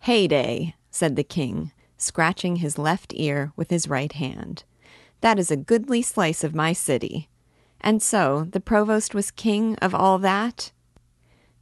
Heyday, 0.00 0.74
said 0.90 1.14
the 1.14 1.24
king, 1.24 1.70
scratching 1.96 2.56
his 2.56 2.78
left 2.78 3.12
ear 3.14 3.52
with 3.54 3.70
his 3.70 3.88
right 3.88 4.12
hand. 4.12 4.64
That 5.20 5.38
is 5.38 5.52
a 5.52 5.56
goodly 5.56 6.02
slice 6.02 6.42
of 6.42 6.54
my 6.54 6.72
city. 6.72 7.28
And 7.80 8.02
so 8.02 8.48
the 8.50 8.60
provost 8.60 9.14
was 9.14 9.30
king 9.30 9.76
of 9.76 9.94
all 9.94 10.18
that? 10.18 10.72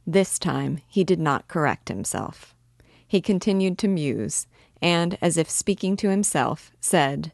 This 0.07 0.37
time 0.37 0.81
he 0.87 1.03
did 1.03 1.19
not 1.19 1.47
correct 1.47 1.89
himself. 1.89 2.53
He 3.07 3.21
continued 3.21 3.77
to 3.79 3.87
muse, 3.87 4.47
and, 4.81 5.17
as 5.21 5.37
if 5.37 5.49
speaking 5.49 5.97
to 5.97 6.09
himself, 6.09 6.71
said, 6.79 7.31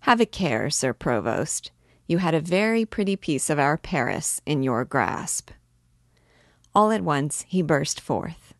Have 0.00 0.20
a 0.20 0.26
care, 0.26 0.70
Sir 0.70 0.92
Provost. 0.92 1.70
You 2.06 2.18
had 2.18 2.34
a 2.34 2.40
very 2.40 2.84
pretty 2.84 3.14
piece 3.14 3.50
of 3.50 3.58
our 3.58 3.76
Paris 3.76 4.40
in 4.44 4.62
your 4.62 4.84
grasp. 4.84 5.50
All 6.74 6.90
at 6.90 7.02
once 7.02 7.44
he 7.48 7.62
burst 7.62 8.00
forth. 8.00 8.54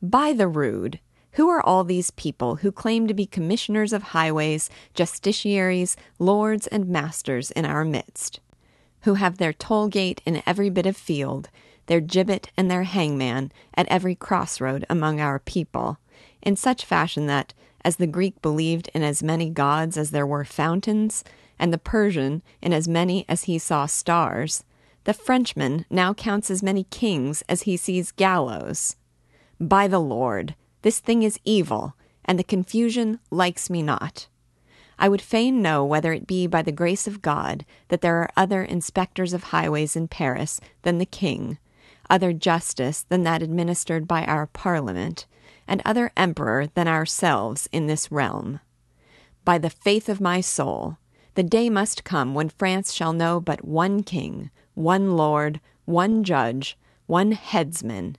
By 0.00 0.32
the 0.32 0.48
rood! 0.48 1.00
Who 1.32 1.48
are 1.50 1.60
all 1.60 1.84
these 1.84 2.10
people 2.10 2.56
who 2.56 2.72
claim 2.72 3.06
to 3.06 3.14
be 3.14 3.26
commissioners 3.26 3.92
of 3.92 4.02
highways, 4.02 4.70
justiciaries, 4.94 5.94
lords, 6.18 6.66
and 6.66 6.88
masters 6.88 7.50
in 7.50 7.64
our 7.64 7.84
midst? 7.84 8.40
Who 9.02 9.14
have 9.14 9.38
their 9.38 9.52
toll 9.52 9.88
gate 9.88 10.22
in 10.24 10.42
every 10.46 10.70
bit 10.70 10.86
of 10.86 10.96
field, 10.96 11.48
their 11.88 12.00
gibbet 12.00 12.50
and 12.56 12.70
their 12.70 12.84
hangman 12.84 13.50
at 13.74 13.88
every 13.88 14.14
crossroad 14.14 14.86
among 14.88 15.20
our 15.20 15.38
people, 15.38 15.98
in 16.40 16.54
such 16.56 16.84
fashion 16.84 17.26
that, 17.26 17.52
as 17.84 17.96
the 17.96 18.06
Greek 18.06 18.40
believed 18.40 18.88
in 18.94 19.02
as 19.02 19.22
many 19.22 19.50
gods 19.50 19.98
as 19.98 20.10
there 20.10 20.26
were 20.26 20.44
fountains, 20.44 21.24
and 21.58 21.72
the 21.72 21.78
Persian 21.78 22.42
in 22.62 22.72
as 22.72 22.86
many 22.86 23.24
as 23.28 23.44
he 23.44 23.58
saw 23.58 23.86
stars, 23.86 24.64
the 25.04 25.14
Frenchman 25.14 25.84
now 25.90 26.14
counts 26.14 26.50
as 26.50 26.62
many 26.62 26.84
kings 26.84 27.42
as 27.48 27.62
he 27.62 27.76
sees 27.76 28.12
gallows. 28.12 28.96
By 29.58 29.88
the 29.88 30.00
Lord, 30.00 30.54
this 30.82 31.00
thing 31.00 31.22
is 31.22 31.40
evil, 31.44 31.94
and 32.24 32.38
the 32.38 32.44
confusion 32.44 33.18
likes 33.30 33.70
me 33.70 33.82
not. 33.82 34.28
I 34.98 35.08
would 35.08 35.22
fain 35.22 35.62
know 35.62 35.84
whether 35.84 36.12
it 36.12 36.26
be 36.26 36.46
by 36.46 36.62
the 36.62 36.72
grace 36.72 37.06
of 37.06 37.22
God 37.22 37.64
that 37.88 38.00
there 38.00 38.16
are 38.16 38.30
other 38.36 38.62
inspectors 38.62 39.32
of 39.32 39.44
highways 39.44 39.96
in 39.96 40.08
Paris 40.08 40.60
than 40.82 40.98
the 40.98 41.06
king, 41.06 41.58
other 42.10 42.32
justice 42.32 43.04
than 43.08 43.22
that 43.22 43.42
administered 43.42 44.06
by 44.08 44.24
our 44.24 44.46
Parliament, 44.46 45.26
and 45.66 45.82
other 45.84 46.10
emperor 46.16 46.66
than 46.74 46.88
ourselves 46.88 47.68
in 47.72 47.86
this 47.86 48.10
realm. 48.10 48.60
By 49.44 49.58
the 49.58 49.70
faith 49.70 50.08
of 50.08 50.20
my 50.20 50.40
soul, 50.40 50.98
the 51.34 51.42
day 51.42 51.70
must 51.70 52.04
come 52.04 52.34
when 52.34 52.48
France 52.48 52.92
shall 52.92 53.12
know 53.12 53.40
but 53.40 53.64
one 53.64 54.02
king, 54.02 54.50
one 54.74 55.16
lord, 55.16 55.60
one 55.84 56.24
judge, 56.24 56.76
one 57.06 57.32
headsman, 57.32 58.16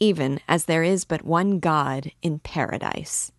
even 0.00 0.40
as 0.48 0.64
there 0.64 0.82
is 0.82 1.04
but 1.04 1.24
one 1.24 1.58
God 1.58 2.10
in 2.22 2.38
paradise. 2.40 3.32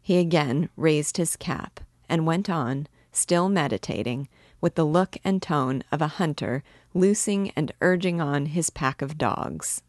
He 0.00 0.18
again 0.18 0.68
raised 0.76 1.16
his 1.16 1.36
cap 1.36 1.80
and 2.08 2.26
went 2.26 2.48
on, 2.48 2.86
still 3.12 3.48
meditating, 3.48 4.28
with 4.60 4.74
the 4.74 4.84
look 4.84 5.16
and 5.24 5.42
tone 5.42 5.82
of 5.92 6.00
a 6.00 6.06
hunter 6.18 6.62
loosing 6.94 7.50
and 7.50 7.72
urging 7.80 8.20
on 8.20 8.46
his 8.46 8.70
pack 8.70 9.02
of 9.02 9.18
dogs. 9.18 9.82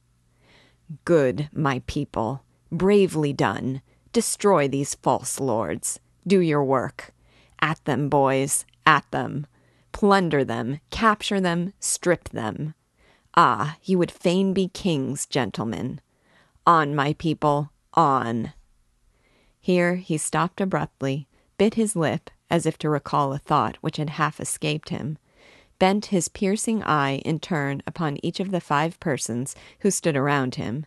Good, 1.05 1.49
my 1.51 1.81
people, 1.87 2.43
bravely 2.71 3.33
done. 3.33 3.81
Destroy 4.11 4.67
these 4.67 4.95
false 4.95 5.39
lords. 5.39 5.99
Do 6.25 6.39
your 6.39 6.63
work. 6.63 7.13
At 7.59 7.83
them, 7.85 8.09
boys, 8.09 8.65
at 8.85 9.09
them. 9.11 9.47
Plunder 9.91 10.43
them, 10.43 10.79
capture 10.89 11.39
them, 11.39 11.73
strip 11.79 12.29
them. 12.29 12.73
Ah, 13.35 13.77
you 13.83 13.97
would 13.97 14.11
fain 14.11 14.53
be 14.53 14.67
kings, 14.67 15.25
gentlemen. 15.25 16.01
On, 16.67 16.95
my 16.95 17.13
people, 17.13 17.71
on. 17.93 18.53
Here 19.59 19.95
he 19.95 20.17
stopped 20.17 20.59
abruptly, 20.59 21.27
bit 21.57 21.75
his 21.75 21.95
lip, 21.95 22.29
as 22.49 22.65
if 22.65 22.77
to 22.79 22.89
recall 22.89 23.33
a 23.33 23.39
thought 23.39 23.77
which 23.81 23.97
had 23.97 24.11
half 24.11 24.39
escaped 24.39 24.89
him, 24.89 25.17
bent 25.83 26.05
his 26.05 26.29
piercing 26.29 26.81
eye 26.83 27.17
in 27.25 27.37
turn 27.37 27.83
upon 27.85 28.17
each 28.23 28.39
of 28.39 28.51
the 28.51 28.61
five 28.61 28.97
persons 29.01 29.53
who 29.79 29.91
stood 29.91 30.15
around 30.15 30.55
him, 30.55 30.85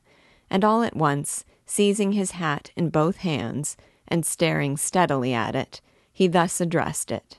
and 0.48 0.64
all 0.64 0.82
at 0.82 0.96
once, 0.96 1.44
seizing 1.66 2.12
his 2.12 2.30
hat 2.30 2.70
in 2.76 2.88
both 2.88 3.18
hands, 3.18 3.76
and 4.08 4.24
staring 4.24 4.74
steadily 4.74 5.34
at 5.34 5.54
it, 5.54 5.82
he 6.14 6.26
thus 6.26 6.62
addressed 6.62 7.10
it 7.10 7.38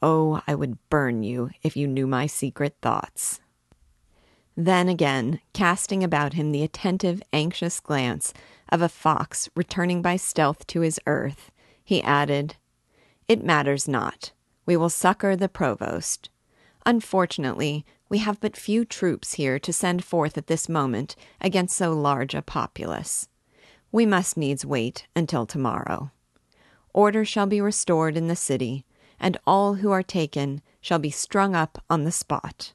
Oh, 0.00 0.40
I 0.46 0.54
would 0.54 0.78
burn 0.88 1.24
you 1.24 1.50
if 1.64 1.76
you 1.76 1.88
knew 1.88 2.06
my 2.06 2.26
secret 2.26 2.76
thoughts. 2.80 3.40
Then 4.56 4.88
again, 4.88 5.40
casting 5.52 6.04
about 6.04 6.34
him 6.34 6.52
the 6.52 6.62
attentive, 6.62 7.24
anxious 7.32 7.80
glance 7.80 8.32
of 8.68 8.82
a 8.82 8.88
fox 8.88 9.50
returning 9.56 10.00
by 10.00 10.14
stealth 10.14 10.64
to 10.68 10.82
his 10.82 11.00
earth, 11.08 11.50
he 11.82 12.00
added, 12.04 12.54
It 13.26 13.42
matters 13.42 13.88
not. 13.88 14.30
We 14.64 14.76
will 14.76 14.90
succor 14.90 15.34
the 15.34 15.48
provost. 15.48 16.28
Unfortunately, 16.84 17.84
we 18.08 18.18
have 18.18 18.40
but 18.40 18.56
few 18.56 18.84
troops 18.84 19.34
here 19.34 19.58
to 19.58 19.72
send 19.72 20.04
forth 20.04 20.36
at 20.36 20.48
this 20.48 20.68
moment 20.68 21.16
against 21.40 21.76
so 21.76 21.92
large 21.92 22.34
a 22.34 22.42
populace. 22.42 23.28
We 23.90 24.06
must 24.06 24.36
needs 24.36 24.66
wait 24.66 25.06
until 25.14 25.46
tomorrow. 25.46 26.10
Order 26.92 27.24
shall 27.24 27.46
be 27.46 27.60
restored 27.60 28.16
in 28.16 28.26
the 28.26 28.36
city, 28.36 28.84
and 29.20 29.38
all 29.46 29.74
who 29.74 29.90
are 29.90 30.02
taken 30.02 30.60
shall 30.80 30.98
be 30.98 31.10
strung 31.10 31.54
up 31.54 31.82
on 31.88 32.04
the 32.04 32.12
spot. 32.12 32.72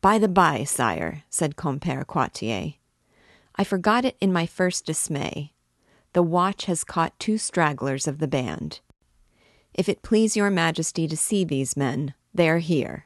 By 0.00 0.18
the 0.18 0.28
by, 0.28 0.64
sire, 0.64 1.24
said 1.30 1.56
Compere 1.56 2.04
Coictier, 2.04 2.74
I 3.56 3.64
forgot 3.64 4.04
it 4.04 4.16
in 4.20 4.32
my 4.32 4.46
first 4.46 4.84
dismay. 4.84 5.52
The 6.12 6.22
watch 6.22 6.66
has 6.66 6.84
caught 6.84 7.18
two 7.18 7.38
stragglers 7.38 8.06
of 8.06 8.18
the 8.18 8.28
band. 8.28 8.80
If 9.72 9.88
it 9.88 10.02
please 10.02 10.36
your 10.36 10.50
majesty 10.50 11.08
to 11.08 11.16
see 11.16 11.44
these 11.44 11.76
men, 11.76 12.14
they 12.34 12.48
are 12.48 12.58
here. 12.58 13.04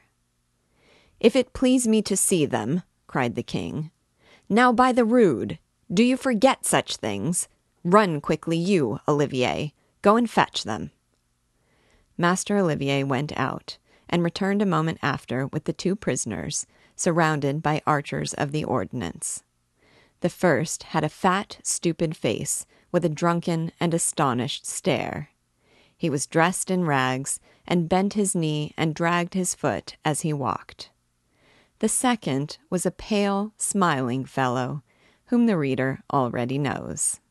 If 1.19 1.35
it 1.35 1.53
please 1.53 1.87
me 1.87 2.01
to 2.01 2.17
see 2.17 2.45
them, 2.45 2.83
cried 3.07 3.35
the 3.35 3.43
king. 3.43 3.91
Now, 4.49 4.73
by 4.73 4.91
the 4.91 5.05
rood, 5.05 5.59
do 5.93 6.03
you 6.03 6.17
forget 6.17 6.65
such 6.65 6.95
things? 6.95 7.47
Run 7.83 8.21
quickly, 8.21 8.57
you, 8.57 8.99
Olivier. 9.07 9.73
Go 10.01 10.15
and 10.15 10.29
fetch 10.29 10.63
them. 10.63 10.91
Master 12.17 12.57
Olivier 12.57 13.03
went 13.03 13.37
out, 13.37 13.77
and 14.09 14.23
returned 14.23 14.61
a 14.61 14.65
moment 14.65 14.97
after 15.01 15.47
with 15.47 15.65
the 15.65 15.73
two 15.73 15.95
prisoners, 15.95 16.65
surrounded 16.95 17.61
by 17.61 17.81
archers 17.85 18.33
of 18.33 18.51
the 18.51 18.63
ordnance. 18.63 19.43
The 20.21 20.29
first 20.29 20.83
had 20.83 21.03
a 21.03 21.09
fat, 21.09 21.59
stupid 21.63 22.17
face, 22.17 22.65
with 22.91 23.05
a 23.05 23.09
drunken 23.09 23.71
and 23.79 23.93
astonished 23.93 24.65
stare. 24.65 25.29
He 25.95 26.09
was 26.09 26.27
dressed 26.27 26.69
in 26.71 26.85
rags, 26.85 27.39
and 27.69 27.87
bent 27.87 28.13
his 28.15 28.35
knee 28.35 28.73
and 28.75 28.95
dragged 28.95 29.35
his 29.35 29.53
foot 29.53 29.95
as 30.03 30.21
he 30.21 30.33
walked. 30.33 30.89
The 31.77 31.87
second 31.87 32.57
was 32.69 32.85
a 32.85 32.91
pale, 32.91 33.53
smiling 33.55 34.25
fellow, 34.25 34.83
whom 35.27 35.45
the 35.45 35.55
reader 35.55 36.01
already 36.11 36.57
knows. 36.57 37.21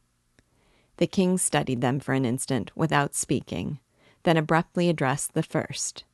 The 0.97 1.09
king 1.09 1.37
studied 1.37 1.81
them 1.81 1.99
for 2.01 2.15
an 2.15 2.25
instant 2.25 2.71
without 2.77 3.15
speaking, 3.15 3.81
then 4.23 4.37
abruptly 4.37 4.89
addressed 4.89 5.35
the 5.35 5.43
first. 5.43 6.05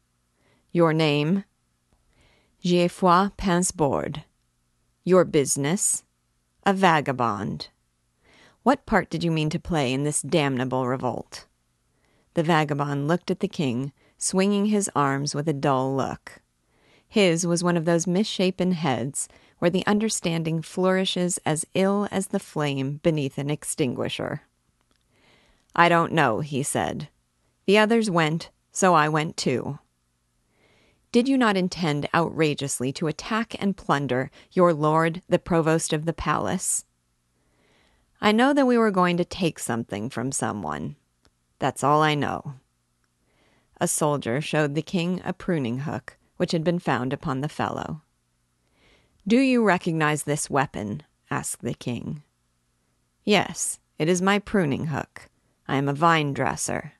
Your 0.72 0.92
name? 0.92 1.44
Gieffroy 2.64 3.36
Pincebourde. 3.36 4.24
Your 5.04 5.24
business? 5.24 6.02
A 6.64 6.72
vagabond. 6.72 7.68
What 8.62 8.86
part 8.86 9.10
did 9.10 9.22
you 9.22 9.30
mean 9.30 9.50
to 9.50 9.58
play 9.58 9.92
in 9.92 10.04
this 10.04 10.22
damnable 10.22 10.86
revolt? 10.86 11.46
The 12.32 12.42
vagabond 12.42 13.06
looked 13.06 13.30
at 13.30 13.40
the 13.40 13.48
king, 13.48 13.92
swinging 14.18 14.66
his 14.66 14.90
arms 14.94 15.34
with 15.34 15.48
a 15.48 15.52
dull 15.52 15.94
look. 15.94 16.40
His 17.08 17.46
was 17.46 17.62
one 17.62 17.76
of 17.76 17.84
those 17.84 18.06
misshapen 18.06 18.72
heads 18.72 19.28
where 19.58 19.70
the 19.70 19.86
understanding 19.86 20.62
flourishes 20.62 21.38
as 21.46 21.66
ill 21.74 22.08
as 22.10 22.28
the 22.28 22.40
flame 22.40 23.00
beneath 23.02 23.38
an 23.38 23.50
extinguisher. 23.50 24.42
I 25.76 25.88
don't 25.88 26.12
know, 26.12 26.40
he 26.40 26.62
said. 26.62 27.08
The 27.66 27.78
others 27.78 28.10
went, 28.10 28.50
so 28.72 28.94
I 28.94 29.08
went 29.08 29.36
too. 29.36 29.78
Did 31.12 31.28
you 31.28 31.38
not 31.38 31.56
intend 31.56 32.08
outrageously 32.12 32.92
to 32.94 33.06
attack 33.06 33.54
and 33.60 33.76
plunder 33.76 34.30
your 34.50 34.74
lord, 34.74 35.22
the 35.28 35.38
provost 35.38 35.92
of 35.92 36.06
the 36.06 36.12
palace? 36.12 36.84
I 38.20 38.32
know 38.32 38.52
that 38.52 38.66
we 38.66 38.76
were 38.76 38.90
going 38.90 39.16
to 39.18 39.24
take 39.24 39.58
something 39.58 40.10
from 40.10 40.32
someone. 40.32 40.96
That's 41.60 41.84
all 41.84 42.02
I 42.02 42.14
know. 42.16 42.54
A 43.80 43.88
soldier 43.88 44.40
showed 44.40 44.74
the 44.74 44.82
king 44.82 45.20
a 45.24 45.32
pruning 45.32 45.80
hook 45.80 46.16
which 46.36 46.52
had 46.52 46.64
been 46.64 46.78
found 46.78 47.12
upon 47.12 47.40
the 47.40 47.48
fellow. 47.48 48.02
Do 49.26 49.38
you 49.38 49.64
recognize 49.64 50.24
this 50.24 50.50
weapon? 50.50 51.02
asked 51.30 51.62
the 51.62 51.74
king. 51.74 52.22
Yes, 53.24 53.78
it 53.98 54.08
is 54.08 54.20
my 54.20 54.38
pruning 54.38 54.86
hook. 54.86 55.30
I 55.66 55.76
am 55.76 55.88
a 55.88 55.94
vine 55.94 56.34
dresser. 56.34 56.92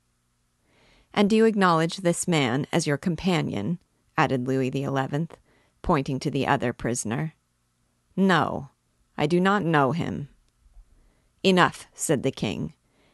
And 1.13 1.31
do 1.31 1.37
you 1.37 1.45
acknowledge 1.45 1.99
this 1.99 2.27
man 2.27 2.67
as 2.73 2.87
your 2.87 2.97
companion? 2.97 3.79
added 4.17 4.49
Louis 4.49 4.71
XI, 4.71 5.29
pointing 5.83 6.19
to 6.21 6.31
the 6.31 6.47
other 6.47 6.73
prisoner. 6.73 7.35
No, 8.17 8.71
I 9.19 9.27
do 9.27 9.41
not 9.41 9.65
know 9.65 9.93
him. 9.93 10.29
Enough, 11.43 11.87
said 11.95 12.23
the 12.23 12.31
king, 12.31 12.73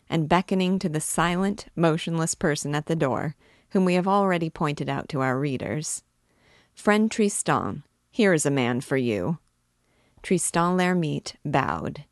and 0.08 0.28
beckoning 0.28 0.78
to 0.78 0.88
the 0.88 1.00
silent, 1.00 1.66
motionless 1.74 2.34
person 2.34 2.74
at 2.74 2.86
the 2.86 2.96
door, 2.96 3.34
whom 3.70 3.84
we 3.84 3.94
have 3.94 4.08
already 4.08 4.50
pointed 4.50 4.88
out 4.88 5.08
to 5.08 5.20
our 5.20 5.38
readers. 5.38 6.02
Friend 6.74 7.10
Tristan, 7.10 7.82
here 8.10 8.32
is 8.32 8.46
a 8.46 8.50
man 8.50 8.80
for 8.80 8.96
you. 8.96 9.38
Tristan 10.22 10.76
l'Hermite 10.76 11.36
bowed. 11.44 12.04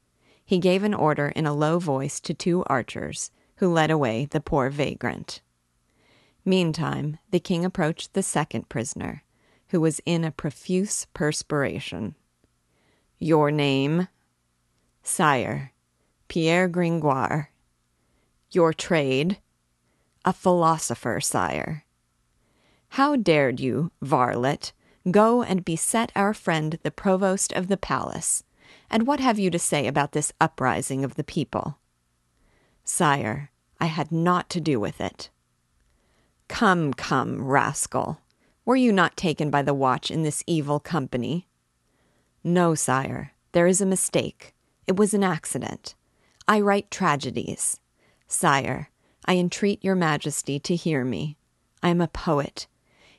He 0.44 0.58
gave 0.58 0.82
an 0.82 0.94
order 0.94 1.28
in 1.28 1.46
a 1.46 1.54
low 1.54 1.78
voice 1.78 2.20
to 2.20 2.32
two 2.32 2.64
archers, 2.66 3.30
who 3.56 3.72
led 3.72 3.90
away 3.90 4.24
the 4.24 4.40
poor 4.40 4.70
vagrant. 4.70 5.40
Meantime, 6.44 7.18
the 7.30 7.40
king 7.40 7.64
approached 7.64 8.14
the 8.14 8.22
second 8.22 8.68
prisoner, 8.68 9.24
who 9.68 9.80
was 9.80 10.00
in 10.06 10.24
a 10.24 10.30
profuse 10.30 11.06
perspiration. 11.12 12.14
Your 13.18 13.50
name? 13.50 14.08
Sire, 15.02 15.72
Pierre 16.28 16.68
Gringoire. 16.68 17.50
Your 18.50 18.72
trade? 18.72 19.38
A 20.28 20.32
philosopher, 20.34 21.20
sire. 21.22 21.86
How 22.90 23.16
dared 23.16 23.60
you, 23.60 23.92
varlet, 24.02 24.72
go 25.10 25.42
and 25.42 25.64
beset 25.64 26.12
our 26.14 26.34
friend 26.34 26.78
the 26.82 26.90
provost 26.90 27.50
of 27.54 27.68
the 27.68 27.78
palace? 27.78 28.44
And 28.90 29.06
what 29.06 29.20
have 29.20 29.38
you 29.38 29.48
to 29.48 29.58
say 29.58 29.86
about 29.86 30.12
this 30.12 30.34
uprising 30.38 31.02
of 31.02 31.14
the 31.14 31.24
people? 31.24 31.78
Sire, 32.84 33.50
I 33.80 33.86
had 33.86 34.12
naught 34.12 34.50
to 34.50 34.60
do 34.60 34.78
with 34.78 35.00
it. 35.00 35.30
Come, 36.46 36.92
come, 36.92 37.42
rascal. 37.42 38.20
Were 38.66 38.76
you 38.76 38.92
not 38.92 39.16
taken 39.16 39.48
by 39.48 39.62
the 39.62 39.72
watch 39.72 40.10
in 40.10 40.24
this 40.24 40.44
evil 40.46 40.78
company? 40.78 41.48
No, 42.44 42.74
sire, 42.74 43.32
there 43.52 43.66
is 43.66 43.80
a 43.80 43.86
mistake. 43.86 44.54
It 44.86 44.96
was 44.96 45.14
an 45.14 45.24
accident. 45.24 45.94
I 46.46 46.60
write 46.60 46.90
tragedies. 46.90 47.80
Sire, 48.26 48.90
I 49.28 49.36
entreat 49.36 49.84
your 49.84 49.94
majesty 49.94 50.58
to 50.60 50.74
hear 50.74 51.04
me. 51.04 51.36
I 51.82 51.90
am 51.90 52.00
a 52.00 52.08
poet. 52.08 52.66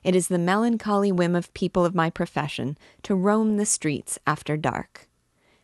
It 0.04 0.16
is 0.16 0.28
the 0.28 0.40
melancholy 0.40 1.12
whim 1.12 1.36
of 1.36 1.54
people 1.54 1.86
of 1.86 1.94
my 1.94 2.10
profession 2.10 2.80
to 3.04 3.14
roam 3.14 3.58
the 3.58 3.66
streets 3.66 4.18
after 4.26 4.58
dark. 4.58 5.08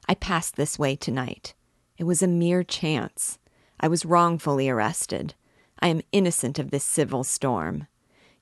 I 0.07 0.13
passed 0.13 0.55
this 0.55 0.77
way 0.77 0.95
tonight. 0.95 1.55
It 1.97 2.03
was 2.03 2.21
a 2.21 2.27
mere 2.27 2.63
chance. 2.63 3.39
I 3.79 3.87
was 3.87 4.05
wrongfully 4.05 4.69
arrested. 4.69 5.33
I 5.79 5.87
am 5.87 6.03
innocent 6.11 6.59
of 6.59 6.69
this 6.69 6.83
civil 6.83 7.23
storm. 7.23 7.87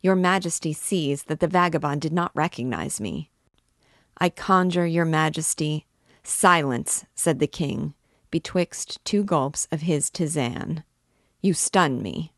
Your 0.02 0.18
Majesty 0.18 0.74
sees 0.74 1.24
that 1.24 1.40
the 1.40 1.48
vagabond 1.48 2.02
did 2.02 2.12
not 2.12 2.36
recognize 2.36 3.00
me. 3.00 3.32
I 4.18 4.28
conjure 4.28 4.86
your 4.86 5.06
Majesty. 5.06 5.86
Silence, 6.22 7.06
said 7.16 7.40
the 7.40 7.48
king, 7.48 7.94
betwixt 8.30 9.00
two 9.06 9.24
gulps 9.24 9.70
of 9.72 9.84
his 9.84 10.10
tisane. 10.10 10.84
You 11.44 11.54
stun 11.54 12.02
me. 12.02 12.32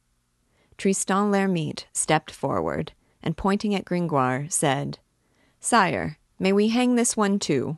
Tristan 0.79 1.31
l'Hermite 1.31 1.85
stepped 1.93 2.31
forward, 2.31 2.93
and 3.21 3.37
pointing 3.37 3.75
at 3.75 3.85
Gringoire, 3.85 4.47
said, 4.49 4.97
Sire, 5.59 6.17
may 6.39 6.51
we 6.51 6.69
hang 6.69 6.95
this 6.95 7.15
one 7.15 7.37
too? 7.37 7.77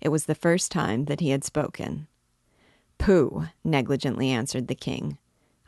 It 0.00 0.08
was 0.08 0.26
the 0.26 0.34
first 0.34 0.72
time 0.72 1.04
that 1.04 1.20
he 1.20 1.30
had 1.30 1.44
spoken. 1.44 2.08
Pooh, 2.98 3.46
negligently 3.62 4.30
answered 4.30 4.66
the 4.66 4.74
king. 4.74 5.16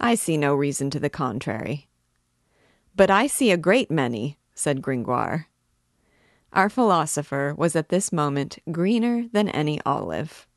I 0.00 0.16
see 0.16 0.36
no 0.36 0.56
reason 0.56 0.90
to 0.90 0.98
the 0.98 1.08
contrary. 1.08 1.86
But 2.96 3.10
I 3.10 3.28
see 3.28 3.52
a 3.52 3.56
great 3.56 3.92
many, 3.92 4.38
said 4.56 4.82
Gringoire. 4.82 5.46
Our 6.52 6.68
philosopher 6.68 7.54
was 7.56 7.76
at 7.76 7.90
this 7.90 8.12
moment 8.12 8.58
greener 8.72 9.28
than 9.32 9.48
any 9.50 9.80
olive. 9.86 10.48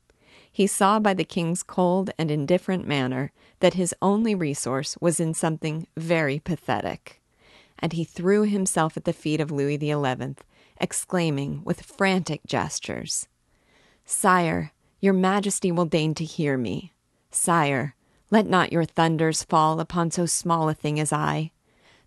He 0.58 0.66
saw 0.66 0.98
by 0.98 1.14
the 1.14 1.22
king's 1.22 1.62
cold 1.62 2.10
and 2.18 2.32
indifferent 2.32 2.84
manner 2.84 3.30
that 3.60 3.74
his 3.74 3.94
only 4.02 4.34
resource 4.34 4.98
was 5.00 5.20
in 5.20 5.32
something 5.32 5.86
very 5.96 6.40
pathetic, 6.40 7.22
and 7.78 7.92
he 7.92 8.02
threw 8.02 8.42
himself 8.42 8.96
at 8.96 9.04
the 9.04 9.12
feet 9.12 9.40
of 9.40 9.52
Louis 9.52 9.78
XI, 9.78 10.34
exclaiming 10.80 11.62
with 11.62 11.82
frantic 11.82 12.40
gestures, 12.44 13.28
Sire, 14.04 14.72
your 14.98 15.12
majesty 15.12 15.70
will 15.70 15.84
deign 15.84 16.12
to 16.16 16.24
hear 16.24 16.58
me. 16.58 16.92
Sire, 17.30 17.94
let 18.32 18.48
not 18.48 18.72
your 18.72 18.84
thunders 18.84 19.44
fall 19.44 19.78
upon 19.78 20.10
so 20.10 20.26
small 20.26 20.68
a 20.68 20.74
thing 20.74 20.98
as 20.98 21.12
I. 21.12 21.52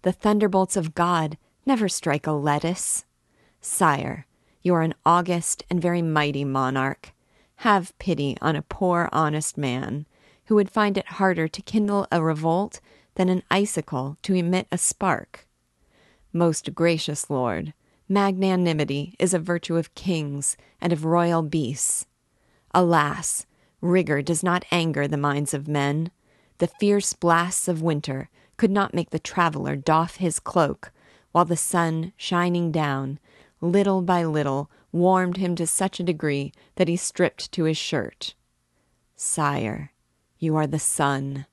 The 0.01 0.11
thunderbolts 0.11 0.75
of 0.75 0.93
God 0.93 1.37
never 1.65 1.87
strike 1.87 2.27
a 2.27 2.33
lettuce. 2.33 3.05
Sire, 3.61 4.25
you 4.61 4.73
are 4.73 4.81
an 4.81 4.95
august 5.05 5.63
and 5.69 5.81
very 5.81 6.01
mighty 6.01 6.43
monarch. 6.43 7.13
Have 7.61 7.95
pity 7.99 8.35
on 8.41 8.55
a 8.55 8.63
poor, 8.63 9.07
honest 9.11 9.55
man, 9.55 10.07
who 10.45 10.55
would 10.55 10.71
find 10.71 10.97
it 10.97 11.07
harder 11.07 11.47
to 11.47 11.61
kindle 11.61 12.07
a 12.11 12.19
revolt 12.19 12.81
than 13.13 13.29
an 13.29 13.43
icicle 13.51 14.17
to 14.23 14.33
emit 14.33 14.65
a 14.71 14.79
spark. 14.79 15.47
Most 16.33 16.73
gracious 16.73 17.29
Lord, 17.29 17.75
magnanimity 18.09 19.15
is 19.19 19.35
a 19.35 19.39
virtue 19.39 19.77
of 19.77 19.93
kings 19.93 20.57
and 20.81 20.91
of 20.91 21.05
royal 21.05 21.43
beasts. 21.43 22.07
Alas, 22.73 23.45
rigor 23.79 24.23
does 24.23 24.41
not 24.41 24.65
anger 24.71 25.07
the 25.07 25.15
minds 25.15 25.53
of 25.53 25.67
men. 25.67 26.09
The 26.57 26.65
fierce 26.65 27.13
blasts 27.13 27.67
of 27.67 27.83
winter 27.83 28.31
could 28.57 28.71
not 28.71 28.95
make 28.95 29.11
the 29.11 29.19
traveler 29.19 29.75
doff 29.75 30.15
his 30.15 30.39
cloak, 30.39 30.91
while 31.31 31.45
the 31.45 31.55
sun, 31.57 32.13
shining 32.17 32.71
down, 32.71 33.19
little 33.61 34.01
by 34.01 34.23
little 34.25 34.71
warmed 34.91 35.37
him 35.37 35.55
to 35.55 35.67
such 35.67 35.99
a 35.99 36.03
degree 36.03 36.51
that 36.75 36.87
he 36.87 36.95
stripped 36.95 37.51
to 37.51 37.63
his 37.63 37.77
shirt. 37.77 38.35
Sire, 39.15 39.91
you 40.39 40.55
are 40.55 40.67
the 40.67 40.79
sun. 40.79 41.45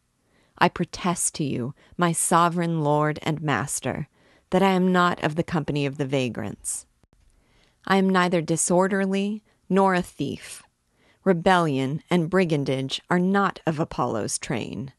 I 0.58 0.68
protest 0.68 1.34
to 1.36 1.44
you, 1.44 1.74
my 1.96 2.12
sovereign 2.12 2.82
lord 2.82 3.18
and 3.22 3.40
master, 3.40 4.08
that 4.50 4.62
I 4.62 4.70
am 4.70 4.92
not 4.92 5.22
of 5.22 5.36
the 5.36 5.42
company 5.42 5.86
of 5.86 5.98
the 5.98 6.06
vagrants. 6.06 6.86
I 7.86 7.96
am 7.96 8.08
neither 8.08 8.40
disorderly 8.40 9.42
nor 9.68 9.94
a 9.94 10.02
thief. 10.02 10.62
Rebellion 11.24 12.02
and 12.10 12.30
brigandage 12.30 13.00
are 13.10 13.18
not 13.18 13.60
of 13.66 13.78
Apollo's 13.78 14.38
train. 14.38 14.92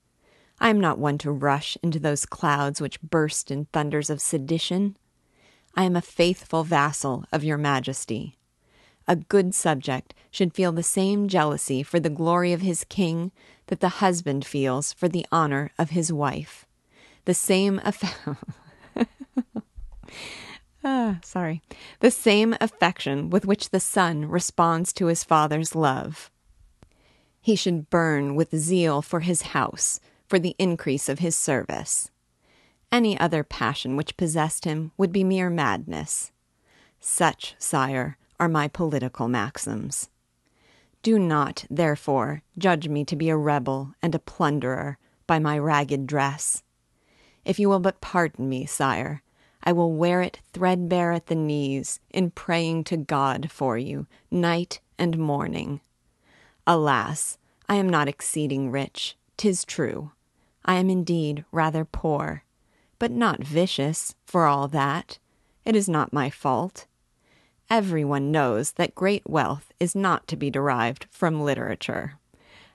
I 0.60 0.70
am 0.70 0.80
not 0.80 1.00
one 1.00 1.18
to 1.20 1.32
rush 1.32 1.78
into 1.82 2.00
those 2.00 2.26
clouds 2.26 2.80
which 2.80 3.02
burst 3.02 3.50
in 3.50 3.66
thunders 3.66 4.10
of 4.10 4.22
sedition. 4.22 4.98
I 5.76 5.84
am 5.84 5.96
a 5.96 6.02
faithful 6.02 6.64
vassal 6.64 7.26
of 7.32 7.44
your 7.44 7.58
majesty. 7.58 8.38
A 9.08 9.16
good 9.16 9.56
subject 9.56 10.14
should 10.30 10.54
feel 10.54 10.72
the 10.72 10.84
same 10.84 11.28
jealousy 11.28 11.82
for 11.84 12.00
the 12.00 12.10
glory 12.10 12.54
of 12.54 12.62
his 12.62 12.84
king 12.84 13.32
that 13.68 13.80
the 13.80 13.90
husband 13.90 14.46
feels 14.46 14.94
for 14.94 15.08
the 15.08 15.26
honor 15.32 15.72
of 15.80 15.92
his 15.92 16.14
wife. 16.14 16.66
The 17.26 17.34
same 17.34 17.82
affection. 17.84 18.38
ah, 20.84 21.20
sorry. 21.24 21.62
The 22.02 22.12
same 22.12 22.56
affection 22.62 23.30
with 23.30 23.46
which 23.46 23.70
the 23.70 23.80
son 23.80 24.26
responds 24.26 24.94
to 24.94 25.08
his 25.08 25.24
father's 25.24 25.76
love. 25.76 26.30
He 27.42 27.56
should 27.56 27.90
burn 27.90 28.36
with 28.36 28.56
zeal 28.56 29.02
for 29.02 29.22
his 29.22 29.42
house, 29.42 30.00
for 30.28 30.38
the 30.38 30.56
increase 30.60 31.10
of 31.10 31.20
his 31.20 31.36
service. 31.36 32.12
Any 32.92 33.20
other 33.20 33.44
passion 33.44 33.96
which 33.96 34.18
possessed 34.18 34.66
him 34.66 34.92
would 34.98 35.12
be 35.12 35.24
mere 35.24 35.50
madness. 35.50 36.32
Such, 37.00 37.56
sire, 37.60 38.18
are 38.40 38.50
my 38.50 38.68
political 38.68 39.28
maxims. 39.28 40.10
Do 41.04 41.20
not, 41.20 41.66
therefore, 41.70 42.42
judge 42.58 42.88
me 42.88 43.06
to 43.06 43.16
be 43.16 43.30
a 43.30 43.38
rebel 43.38 43.94
and 44.02 44.16
a 44.16 44.20
plunderer 44.20 44.98
by 45.28 45.38
my 45.38 45.58
ragged 45.58 46.08
dress. 46.08 46.64
If 47.46 47.60
you 47.60 47.70
will 47.70 47.80
but 47.80 48.02
pardon 48.02 48.50
me, 48.50 48.66
sire, 48.66 49.22
I 49.64 49.72
will 49.72 49.94
wear 49.94 50.22
it 50.22 50.40
threadbare 50.52 51.12
at 51.12 51.28
the 51.28 51.36
knees 51.36 52.00
in 52.10 52.32
praying 52.32 52.86
to 52.86 52.98
God 52.98 53.52
for 53.52 53.78
you 53.78 54.08
night 54.32 54.80
and 54.98 55.18
morning. 55.18 55.82
Alas, 56.66 57.38
I 57.68 57.76
am 57.76 57.88
not 57.88 58.08
exceeding 58.08 58.72
rich, 58.72 59.16
tis 59.38 59.64
true. 59.64 60.12
I 60.66 60.76
am 60.76 60.90
indeed 60.90 61.46
rather 61.52 61.86
poor 61.86 62.44
but 63.00 63.12
not 63.12 63.44
vicious, 63.44 64.14
for 64.26 64.46
all 64.46 64.68
that. 64.68 65.18
It 65.66 65.76
is 65.76 65.90
not 65.90 66.14
my 66.14 66.30
fault. 66.30 66.86
Everyone 67.70 68.32
knows 68.32 68.74
that 68.74 68.96
great 68.96 69.28
wealth 69.28 69.72
is 69.80 69.96
not 69.96 70.28
to 70.28 70.36
be 70.36 70.50
derived 70.50 71.06
from 71.10 71.42
literature, 71.42 72.20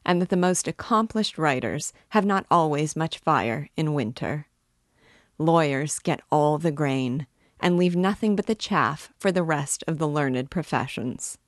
and 0.05 0.21
that 0.21 0.29
the 0.29 0.37
most 0.37 0.67
accomplished 0.67 1.37
writers 1.39 1.93
have 2.11 2.25
not 2.25 2.47
always 2.51 2.97
much 2.97 3.19
fire 3.19 3.69
in 3.77 3.95
winter. 3.95 4.47
Lawyers 5.39 5.99
get 5.99 6.21
all 6.31 6.59
the 6.59 6.73
grain, 6.73 7.27
and 7.61 7.77
leave 7.77 7.97
nothing 7.97 8.37
but 8.37 8.47
the 8.47 8.55
chaff 8.55 9.11
for 9.19 9.33
the 9.33 9.43
rest 9.43 9.83
of 9.87 9.99
the 9.99 10.09
learned 10.09 10.51
professions. 10.51 11.39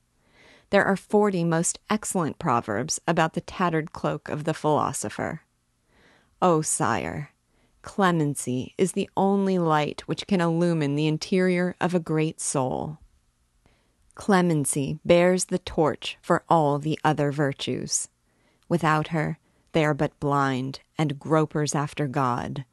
There 0.70 0.84
are 0.84 0.96
forty 0.96 1.44
most 1.44 1.78
excellent 1.88 2.38
proverbs 2.38 3.00
about 3.06 3.34
the 3.34 3.40
tattered 3.40 3.92
cloak 3.92 4.28
of 4.28 4.44
the 4.44 4.54
philosopher. 4.54 5.42
O 6.42 6.62
sire, 6.62 7.30
Clemency 7.86 8.74
is 8.76 8.92
the 8.92 9.08
only 9.16 9.60
light 9.60 10.00
which 10.08 10.26
can 10.26 10.40
illumine 10.40 10.96
the 10.96 11.06
interior 11.06 11.76
of 11.80 11.94
a 11.94 12.00
great 12.00 12.40
soul. 12.40 12.98
Clemency 14.16 14.98
bears 15.04 15.46
the 15.46 15.60
torch 15.60 16.18
for 16.20 16.42
all 16.48 16.80
the 16.80 16.98
other 17.04 17.30
virtues. 17.30 18.08
Without 18.68 19.08
her, 19.08 19.38
they 19.70 19.84
are 19.84 19.94
but 19.94 20.18
blind 20.18 20.80
and 20.98 21.20
gropers 21.20 21.76
after 21.76 22.08
God. 22.08 22.64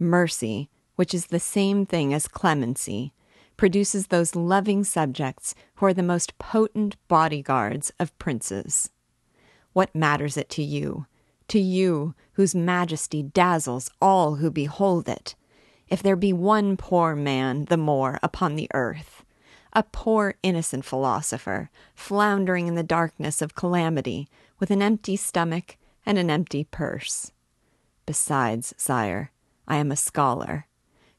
Mercy, 0.00 0.68
which 0.96 1.14
is 1.14 1.26
the 1.26 1.38
same 1.38 1.86
thing 1.86 2.12
as 2.12 2.26
clemency, 2.26 3.12
produces 3.56 4.08
those 4.08 4.34
loving 4.34 4.82
subjects 4.82 5.54
who 5.76 5.86
are 5.86 5.94
the 5.94 6.02
most 6.02 6.36
potent 6.38 6.96
bodyguards 7.06 7.92
of 8.00 8.18
princes. 8.18 8.90
What 9.72 9.94
matters 9.94 10.36
it 10.36 10.50
to 10.50 10.64
you 10.64 11.06
to 11.52 11.60
you, 11.60 12.14
whose 12.34 12.54
majesty 12.54 13.22
dazzles 13.22 13.90
all 14.00 14.36
who 14.36 14.50
behold 14.50 15.08
it, 15.08 15.34
if 15.88 16.02
there 16.02 16.16
be 16.16 16.32
one 16.32 16.76
poor 16.76 17.14
man 17.14 17.66
the 17.66 17.76
more 17.76 18.18
upon 18.22 18.56
the 18.56 18.68
earth, 18.72 19.24
a 19.72 19.82
poor 19.82 20.34
innocent 20.42 20.84
philosopher, 20.84 21.70
floundering 21.94 22.66
in 22.66 22.74
the 22.74 22.82
darkness 22.82 23.42
of 23.42 23.54
calamity, 23.54 24.28
with 24.58 24.70
an 24.70 24.82
empty 24.82 25.16
stomach 25.16 25.76
and 26.06 26.18
an 26.18 26.30
empty 26.30 26.64
purse. 26.64 27.32
Besides, 28.06 28.74
sire, 28.76 29.32
I 29.66 29.76
am 29.76 29.90
a 29.90 29.96
scholar. 29.96 30.66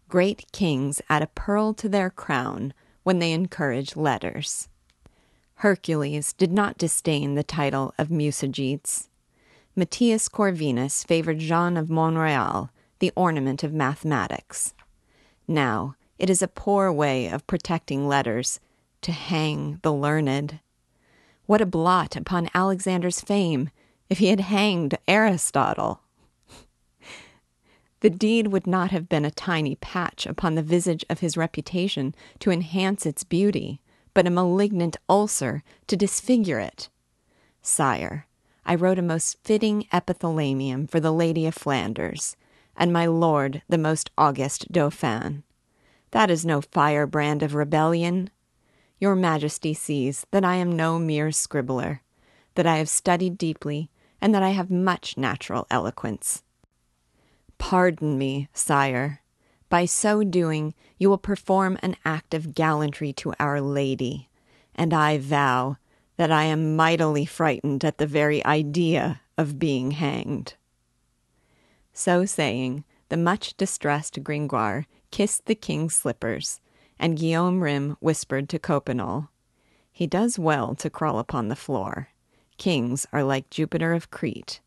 Great 0.09 0.51
kings 0.51 1.01
add 1.09 1.21
a 1.21 1.27
pearl 1.27 1.73
to 1.73 1.89
their 1.89 2.09
crown 2.09 2.73
when 3.03 3.19
they 3.19 3.31
encourage 3.31 3.95
letters. 3.95 4.69
Hercules 5.55 6.33
did 6.33 6.51
not 6.51 6.77
disdain 6.77 7.35
the 7.35 7.43
title 7.43 7.93
of 7.97 8.11
Musagetes. 8.11 9.09
Matthias 9.75 10.29
Corvinus 10.29 11.03
favored 11.03 11.39
Jean 11.39 11.77
of 11.77 11.89
Montreal, 11.89 12.69
the 12.99 13.11
ornament 13.15 13.63
of 13.63 13.73
mathematics. 13.73 14.75
Now, 15.47 15.95
it 16.19 16.29
is 16.29 16.43
a 16.43 16.47
poor 16.47 16.91
way 16.91 17.27
of 17.27 17.47
protecting 17.47 18.07
letters 18.07 18.59
to 19.01 19.11
hang 19.11 19.79
the 19.81 19.91
learned. 19.91 20.59
What 21.47 21.59
a 21.59 21.65
blot 21.65 22.15
upon 22.15 22.51
Alexander's 22.53 23.19
fame 23.19 23.71
if 24.11 24.19
he 24.19 24.27
had 24.27 24.41
hanged 24.41 24.95
Aristotle! 25.07 26.01
the 28.01 28.11
deed 28.11 28.49
would 28.49 28.67
not 28.67 28.91
have 28.91 29.09
been 29.09 29.25
a 29.25 29.31
tiny 29.31 29.75
patch 29.77 30.27
upon 30.27 30.53
the 30.53 30.61
visage 30.61 31.03
of 31.09 31.21
his 31.21 31.35
reputation 31.35 32.13
to 32.37 32.51
enhance 32.51 33.07
its 33.07 33.23
beauty, 33.23 33.81
but 34.13 34.27
a 34.27 34.29
malignant 34.29 34.97
ulcer 35.09 35.63
to 35.87 35.97
disfigure 35.97 36.59
it. 36.59 36.89
Sire, 37.63 38.27
I 38.65 38.75
wrote 38.75 38.99
a 38.99 39.01
most 39.01 39.37
fitting 39.43 39.87
epithalamium 39.91 40.89
for 40.89 40.99
the 40.99 41.11
Lady 41.11 41.45
of 41.45 41.53
Flanders, 41.53 42.35
and 42.75 42.93
my 42.93 43.05
lord 43.05 43.61
the 43.67 43.77
most 43.77 44.09
august 44.17 44.71
Dauphin. 44.71 45.43
That 46.11 46.29
is 46.29 46.45
no 46.45 46.61
firebrand 46.61 47.43
of 47.43 47.55
rebellion. 47.55 48.29
Your 48.99 49.15
Majesty 49.15 49.73
sees 49.73 50.25
that 50.31 50.45
I 50.45 50.55
am 50.55 50.75
no 50.75 50.97
mere 50.97 51.29
scribbler, 51.31 52.01
that 52.55 52.67
I 52.67 52.77
have 52.77 52.87
studied 52.87 53.37
deeply, 53.37 53.89
and 54.21 54.33
that 54.33 54.43
I 54.43 54.49
have 54.49 54.71
much 54.71 55.17
natural 55.17 55.67
eloquence. 55.69 56.43
Pardon 57.57 58.17
me, 58.17 58.47
sire. 58.53 59.21
By 59.69 59.85
so 59.85 60.23
doing, 60.23 60.73
you 60.97 61.09
will 61.09 61.17
perform 61.17 61.77
an 61.81 61.97
act 62.05 62.33
of 62.33 62.53
gallantry 62.53 63.11
to 63.13 63.33
Our 63.39 63.59
Lady, 63.59 64.29
and 64.75 64.93
I 64.93 65.17
vow 65.17 65.77
that 66.17 66.31
I 66.31 66.43
am 66.43 66.75
mightily 66.75 67.25
frightened 67.25 67.83
at 67.83 67.97
the 67.97 68.07
very 68.07 68.45
idea 68.45 69.21
of 69.37 69.59
being 69.59 69.91
hanged. 69.91 70.55
So 71.93 72.25
saying, 72.25 72.83
the 73.09 73.17
much 73.17 73.55
distressed 73.57 74.23
Gringoire 74.23 74.87
kissed 75.11 75.45
the 75.45 75.55
king's 75.55 75.95
slippers, 75.95 76.59
and 76.99 77.17
Guillaume 77.17 77.61
Rym 77.61 77.97
whispered 77.99 78.49
to 78.49 78.59
Coppenole, 78.59 79.29
He 79.91 80.07
does 80.07 80.39
well 80.39 80.75
to 80.75 80.89
crawl 80.89 81.19
upon 81.19 81.47
the 81.47 81.55
floor. 81.55 82.09
Kings 82.57 83.05
are 83.11 83.23
like 83.23 83.49
Jupiter 83.49 83.93
of 83.93 84.11
Crete, 84.11 84.61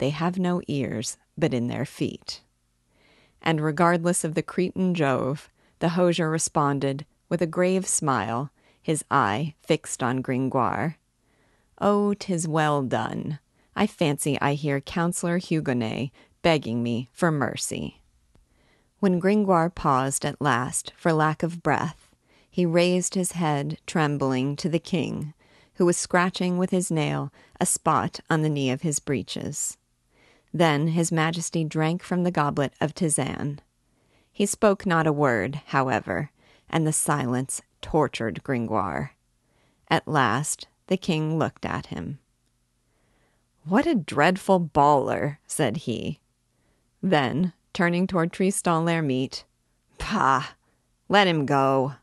they 0.00 0.10
have 0.10 0.38
no 0.38 0.62
ears 0.66 1.18
but 1.36 1.52
in 1.52 1.68
their 1.68 1.84
feet. 1.84 2.40
And 3.42 3.60
regardless 3.60 4.24
of 4.24 4.34
the 4.34 4.42
Cretan 4.42 4.94
Jove, 4.94 5.50
the 5.78 5.90
hosier 5.90 6.30
responded 6.30 7.04
with 7.28 7.42
a 7.42 7.46
grave 7.46 7.86
smile, 7.86 8.50
his 8.82 9.04
eye 9.10 9.54
fixed 9.60 10.02
on 10.02 10.22
Gringoire. 10.22 10.98
Oh, 11.80 12.14
tis 12.14 12.46
well 12.46 12.82
done. 12.82 13.38
I 13.76 13.86
fancy 13.86 14.40
I 14.40 14.54
hear 14.54 14.80
Councillor 14.80 15.38
Hugonet 15.38 16.10
begging 16.42 16.82
me 16.82 17.08
for 17.12 17.30
mercy. 17.30 18.00
When 18.98 19.18
Gringoire 19.18 19.70
paused 19.70 20.24
at 20.24 20.40
last 20.42 20.92
for 20.96 21.12
lack 21.12 21.42
of 21.42 21.62
breath, 21.62 22.10
he 22.50 22.66
raised 22.66 23.14
his 23.14 23.32
head, 23.32 23.78
trembling, 23.86 24.56
to 24.56 24.68
the 24.68 24.78
king, 24.78 25.32
who 25.74 25.86
was 25.86 25.96
scratching 25.96 26.58
with 26.58 26.70
his 26.70 26.90
nail 26.90 27.32
a 27.58 27.64
spot 27.64 28.20
on 28.28 28.42
the 28.42 28.50
knee 28.50 28.70
of 28.70 28.82
his 28.82 28.98
breeches. 28.98 29.78
Then 30.52 30.88
his 30.88 31.12
majesty 31.12 31.64
drank 31.64 32.02
from 32.02 32.24
the 32.24 32.30
goblet 32.30 32.74
of 32.80 32.94
tisane. 32.94 33.60
He 34.32 34.46
spoke 34.46 34.84
not 34.84 35.06
a 35.06 35.12
word, 35.12 35.62
however, 35.66 36.30
and 36.68 36.86
the 36.86 36.92
silence 36.92 37.62
tortured 37.80 38.42
Gringoire. 38.42 39.12
At 39.88 40.06
last 40.06 40.68
the 40.86 40.96
king 40.96 41.38
looked 41.38 41.64
at 41.64 41.86
him. 41.86 42.18
What 43.64 43.86
a 43.86 43.94
dreadful 43.94 44.58
bawler, 44.58 45.38
said 45.46 45.78
he. 45.78 46.20
Then, 47.02 47.52
turning 47.72 48.06
toward 48.06 48.32
Tristan 48.32 48.84
l'Hermite, 48.84 49.44
Pah! 49.98 50.54
Let 51.08 51.26
him 51.26 51.46
go. 51.46 51.94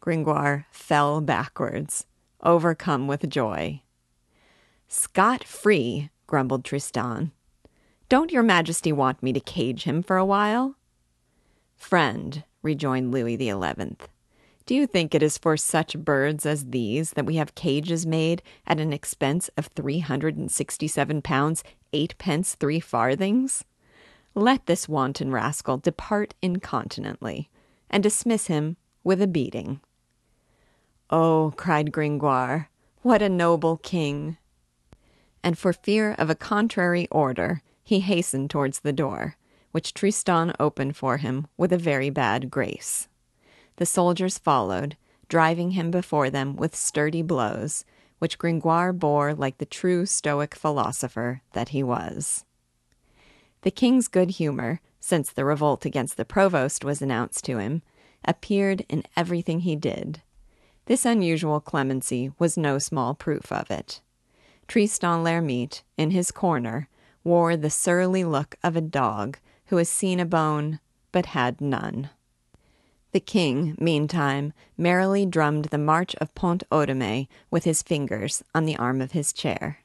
Gringoire 0.00 0.66
fell 0.70 1.20
backwards, 1.20 2.06
overcome 2.42 3.06
with 3.08 3.28
joy. 3.28 3.82
Scot 4.86 5.42
free, 5.44 6.10
grumbled 6.26 6.64
Tristan. 6.64 7.32
Don't 8.08 8.30
your 8.30 8.42
majesty 8.42 8.92
want 8.92 9.22
me 9.22 9.32
to 9.32 9.40
cage 9.40 9.84
him 9.84 10.02
for 10.02 10.16
a 10.16 10.24
while? 10.24 10.76
Friend, 11.76 12.44
rejoined 12.62 13.10
Louis 13.10 13.36
XI, 13.36 13.96
do 14.66 14.74
you 14.74 14.86
think 14.86 15.14
it 15.14 15.22
is 15.22 15.36
for 15.36 15.56
such 15.56 15.98
birds 15.98 16.46
as 16.46 16.70
these 16.70 17.10
that 17.12 17.26
we 17.26 17.36
have 17.36 17.54
cages 17.54 18.06
made 18.06 18.42
at 18.66 18.80
an 18.80 18.92
expense 18.92 19.50
of 19.56 19.66
three 19.66 19.98
hundred 19.98 20.36
and 20.36 20.50
sixty-seven 20.50 21.22
pounds, 21.22 21.62
eight 21.92 22.16
pence, 22.18 22.54
three 22.54 22.80
farthings? 22.80 23.64
Let 24.34 24.66
this 24.66 24.88
wanton 24.88 25.30
rascal 25.30 25.76
depart 25.76 26.34
incontinently, 26.42 27.50
and 27.90 28.02
dismiss 28.02 28.46
him 28.48 28.76
with 29.04 29.20
a 29.20 29.26
beating. 29.26 29.80
Oh, 31.10 31.52
cried 31.56 31.92
Gringoire, 31.92 32.70
what 33.02 33.22
a 33.22 33.28
noble 33.28 33.76
king! 33.76 34.38
And 35.42 35.58
for 35.58 35.74
fear 35.74 36.12
of 36.18 36.30
a 36.30 36.34
contrary 36.34 37.06
order, 37.10 37.60
he 37.82 38.00
hastened 38.00 38.48
towards 38.48 38.80
the 38.80 38.94
door, 38.94 39.36
which 39.72 39.92
Tristan 39.92 40.54
opened 40.58 40.96
for 40.96 41.18
him 41.18 41.46
with 41.58 41.70
a 41.70 41.78
very 41.78 42.08
bad 42.08 42.50
grace. 42.50 43.08
The 43.76 43.86
soldiers 43.86 44.38
followed, 44.38 44.96
driving 45.28 45.72
him 45.72 45.90
before 45.90 46.30
them 46.30 46.56
with 46.56 46.76
sturdy 46.76 47.22
blows, 47.22 47.84
which 48.18 48.38
Gringoire 48.38 48.92
bore 48.92 49.34
like 49.34 49.58
the 49.58 49.66
true 49.66 50.06
Stoic 50.06 50.54
philosopher 50.54 51.42
that 51.52 51.70
he 51.70 51.82
was. 51.82 52.44
The 53.62 53.70
king's 53.70 54.08
good 54.08 54.32
humor, 54.32 54.80
since 55.00 55.30
the 55.30 55.44
revolt 55.44 55.84
against 55.84 56.16
the 56.16 56.24
provost 56.24 56.84
was 56.84 57.02
announced 57.02 57.44
to 57.44 57.58
him, 57.58 57.82
appeared 58.24 58.86
in 58.88 59.04
everything 59.16 59.60
he 59.60 59.76
did. 59.76 60.22
This 60.86 61.04
unusual 61.04 61.60
clemency 61.60 62.30
was 62.38 62.56
no 62.56 62.78
small 62.78 63.14
proof 63.14 63.50
of 63.50 63.70
it. 63.70 64.00
Tristan 64.68 65.24
l'Hermite, 65.24 65.82
in 65.96 66.10
his 66.10 66.30
corner, 66.30 66.88
wore 67.22 67.56
the 67.56 67.70
surly 67.70 68.24
look 68.24 68.56
of 68.62 68.76
a 68.76 68.80
dog 68.80 69.38
who 69.66 69.76
has 69.78 69.88
seen 69.88 70.20
a 70.20 70.26
bone 70.26 70.78
but 71.10 71.26
had 71.26 71.60
none. 71.60 72.10
The 73.14 73.20
king, 73.20 73.76
meantime, 73.78 74.52
merrily 74.76 75.24
drummed 75.24 75.66
the 75.66 75.78
march 75.78 76.16
of 76.16 76.34
Pont 76.34 76.64
Audemer 76.72 77.28
with 77.48 77.62
his 77.62 77.80
fingers 77.80 78.42
on 78.52 78.64
the 78.64 78.76
arm 78.76 79.00
of 79.00 79.12
his 79.12 79.32
chair. 79.32 79.78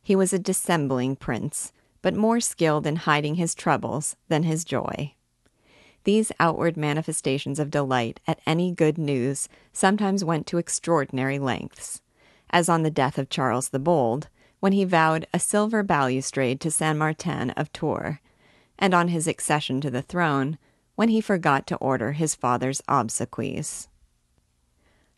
He 0.00 0.14
was 0.14 0.32
a 0.32 0.38
dissembling 0.38 1.16
prince, 1.16 1.72
but 2.00 2.14
more 2.14 2.38
skilled 2.38 2.86
in 2.86 2.94
hiding 2.94 3.34
his 3.34 3.56
troubles 3.56 4.14
than 4.28 4.44
his 4.44 4.64
joy. 4.64 5.14
These 6.04 6.30
outward 6.38 6.76
manifestations 6.76 7.58
of 7.58 7.72
delight 7.72 8.20
at 8.24 8.40
any 8.46 8.70
good 8.70 8.98
news 8.98 9.48
sometimes 9.72 10.22
went 10.22 10.46
to 10.46 10.58
extraordinary 10.58 11.40
lengths, 11.40 12.02
as 12.50 12.68
on 12.68 12.84
the 12.84 12.88
death 12.88 13.18
of 13.18 13.28
Charles 13.28 13.70
the 13.70 13.80
Bold, 13.80 14.28
when 14.60 14.70
he 14.70 14.84
vowed 14.84 15.26
a 15.34 15.40
silver 15.40 15.82
balustrade 15.82 16.60
to 16.60 16.70
Saint 16.70 16.98
Martin 16.98 17.50
of 17.50 17.72
Tours, 17.72 18.18
and 18.78 18.94
on 18.94 19.08
his 19.08 19.26
accession 19.26 19.80
to 19.80 19.90
the 19.90 20.02
throne, 20.02 20.56
when 20.94 21.08
he 21.08 21.20
forgot 21.20 21.66
to 21.66 21.76
order 21.76 22.12
his 22.12 22.34
father's 22.34 22.82
obsequies. 22.88 23.88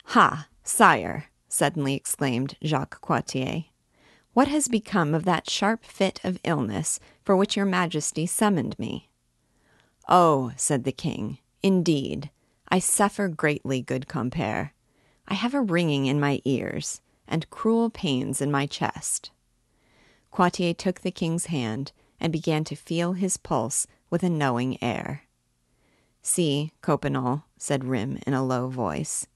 Ha, 0.05 0.47
sire! 0.63 1.25
suddenly 1.47 1.93
exclaimed 1.93 2.55
Jacques 2.63 3.01
Coictier. 3.01 3.65
What 4.33 4.47
has 4.47 4.67
become 4.67 5.13
of 5.13 5.25
that 5.25 5.49
sharp 5.49 5.83
fit 5.83 6.19
of 6.23 6.39
illness 6.43 6.99
for 7.23 7.35
which 7.35 7.55
your 7.55 7.65
majesty 7.65 8.25
summoned 8.25 8.77
me? 8.77 9.09
Oh, 10.07 10.51
said 10.55 10.83
the 10.83 10.91
king, 10.91 11.39
indeed, 11.63 12.29
I 12.69 12.79
suffer 12.79 13.27
greatly, 13.27 13.81
good 13.81 14.07
compere. 14.07 14.73
I 15.27 15.33
have 15.33 15.53
a 15.53 15.61
ringing 15.61 16.05
in 16.05 16.19
my 16.19 16.41
ears, 16.45 17.01
and 17.27 17.49
cruel 17.49 17.89
pains 17.89 18.41
in 18.41 18.51
my 18.51 18.65
chest. 18.65 19.31
Coictier 20.31 20.75
took 20.77 21.01
the 21.01 21.11
king's 21.11 21.47
hand 21.47 21.91
and 22.19 22.31
began 22.31 22.63
to 22.65 22.75
feel 22.75 23.13
his 23.13 23.37
pulse 23.37 23.87
with 24.09 24.23
a 24.23 24.29
knowing 24.29 24.81
air. 24.81 25.23
See, 26.29 26.73
Coppenole, 26.83 27.43
said 27.57 27.85
Rym 27.85 28.19
in 28.27 28.33
a 28.33 28.43
low 28.43 28.67
voice. 28.67 29.27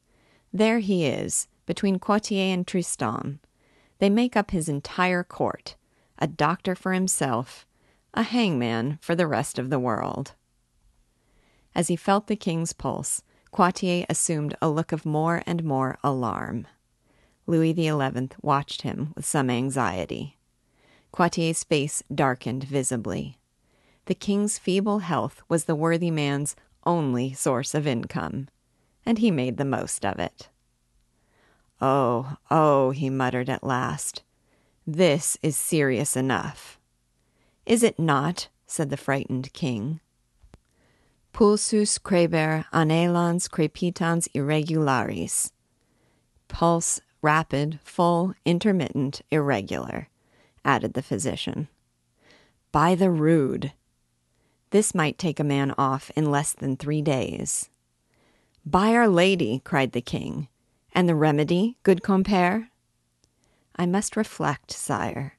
There 0.52 0.80
he 0.80 1.06
is, 1.06 1.48
between 1.66 2.00
Coictier 2.00 2.54
and 2.54 2.68
Tristan, 2.68 3.40
they 4.00 4.10
make 4.10 4.36
up 4.36 4.52
his 4.52 4.68
entire 4.68 5.24
court 5.24 5.78
a 6.20 6.28
doctor 6.28 6.76
for 6.76 6.92
himself, 6.92 7.66
a 8.14 8.24
hangman 8.24 9.00
for 9.02 9.16
the 9.16 9.26
rest 9.26 9.58
of 9.58 9.70
the 9.70 9.80
world. 9.80 10.34
As 11.74 11.88
he 11.88 11.96
felt 11.96 12.28
the 12.28 12.36
king's 12.36 12.74
pulse, 12.74 13.24
Coictier 13.54 14.06
assumed 14.10 14.58
a 14.62 14.70
look 14.70 14.92
of 14.92 15.06
more 15.06 15.42
and 15.48 15.64
more 15.64 15.98
alarm. 16.04 16.68
Louis 17.48 17.74
XI 17.74 18.30
watched 18.42 18.82
him 18.82 19.14
with 19.16 19.26
some 19.26 19.50
anxiety. 19.50 20.38
Coictier's 21.14 21.64
face 21.64 22.04
darkened 22.14 22.66
visibly. 22.66 23.38
The 24.08 24.14
king's 24.14 24.60
feeble 24.60 25.00
health 25.00 25.42
was 25.48 25.64
the 25.64 25.76
worthy 25.76 26.12
man's 26.12 26.54
only 26.86 27.34
source 27.34 27.74
of 27.74 27.88
income, 27.88 28.48
and 29.06 29.18
he 29.18 29.32
made 29.32 29.58
the 29.58 29.66
most 29.66 30.06
of 30.06 30.20
it. 30.20 30.50
Oh, 31.80 32.38
oh, 32.50 32.92
he 32.92 33.10
muttered 33.10 33.50
at 33.50 33.64
last. 33.64 34.24
This 34.86 35.38
is 35.42 35.56
serious 35.56 36.16
enough. 36.16 36.80
Is 37.66 37.84
it 37.84 38.00
not? 38.00 38.50
said 38.66 38.90
the 38.90 38.98
frightened 38.98 39.52
king. 39.54 40.00
Pulsus 41.34 41.98
creber 41.98 42.66
anhelans 42.74 43.50
crepitans 43.50 44.28
irregularis. 44.34 45.52
Pulse 46.48 47.00
rapid, 47.22 47.80
full, 47.84 48.34
intermittent, 48.46 49.22
irregular, 49.32 50.10
added 50.66 50.94
the 50.94 51.02
physician. 51.02 51.68
By 52.72 52.96
the 52.96 53.12
rood! 53.12 53.74
This 54.72 54.96
might 54.96 55.18
take 55.18 55.40
a 55.40 55.44
man 55.44 55.74
off 55.78 56.12
in 56.16 56.32
less 56.32 56.54
than 56.54 56.76
three 56.76 57.02
days. 57.02 57.70
By 58.66 58.94
Our 58.94 59.08
Lady, 59.08 59.62
cried 59.64 59.92
the 59.92 60.02
king, 60.02 60.48
and 60.94 61.08
the 61.08 61.16
remedy, 61.16 61.78
good 61.84 62.04
compere? 62.04 62.70
I 63.76 63.86
must 63.86 64.16
reflect, 64.16 64.72
sire. 64.72 65.38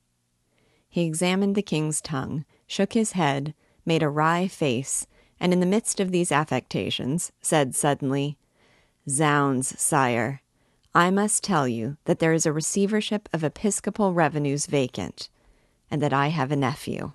He 0.88 1.06
examined 1.06 1.54
the 1.54 1.62
king's 1.62 2.02
tongue, 2.02 2.44
shook 2.66 2.92
his 2.92 3.12
head, 3.12 3.54
made 3.86 4.02
a 4.02 4.08
wry 4.10 4.48
face, 4.48 5.06
and 5.40 5.52
in 5.52 5.60
the 5.60 5.66
midst 5.66 5.98
of 5.98 6.10
these 6.10 6.30
affectations 6.30 7.32
said 7.40 7.74
suddenly, 7.74 8.36
Zounds, 9.08 9.80
sire, 9.80 10.42
I 10.94 11.10
must 11.10 11.42
tell 11.42 11.66
you 11.66 11.96
that 12.04 12.18
there 12.18 12.34
is 12.34 12.44
a 12.44 12.52
receivership 12.52 13.30
of 13.32 13.42
episcopal 13.42 14.12
revenues 14.12 14.66
vacant, 14.66 15.30
and 15.90 16.02
that 16.02 16.12
I 16.12 16.28
have 16.28 16.52
a 16.52 16.56
nephew. 16.56 17.12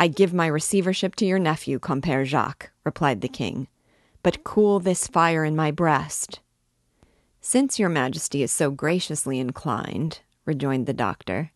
I 0.00 0.06
give 0.06 0.32
my 0.32 0.46
receivership 0.46 1.16
to 1.16 1.26
your 1.26 1.40
nephew, 1.40 1.80
Compere 1.80 2.24
Jacques, 2.24 2.70
replied 2.84 3.20
the 3.20 3.28
king, 3.28 3.66
but 4.22 4.44
cool 4.44 4.78
this 4.78 5.08
fire 5.08 5.44
in 5.44 5.56
my 5.56 5.72
breast. 5.72 6.38
Since 7.40 7.80
your 7.80 7.88
majesty 7.88 8.44
is 8.44 8.52
so 8.52 8.70
graciously 8.70 9.40
inclined, 9.40 10.20
rejoined 10.44 10.86
the 10.86 10.92
doctor, 10.92 11.50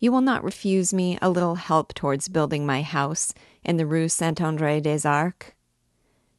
you 0.00 0.10
will 0.10 0.20
not 0.20 0.42
refuse 0.42 0.92
me 0.92 1.16
a 1.22 1.30
little 1.30 1.54
help 1.54 1.94
towards 1.94 2.28
building 2.28 2.66
my 2.66 2.82
house 2.82 3.32
in 3.62 3.76
the 3.76 3.86
Rue 3.86 4.08
Saint 4.08 4.40
Andre 4.40 4.80
des 4.80 5.06
Arcs? 5.06 5.52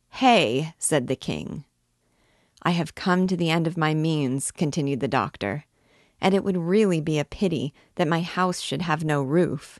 Hey, 0.10 0.74
said 0.78 1.08
the 1.08 1.16
king. 1.16 1.64
I 2.62 2.72
have 2.72 2.94
come 2.94 3.26
to 3.26 3.38
the 3.38 3.50
end 3.50 3.68
of 3.68 3.78
my 3.78 3.94
means, 3.94 4.52
continued 4.52 5.00
the 5.00 5.08
doctor, 5.08 5.64
and 6.20 6.36
it 6.36 6.44
would 6.44 6.58
really 6.58 7.00
be 7.00 7.20
a 7.20 7.26
pity 7.26 7.74
that 7.96 8.08
my 8.08 8.22
house 8.22 8.60
should 8.60 8.82
have 8.82 9.06
no 9.06 9.24
roof, 9.24 9.80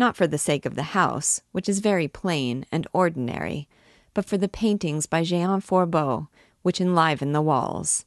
not 0.00 0.16
for 0.16 0.26
the 0.26 0.38
sake 0.38 0.64
of 0.66 0.74
the 0.74 0.94
house, 0.98 1.42
which 1.52 1.68
is 1.68 1.78
very 1.78 2.08
plain 2.08 2.64
and 2.72 2.88
ordinary, 2.92 3.68
but 4.14 4.24
for 4.24 4.38
the 4.38 4.48
paintings 4.48 5.04
by 5.04 5.22
Jehan 5.22 5.60
Fourbault, 5.60 6.26
which 6.62 6.80
enliven 6.80 7.32
the 7.32 7.42
walls. 7.42 8.06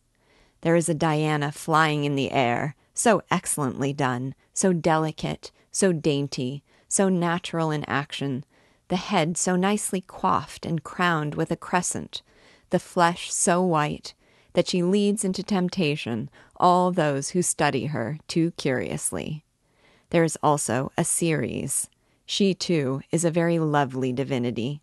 There 0.62 0.76
is 0.76 0.90
a 0.90 0.96
Diana 0.96 1.52
flying 1.52 2.04
in 2.04 2.16
the 2.16 2.32
air, 2.32 2.76
so 2.96 3.22
excellently 3.30 3.94
done, 3.94 4.34
so 4.54 4.74
delicate, 4.74 5.52
so 5.72 5.94
dainty, 5.94 6.64
so 6.88 7.10
natural 7.10 7.70
in 7.70 7.86
action, 7.86 8.44
the 8.88 8.96
head 8.96 9.38
so 9.38 9.56
nicely 9.56 10.02
coiffed 10.02 10.66
and 10.66 10.84
crowned 10.84 11.36
with 11.36 11.52
a 11.52 11.56
crescent, 11.56 12.24
the 12.72 12.80
flesh 12.80 13.32
so 13.32 13.62
white 13.62 14.16
that 14.54 14.68
she 14.68 14.82
leads 14.82 15.24
into 15.24 15.44
temptation 15.44 16.30
all 16.58 16.92
those 16.92 17.30
who 17.30 17.42
study 17.44 17.88
her 17.88 18.18
too 18.28 18.52
curiously. 18.52 19.43
There 20.14 20.24
is 20.24 20.38
also 20.44 20.92
a 20.96 21.04
Ceres. 21.04 21.90
She, 22.28 22.54
too, 22.54 23.02
is 23.12 23.26
a 23.26 23.32
very 23.32 23.58
lovely 23.58 24.14
divinity. 24.14 24.80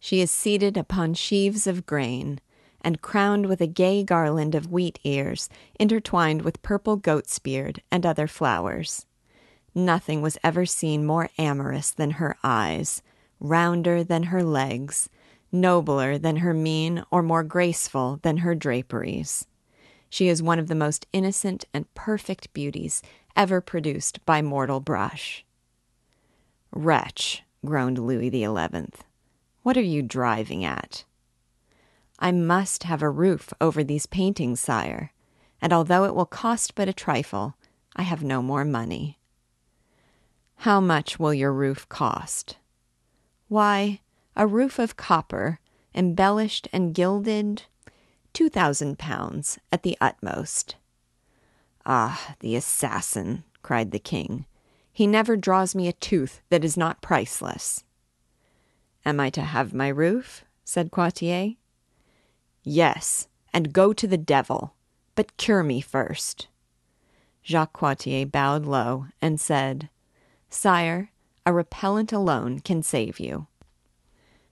She 0.00 0.22
is 0.22 0.30
seated 0.30 0.78
upon 0.78 1.12
sheaves 1.12 1.66
of 1.66 1.84
grain, 1.84 2.40
and 2.80 3.02
crowned 3.02 3.44
with 3.44 3.60
a 3.60 3.66
gay 3.66 4.02
garland 4.02 4.54
of 4.54 4.72
wheat 4.72 5.00
ears 5.04 5.50
intertwined 5.78 6.40
with 6.42 6.62
purple 6.62 6.96
goat's 6.96 7.38
beard 7.38 7.82
and 7.92 8.06
other 8.06 8.26
flowers. 8.26 9.04
Nothing 9.74 10.22
was 10.22 10.38
ever 10.42 10.64
seen 10.64 11.04
more 11.04 11.28
amorous 11.36 11.90
than 11.90 12.12
her 12.12 12.34
eyes, 12.42 13.02
rounder 13.40 14.02
than 14.02 14.24
her 14.24 14.42
legs, 14.42 15.10
nobler 15.52 16.16
than 16.16 16.36
her 16.36 16.54
mien, 16.54 17.04
or 17.10 17.22
more 17.22 17.44
graceful 17.44 18.18
than 18.22 18.38
her 18.38 18.54
draperies. 18.54 19.46
She 20.08 20.28
is 20.28 20.42
one 20.42 20.58
of 20.58 20.68
the 20.68 20.74
most 20.74 21.06
innocent 21.12 21.66
and 21.74 21.92
perfect 21.92 22.54
beauties 22.54 23.02
ever 23.36 23.60
produced 23.60 24.24
by 24.26 24.42
mortal 24.42 24.80
brush. 24.80 25.44
Wretch, 26.72 27.42
groaned 27.64 27.98
Louis 27.98 28.30
XI, 28.30 28.46
what 29.62 29.76
are 29.76 29.82
you 29.82 30.02
driving 30.02 30.64
at? 30.64 31.04
I 32.18 32.32
must 32.32 32.84
have 32.84 33.02
a 33.02 33.10
roof 33.10 33.52
over 33.60 33.84
these 33.84 34.06
paintings, 34.06 34.60
sire, 34.60 35.12
and 35.60 35.72
although 35.72 36.04
it 36.04 36.14
will 36.14 36.26
cost 36.26 36.74
but 36.74 36.88
a 36.88 36.92
trifle, 36.92 37.54
I 37.94 38.02
have 38.02 38.22
no 38.22 38.42
more 38.42 38.64
money. 38.64 39.18
How 40.62 40.80
much 40.80 41.18
will 41.18 41.34
your 41.34 41.52
roof 41.52 41.88
cost? 41.88 42.56
Why, 43.46 44.00
a 44.34 44.46
roof 44.46 44.78
of 44.78 44.96
copper, 44.96 45.60
embellished 45.94 46.68
and 46.72 46.94
gilded, 46.94 47.62
two 48.32 48.48
thousand 48.48 48.98
pounds 48.98 49.58
at 49.72 49.82
the 49.82 49.96
utmost. 50.00 50.76
Ah, 51.90 52.34
the 52.40 52.54
assassin, 52.54 53.44
cried 53.62 53.92
the 53.92 53.98
king. 53.98 54.44
He 54.92 55.06
never 55.06 55.38
draws 55.38 55.74
me 55.74 55.88
a 55.88 55.94
tooth 55.94 56.42
that 56.50 56.62
is 56.62 56.76
not 56.76 57.00
priceless. 57.00 57.82
Am 59.06 59.18
I 59.18 59.30
to 59.30 59.40
have 59.40 59.72
my 59.72 59.88
roof? 59.88 60.44
said 60.64 60.90
Coictier. 60.90 61.56
Yes, 62.62 63.28
and 63.54 63.72
go 63.72 63.94
to 63.94 64.06
the 64.06 64.18
devil, 64.18 64.74
but 65.14 65.38
cure 65.38 65.62
me 65.62 65.80
first. 65.80 66.48
Jacques 67.42 67.72
Coictier 67.72 68.30
bowed 68.30 68.66
low 68.66 69.06
and 69.22 69.40
said, 69.40 69.88
Sire, 70.50 71.10
a 71.46 71.54
repellent 71.54 72.12
alone 72.12 72.60
can 72.60 72.82
save 72.82 73.18
you. 73.18 73.46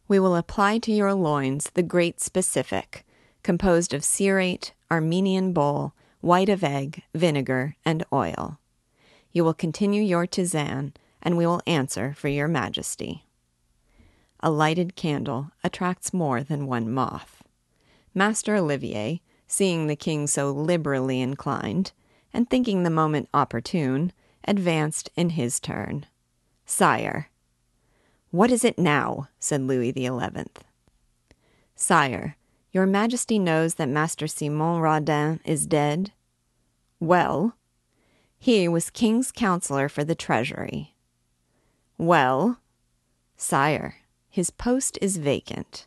We 0.08 0.18
will 0.18 0.36
apply 0.36 0.78
to 0.78 0.92
your 0.92 1.12
loins 1.12 1.70
the 1.74 1.82
great 1.82 2.18
specific, 2.18 3.04
composed 3.42 3.92
of 3.92 4.00
cerate, 4.00 4.70
Armenian 4.90 5.52
bole, 5.52 5.92
white 6.26 6.48
of 6.48 6.64
egg, 6.64 7.04
vinegar, 7.14 7.76
and 7.84 8.04
oil. 8.12 8.58
You 9.32 9.44
will 9.44 9.54
continue 9.54 10.02
your 10.02 10.26
tisane, 10.26 10.92
and 11.22 11.36
we 11.36 11.46
will 11.46 11.62
answer 11.68 12.14
for 12.14 12.26
your 12.26 12.48
majesty. 12.48 13.26
A 14.40 14.50
lighted 14.50 14.96
candle 14.96 15.52
attracts 15.62 16.12
more 16.12 16.42
than 16.42 16.66
one 16.66 16.90
moth. 16.90 17.44
Master 18.12 18.56
Olivier, 18.56 19.20
seeing 19.46 19.86
the 19.86 19.94
king 19.94 20.26
so 20.26 20.50
liberally 20.50 21.20
inclined, 21.20 21.92
and 22.34 22.50
thinking 22.50 22.82
the 22.82 22.90
moment 22.90 23.28
opportune, 23.32 24.12
advanced 24.42 25.08
in 25.14 25.30
his 25.30 25.60
turn. 25.60 26.06
Sire. 26.64 27.30
What 28.32 28.50
is 28.50 28.64
it 28.64 28.80
now? 28.80 29.28
said 29.38 29.62
Louis 29.62 29.92
the 29.92 30.06
Eleventh. 30.06 30.64
Sire, 31.76 32.36
your 32.72 32.84
majesty 32.84 33.38
knows 33.38 33.76
that 33.76 33.88
Master 33.88 34.26
Simon 34.26 34.80
Rodin 34.80 35.38
is 35.44 35.68
dead? 35.68 36.10
Well? 37.00 37.56
He 38.38 38.68
was 38.68 38.90
king's 38.90 39.32
counselor 39.32 39.88
for 39.88 40.04
the 40.04 40.14
treasury. 40.14 40.94
Well? 41.98 42.60
Sire, 43.36 43.96
his 44.28 44.50
post 44.50 44.98
is 45.02 45.16
vacant. 45.16 45.86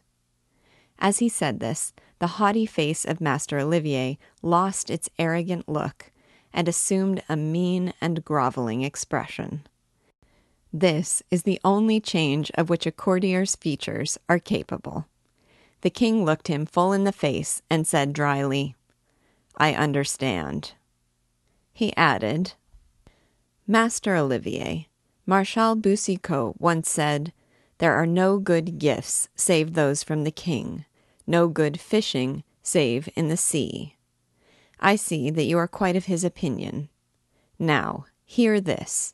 As 0.99 1.19
he 1.19 1.29
said 1.29 1.59
this, 1.59 1.93
the 2.19 2.27
haughty 2.27 2.65
face 2.65 3.05
of 3.05 3.21
Master 3.21 3.59
Olivier 3.59 4.17
lost 4.41 4.89
its 4.89 5.09
arrogant 5.17 5.69
look 5.69 6.11
and 6.53 6.67
assumed 6.67 7.23
a 7.29 7.37
mean 7.37 7.93
and 8.01 8.25
groveling 8.25 8.81
expression. 8.81 9.65
This 10.73 11.23
is 11.31 11.43
the 11.43 11.59
only 11.63 11.99
change 11.99 12.51
of 12.55 12.69
which 12.69 12.85
a 12.85 12.91
courtier's 12.91 13.55
features 13.55 14.17
are 14.27 14.39
capable. 14.39 15.07
The 15.81 15.89
king 15.89 16.25
looked 16.25 16.47
him 16.47 16.65
full 16.65 16.91
in 16.91 17.05
the 17.05 17.11
face 17.11 17.61
and 17.69 17.87
said 17.87 18.13
dryly, 18.13 18.75
I 19.57 19.73
understand. 19.73 20.73
He 21.79 21.95
added, 21.95 22.55
Master 23.65 24.17
Olivier, 24.17 24.89
Marshal 25.25 25.75
Boucicaut 25.75 26.59
once 26.59 26.89
said, 26.89 27.31
There 27.77 27.93
are 27.93 28.05
no 28.05 28.37
good 28.37 28.79
gifts 28.79 29.29
save 29.33 29.75
those 29.75 30.03
from 30.03 30.25
the 30.25 30.31
king 30.31 30.83
no 31.25 31.47
good 31.47 31.79
fishing 31.79 32.43
save 32.61 33.07
in 33.15 33.29
the 33.29 33.37
sea. 33.37 33.95
I 34.81 34.97
see 34.97 35.29
that 35.29 35.45
you 35.45 35.57
are 35.57 35.69
quite 35.69 35.95
of 35.95 36.03
his 36.03 36.25
opinion. 36.25 36.89
Now, 37.57 38.07
hear 38.25 38.59
this. 38.59 39.13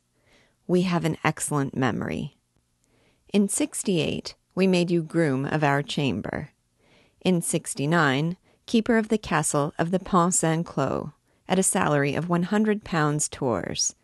We 0.65 0.81
have 0.81 1.05
an 1.05 1.17
excellent 1.23 1.77
memory. 1.77 2.35
In 3.31 3.47
68, 3.47 4.33
we 4.55 4.65
made 4.65 4.89
you 4.89 5.03
groom 5.03 5.45
of 5.45 5.63
our 5.63 5.83
chamber. 5.83 6.49
In 7.23 7.43
69, 7.43 8.37
keeper 8.65 8.97
of 8.97 9.09
the 9.09 9.19
castle 9.19 9.71
of 9.77 9.91
the 9.91 9.99
Pont 9.99 10.33
Saint 10.33 10.65
Cloud, 10.65 11.11
at 11.47 11.59
a 11.59 11.63
salary 11.63 12.15
of 12.15 12.29
100 12.29 12.83
pounds 12.83 13.29
tours. 13.29 13.95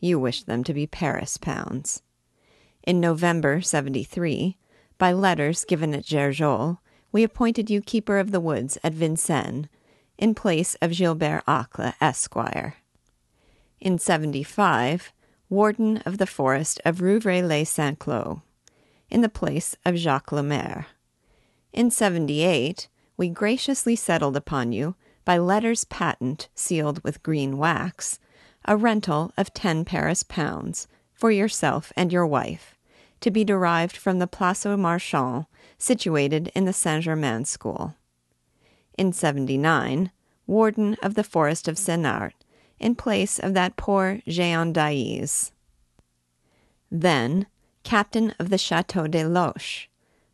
You 0.00 0.18
wish 0.18 0.42
them 0.42 0.64
to 0.64 0.74
be 0.74 0.86
Paris 0.86 1.36
pounds. 1.36 2.02
In 2.82 3.00
November 3.00 3.60
73, 3.60 4.56
by 4.98 5.12
letters 5.12 5.64
given 5.64 5.94
at 5.94 6.04
Gergeau, 6.04 6.78
we 7.12 7.22
appointed 7.22 7.70
you 7.70 7.80
keeper 7.80 8.18
of 8.18 8.30
the 8.30 8.40
woods 8.40 8.78
at 8.84 8.92
Vincennes, 8.92 9.68
in 10.18 10.34
place 10.34 10.76
of 10.80 10.92
Gilbert 10.92 11.42
Acle, 11.46 11.94
Esquire. 12.00 12.76
In 13.80 13.98
75, 13.98 15.12
warden 15.48 15.98
of 15.98 16.18
the 16.18 16.26
forest 16.26 16.80
of 16.84 17.00
Rouvray-lès-Saint-Cloud, 17.00 18.40
in 19.10 19.20
the 19.20 19.28
place 19.28 19.76
of 19.84 19.96
Jacques 19.96 20.32
Lemaire. 20.32 20.86
In 21.72 21.90
78, 21.90 22.88
we 23.16 23.28
graciously 23.28 23.96
settled 23.96 24.36
upon 24.36 24.72
you, 24.72 24.94
by 25.26 25.36
letters 25.36 25.84
patent 25.84 26.48
sealed 26.54 27.04
with 27.04 27.22
green 27.22 27.58
wax, 27.58 28.18
a 28.64 28.76
rental 28.76 29.32
of 29.36 29.52
ten 29.52 29.84
Paris 29.84 30.22
pounds 30.22 30.88
for 31.12 31.30
yourself 31.30 31.92
and 31.96 32.12
your 32.12 32.26
wife, 32.26 32.74
to 33.20 33.30
be 33.30 33.44
derived 33.44 33.96
from 33.96 34.18
the 34.18 34.26
Place 34.26 34.64
aux 34.64 34.76
Marchands 34.78 35.46
situated 35.76 36.50
in 36.54 36.64
the 36.64 36.72
Saint 36.72 37.04
Germain 37.04 37.44
School. 37.44 37.94
In 38.96 39.12
79, 39.12 40.10
warden 40.46 40.96
of 41.02 41.14
the 41.14 41.24
forest 41.24 41.66
of 41.68 41.76
Senart, 41.76 42.32
in 42.78 42.94
place 42.94 43.38
of 43.38 43.52
that 43.54 43.76
poor 43.76 44.20
Jean 44.28 44.72
d'Aise. 44.72 45.50
Then, 46.90 47.46
captain 47.82 48.32
of 48.38 48.50
the 48.50 48.58
Chateau 48.58 49.06
de 49.06 49.24
Loches. 49.24 49.88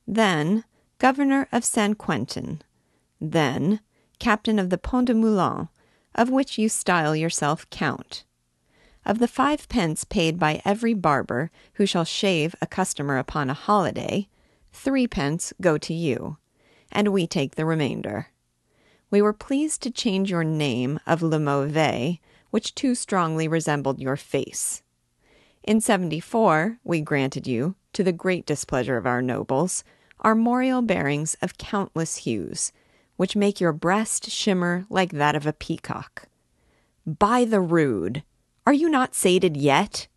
Then, 0.07 0.65
governor 0.99 1.49
of 1.51 1.65
Saint 1.65 1.97
Quentin. 1.97 2.61
Then, 3.21 3.81
captain 4.23 4.61
of 4.61 4.71
the 4.71 4.79
Pont 4.79 5.09
de 5.09 5.15
Moulins, 5.15 5.67
of 6.15 6.31
which 6.31 6.57
you 6.57 6.69
style 6.69 7.17
yourself 7.17 7.69
count. 7.71 8.23
Of 9.05 9.19
the 9.19 9.27
five 9.27 9.69
pence 9.69 10.05
paid 10.05 10.39
by 10.39 10.63
every 10.65 10.95
barber 10.95 11.51
who 11.73 11.87
shall 11.87 12.05
shave 12.05 12.55
a 12.63 12.69
customer 12.69 13.19
upon 13.19 13.51
a 13.51 13.55
holiday, 13.55 14.29
three 14.73 15.09
pence 15.09 15.53
go 15.61 15.77
to 15.79 15.93
you, 15.93 16.37
and 16.93 17.09
we 17.09 17.27
take 17.27 17.57
the 17.57 17.67
remainder. 17.67 18.29
We 19.11 19.21
were 19.21 19.33
pleased 19.33 19.83
to 19.83 19.91
change 19.91 20.31
your 20.31 20.45
name 20.45 21.01
of 21.05 21.21
Le 21.21 21.41
Mauvais, 21.41 22.21
which 22.51 22.77
too 22.77 22.95
strongly 22.95 23.49
resembled 23.49 23.99
your 23.99 24.17
face. 24.17 24.85
In 25.65 25.81
74, 25.81 26.79
we 26.85 27.01
granted 27.01 27.49
you, 27.49 27.75
to 27.93 28.05
the 28.05 28.13
great 28.13 28.47
displeasure 28.47 28.97
of 28.97 29.05
our 29.05 29.21
nobles, 29.21 29.83
armorial 30.25 30.81
bearings 30.81 31.35
of 31.43 31.59
countless 31.59 32.19
hues, 32.19 32.71
which 33.23 33.37
make 33.37 33.61
your 33.61 33.73
breast 33.73 34.29
shimmer 34.29 34.85
like 34.91 35.13
that 35.13 35.37
of 35.37 35.47
a 35.47 35.53
peacock. 35.53 36.25
By 37.07 37.45
the 37.45 37.61
rood! 37.61 38.25
Are 38.67 38.73
you 38.73 38.89
not 38.89 39.15
sated 39.15 39.57
yet? 39.57 40.09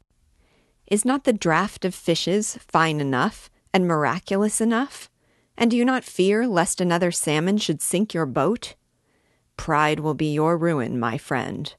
Is 0.87 1.05
not 1.05 1.23
the 1.23 1.31
draught 1.31 1.85
of 1.85 1.93
fishes 1.93 2.57
fine 2.67 2.99
enough 2.99 3.51
and 3.71 3.87
miraculous 3.87 4.59
enough? 4.59 5.07
And 5.55 5.69
do 5.69 5.77
you 5.77 5.85
not 5.85 6.03
fear 6.03 6.47
lest 6.47 6.81
another 6.81 7.11
salmon 7.11 7.59
should 7.59 7.79
sink 7.79 8.15
your 8.15 8.25
boat? 8.25 8.73
Pride 9.55 9.99
will 9.99 10.15
be 10.15 10.33
your 10.33 10.57
ruin, 10.57 10.99
my 10.99 11.19
friend. 11.19 11.75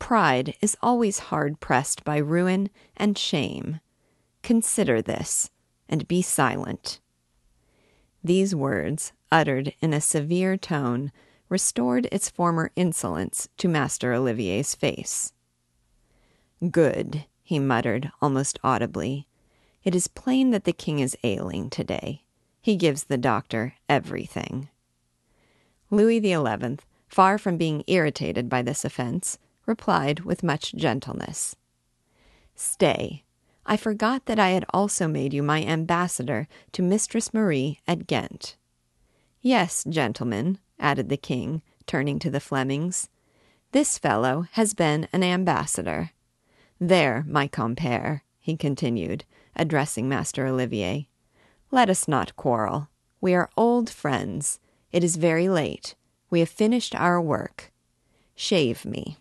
Pride 0.00 0.56
is 0.60 0.76
always 0.82 1.30
hard 1.30 1.60
pressed 1.60 2.02
by 2.02 2.16
ruin 2.16 2.68
and 2.96 3.16
shame. 3.16 3.78
Consider 4.42 5.00
this, 5.00 5.52
and 5.88 6.08
be 6.08 6.20
silent. 6.20 6.98
These 8.24 8.56
words, 8.56 9.12
uttered 9.34 9.74
in 9.80 9.92
a 9.92 10.00
severe 10.00 10.56
tone, 10.56 11.10
restored 11.48 12.06
its 12.12 12.30
former 12.30 12.70
insolence 12.76 13.48
to 13.56 13.66
Master 13.66 14.14
Olivier's 14.14 14.76
face. 14.76 15.32
Good, 16.70 17.24
he 17.42 17.58
muttered 17.58 18.12
almost 18.22 18.60
audibly. 18.62 19.26
It 19.82 19.92
is 19.92 20.06
plain 20.06 20.52
that 20.52 20.62
the 20.62 20.72
king 20.72 21.00
is 21.00 21.18
ailing 21.24 21.68
today. 21.68 22.22
He 22.62 22.76
gives 22.76 23.04
the 23.04 23.18
doctor 23.18 23.74
everything. 23.88 24.68
Louis 25.90 26.20
XI, 26.20 26.78
far 27.08 27.36
from 27.36 27.56
being 27.56 27.82
irritated 27.88 28.48
by 28.48 28.62
this 28.62 28.84
offense, 28.84 29.38
replied 29.66 30.20
with 30.20 30.44
much 30.44 30.76
gentleness 30.76 31.56
Stay, 32.54 33.24
I 33.66 33.76
forgot 33.76 34.26
that 34.26 34.38
I 34.38 34.50
had 34.50 34.64
also 34.70 35.08
made 35.08 35.34
you 35.34 35.42
my 35.42 35.64
ambassador 35.64 36.46
to 36.70 36.82
Mistress 36.82 37.34
Marie 37.34 37.80
at 37.88 38.06
Ghent. 38.06 38.56
Yes, 39.46 39.84
gentlemen, 39.86 40.56
added 40.80 41.10
the 41.10 41.18
king, 41.18 41.60
turning 41.86 42.18
to 42.20 42.30
the 42.30 42.40
Flemings, 42.40 43.10
this 43.72 43.98
fellow 43.98 44.46
has 44.52 44.72
been 44.72 45.06
an 45.12 45.22
ambassador. 45.22 46.12
There, 46.80 47.26
my 47.28 47.46
compere, 47.46 48.22
he 48.38 48.56
continued, 48.56 49.26
addressing 49.54 50.08
Master 50.08 50.46
Olivier, 50.46 51.08
let 51.70 51.90
us 51.90 52.08
not 52.08 52.34
quarrel. 52.36 52.88
We 53.20 53.34
are 53.34 53.50
old 53.54 53.90
friends. 53.90 54.60
It 54.92 55.04
is 55.04 55.16
very 55.16 55.50
late. 55.50 55.94
We 56.30 56.40
have 56.40 56.48
finished 56.48 56.94
our 56.94 57.20
work. 57.20 57.70
Shave 58.34 58.86
me. 58.86 59.18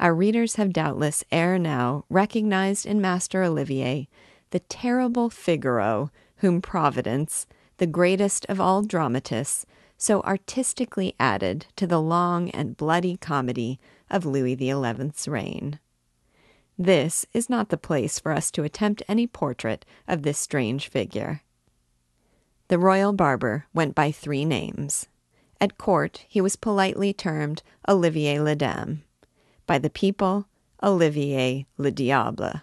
Our 0.00 0.12
readers 0.12 0.56
have 0.56 0.72
doubtless 0.72 1.22
ere 1.30 1.56
now 1.56 2.04
recognized 2.10 2.84
in 2.84 3.00
Master 3.00 3.44
Olivier 3.44 4.08
the 4.50 4.58
terrible 4.58 5.30
Figaro 5.30 6.10
whom 6.38 6.60
Providence, 6.60 7.46
the 7.82 7.86
greatest 7.88 8.46
of 8.48 8.60
all 8.60 8.82
dramatists, 8.84 9.66
so 9.98 10.20
artistically 10.20 11.16
added 11.18 11.66
to 11.74 11.84
the 11.84 12.00
long 12.00 12.48
and 12.50 12.76
bloody 12.76 13.16
comedy 13.16 13.80
of 14.08 14.24
Louis 14.24 14.54
XI's 14.54 15.26
reign. 15.26 15.80
This 16.78 17.26
is 17.32 17.50
not 17.50 17.70
the 17.70 17.76
place 17.76 18.20
for 18.20 18.30
us 18.30 18.52
to 18.52 18.62
attempt 18.62 19.02
any 19.08 19.26
portrait 19.26 19.84
of 20.06 20.22
this 20.22 20.38
strange 20.38 20.86
figure. 20.86 21.42
The 22.68 22.78
royal 22.78 23.12
barber 23.12 23.66
went 23.74 23.96
by 23.96 24.12
three 24.12 24.44
names. 24.44 25.08
At 25.60 25.76
court, 25.76 26.24
he 26.28 26.40
was 26.40 26.54
politely 26.54 27.12
termed 27.12 27.64
Olivier 27.88 28.38
le 28.38 28.54
Daim. 28.54 29.02
By 29.66 29.78
the 29.78 29.90
people, 29.90 30.46
Olivier 30.84 31.66
le 31.78 31.90
Diable. 31.90 32.60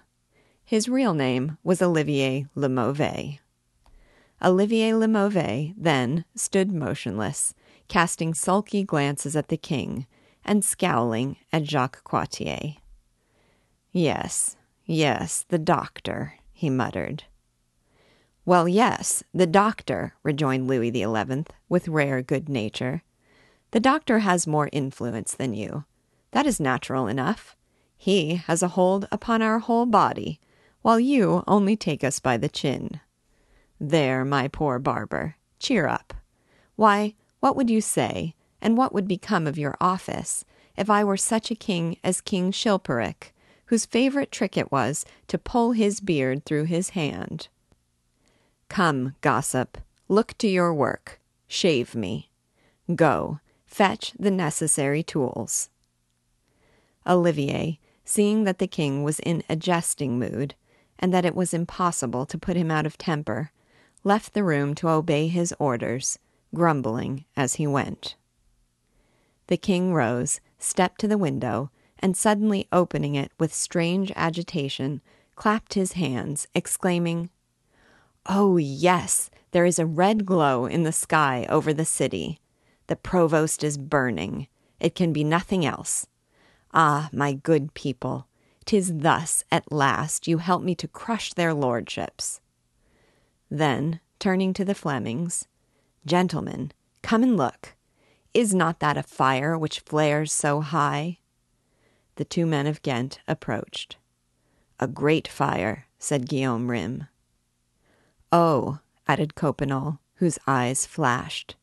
His 0.63 0.88
real 0.88 1.13
name 1.13 1.57
was 1.61 1.82
Olivier 1.82 2.47
le 2.55 2.70
Mauvais. 2.70 3.41
Olivier 4.44 4.94
le 4.94 5.08
Mauvais 5.08 5.74
then 5.78 6.24
stood 6.36 6.72
motionless, 6.72 7.54
casting 7.88 8.34
sulky 8.34 8.84
glances 8.84 9.36
at 9.36 9.50
the 9.50 9.58
king 9.58 10.08
and 10.46 10.64
scowling 10.64 11.38
at 11.52 11.66
Jacques 11.66 12.04
Coictier. 12.04 12.78
Yes, 13.92 14.56
yes, 14.86 15.46
the 15.50 15.60
doctor, 15.60 16.36
he 16.54 16.70
muttered. 16.70 17.24
Well, 18.46 18.68
yes, 18.68 19.24
the 19.34 19.46
doctor, 19.46 20.14
rejoined 20.24 20.68
Louis 20.68 20.92
XI, 20.92 21.46
with 21.68 21.88
rare 21.88 22.22
good 22.22 22.48
nature. 22.48 23.04
The 23.72 23.80
doctor 23.80 24.20
has 24.20 24.48
more 24.48 24.70
influence 24.72 25.34
than 25.34 25.54
you. 25.54 25.86
That 26.32 26.46
is 26.46 26.60
natural 26.60 27.08
enough. 27.08 27.56
He 27.98 28.36
has 28.36 28.64
a 28.64 28.70
hold 28.70 29.08
upon 29.12 29.42
our 29.42 29.60
whole 29.60 29.86
body, 29.86 30.40
while 30.82 31.00
you 31.00 31.44
only 31.48 31.76
take 31.76 32.04
us 32.04 32.20
by 32.20 32.38
the 32.38 32.50
chin. 32.50 33.02
There, 33.80 34.26
my 34.26 34.48
poor 34.48 34.78
barber, 34.78 35.36
cheer 35.58 35.88
up. 35.88 36.14
Why, 36.76 37.16
what 37.40 37.56
would 37.56 37.70
you 37.70 37.82
say, 37.82 38.36
and 38.62 38.78
what 38.78 38.94
would 38.94 39.08
become 39.08 39.48
of 39.48 39.58
your 39.58 39.78
office, 39.80 40.44
if 40.76 40.90
I 40.90 41.04
were 41.04 41.18
such 41.18 41.50
a 41.50 41.56
king 41.56 41.98
as 42.04 42.22
King 42.22 42.52
Chilperic, 42.52 43.32
whose 43.68 43.86
favorite 43.86 44.32
trick 44.32 44.58
it 44.58 44.72
was 44.72 45.06
to 45.28 45.38
pull 45.38 45.72
his 45.72 46.00
beard 46.00 46.44
through 46.44 46.66
his 46.66 46.90
hand. 46.90 47.48
Come, 48.68 49.16
gossip, 49.22 49.78
look 50.08 50.38
to 50.40 50.48
your 50.48 50.74
work. 50.74 51.20
Shave 51.48 51.96
me. 51.96 52.30
Go, 52.94 53.40
fetch 53.66 54.14
the 54.20 54.32
necessary 54.32 55.04
tools. 55.04 55.70
Olivier, 57.08 57.80
seeing 58.04 58.44
that 58.44 58.60
the 58.60 58.68
king 58.68 59.04
was 59.04 59.20
in 59.20 59.44
a 59.50 59.56
jesting 59.56 60.20
mood, 60.20 60.56
and 60.98 61.14
that 61.14 61.26
it 61.26 61.36
was 61.36 61.54
impossible 61.54 62.26
to 62.26 62.38
put 62.38 62.58
him 62.58 62.70
out 62.70 62.86
of 62.86 62.98
temper, 62.98 63.52
left 64.04 64.34
the 64.34 64.43
room 64.43 64.74
to 64.76 64.89
obey 64.89 65.28
his 65.28 65.54
orders, 65.60 66.20
grumbling 66.54 67.26
as 67.36 67.56
he 67.56 67.68
went. 67.68 68.16
The 69.47 69.58
king 69.58 69.93
rose, 69.93 70.39
stepped 70.58 71.02
to 71.02 71.08
the 71.08 71.18
window, 71.18 71.72
and 72.00 72.16
suddenly 72.16 72.68
opening 72.72 73.16
it 73.16 73.32
with 73.39 73.54
strange 73.54 74.12
agitation, 74.16 75.02
clapped 75.36 75.74
his 75.74 75.93
hands, 75.93 76.47
exclaiming, 76.54 77.30
Oh, 78.26 78.58
yes, 78.58 79.30
there 79.52 79.66
is 79.66 79.80
a 79.80 79.86
red 79.86 80.26
glow 80.26 80.66
in 80.66 80.84
the 80.84 80.91
sky 80.91 81.45
over 81.50 81.74
the 81.74 81.86
city. 81.86 82.39
The 82.88 82.95
provost 82.95 83.64
is 83.64 83.78
burning. 83.78 84.47
It 84.80 84.95
can 84.95 85.12
be 85.12 85.24
nothing 85.24 85.66
else. 85.66 86.08
Ah, 86.74 87.10
my 87.12 87.34
good 87.34 87.74
people, 87.74 88.28
tis 88.66 88.97
thus, 88.97 89.43
at 89.52 89.72
last, 89.72 90.28
you 90.28 90.38
help 90.38 90.62
me 90.62 90.76
to 90.76 90.88
crush 90.88 91.34
their 91.34 91.54
lordships. 91.54 92.39
Then, 93.50 94.00
turning 94.20 94.54
to 94.54 94.66
the 94.66 94.76
Flemings, 94.76 95.47
Gentlemen, 96.06 96.72
come 97.02 97.24
and 97.24 97.36
look. 97.36 97.76
Is 98.34 98.54
not 98.54 98.80
that 98.80 98.97
a 98.97 99.04
fire 99.04 99.58
which 99.58 99.82
flares 99.82 100.32
so 100.32 100.62
high? 100.62 101.20
the 102.20 102.26
two 102.26 102.45
men 102.45 102.68
of 102.68 102.82
Ghent 102.82 103.22
approached. 103.30 103.95
A 104.78 104.88
great 104.88 105.26
fire, 105.26 105.86
said 105.97 106.28
Guillaume 106.28 106.70
Rym. 106.70 107.08
Oh, 108.30 108.80
added 109.08 109.36
Coppenole, 109.36 110.00
whose 110.16 110.38
eyes 110.45 110.86
flashed. 110.86 111.56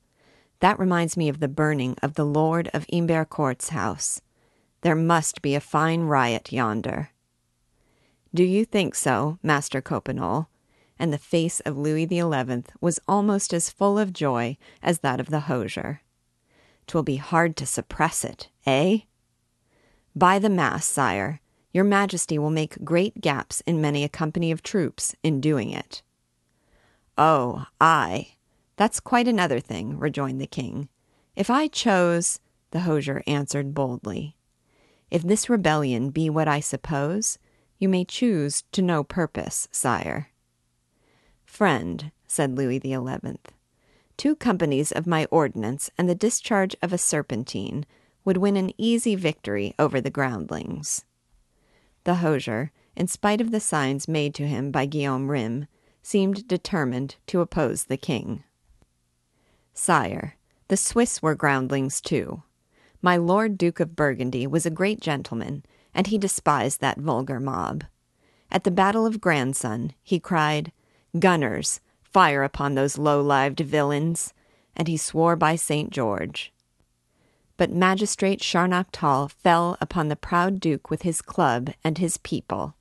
That 0.61 0.79
reminds 0.79 1.15
me 1.15 1.29
of 1.29 1.41
the 1.41 1.47
burning 1.47 1.95
of 2.03 2.15
the 2.15 2.25
Lord 2.25 2.71
of 2.73 2.87
Imbercourt's 2.89 3.69
house. 3.69 4.23
There 4.81 4.95
must 4.95 5.43
be 5.43 5.55
a 5.55 5.61
fine 5.61 6.05
riot 6.05 6.51
yonder. 6.51 7.11
Do 8.35 8.43
you 8.43 8.65
think 8.65 8.95
so, 8.95 9.39
Master 9.43 9.83
Coppenole? 9.83 10.47
And 10.99 11.13
the 11.13 11.19
face 11.19 11.61
of 11.61 11.77
Louis 11.77 12.07
XI 12.07 12.65
was 12.81 13.01
almost 13.07 13.53
as 13.53 13.71
full 13.71 13.99
of 13.99 14.13
joy 14.13 14.57
as 14.83 15.01
that 15.01 15.21
of 15.21 15.31
the 15.31 15.41
hosier. 15.41 16.01
Twill 16.87 17.03
be 17.03 17.17
hard 17.17 17.57
to 17.57 17.67
suppress 17.67 18.25
it, 18.25 18.49
eh? 18.65 19.01
By 20.15 20.39
the 20.39 20.49
mass, 20.49 20.87
sire, 20.87 21.41
your 21.73 21.85
majesty 21.85 22.39
will 22.39 22.51
make 22.51 22.83
great 22.85 23.21
gaps 23.21 23.63
in 23.67 23.81
many 23.81 24.03
a 24.03 24.09
company 24.09 24.51
of 24.51 24.63
troops 24.63 25.15
in 25.23 25.41
doing 25.41 25.71
it. 25.71 26.03
Oh, 27.19 27.67
I. 27.81 28.29
That's 28.77 29.01
quite 29.01 29.29
another 29.29 29.61
thing, 29.61 29.99
rejoined 29.99 30.41
the 30.41 30.47
king. 30.47 30.89
If 31.35 31.51
I 31.51 31.67
chose, 31.67 32.41
the 32.71 32.81
hosier 32.81 33.23
answered 33.27 33.75
boldly. 33.75 34.37
If 35.11 35.23
this 35.23 35.51
rebellion 35.51 36.11
be 36.11 36.31
what 36.31 36.49
I 36.49 36.61
suppose, 36.61 37.39
you 37.79 37.89
may 37.89 38.05
choose 38.05 38.65
to 38.73 38.83
no 38.83 39.05
purpose, 39.05 39.69
sire. 39.71 40.31
Friend, 41.57 42.13
said 42.27 42.59
Louis 42.59 42.79
the 42.79 42.93
Eleventh, 42.93 43.51
two 44.19 44.37
companies 44.37 44.93
of 44.93 45.07
my 45.07 45.25
ordnance 45.31 45.91
and 45.97 46.07
the 46.07 46.15
discharge 46.15 46.77
of 46.83 46.93
a 46.93 46.99
serpentine 46.99 47.87
would 48.27 48.37
win 48.37 48.59
an 48.59 48.73
easy 48.77 49.15
victory 49.15 49.75
over 49.79 49.99
the 49.99 50.11
groundlings. 50.11 51.07
The 52.05 52.17
hosier, 52.17 52.73
in 52.95 53.07
spite 53.07 53.41
of 53.41 53.53
the 53.53 53.61
signs 53.61 54.07
made 54.07 54.35
to 54.35 54.47
him 54.47 54.71
by 54.71 54.85
Guillaume 54.85 55.31
Rym, 55.31 55.67
seemed 56.03 56.47
determined 56.47 57.17
to 57.29 57.41
oppose 57.41 57.85
the 57.85 57.97
king. 57.97 58.45
Sire, 59.73 60.37
the 60.69 60.77
Swiss 60.77 61.23
were 61.23 61.35
groundlings 61.35 62.03
too. 62.03 62.43
My 63.01 63.17
Lord 63.17 63.57
Duke 63.57 63.81
of 63.81 63.97
Burgundy 63.97 64.47
was 64.47 64.67
a 64.67 64.71
great 64.71 65.01
gentleman, 65.01 65.65
and 65.95 66.09
he 66.09 66.19
despised 66.19 66.83
that 66.83 66.99
vulgar 66.99 67.41
mob. 67.41 67.85
At 68.53 68.65
the 68.65 68.71
Battle 68.71 69.07
of 69.07 69.23
Grandson, 69.23 69.95
he 70.03 70.21
cried, 70.21 70.71
Gunners, 71.19 71.81
fire 72.03 72.43
upon 72.43 72.75
those 72.75 72.99
low 72.99 73.21
lived 73.21 73.61
villains, 73.61 74.33
and 74.77 74.89
he 74.89 74.97
swore 74.97 75.37
by 75.37 75.57
St. 75.57 75.91
George. 75.91 76.53
But 77.57 77.71
Magistrate 77.71 78.41
Scharnachtal 78.41 79.31
fell 79.31 79.79
upon 79.81 80.09
the 80.09 80.17
proud 80.17 80.61
Duke 80.61 80.91
with 80.91 81.03
his 81.03 81.23
club 81.23 81.73
and 81.83 81.99
his 81.99 82.19
people, 82.19 82.75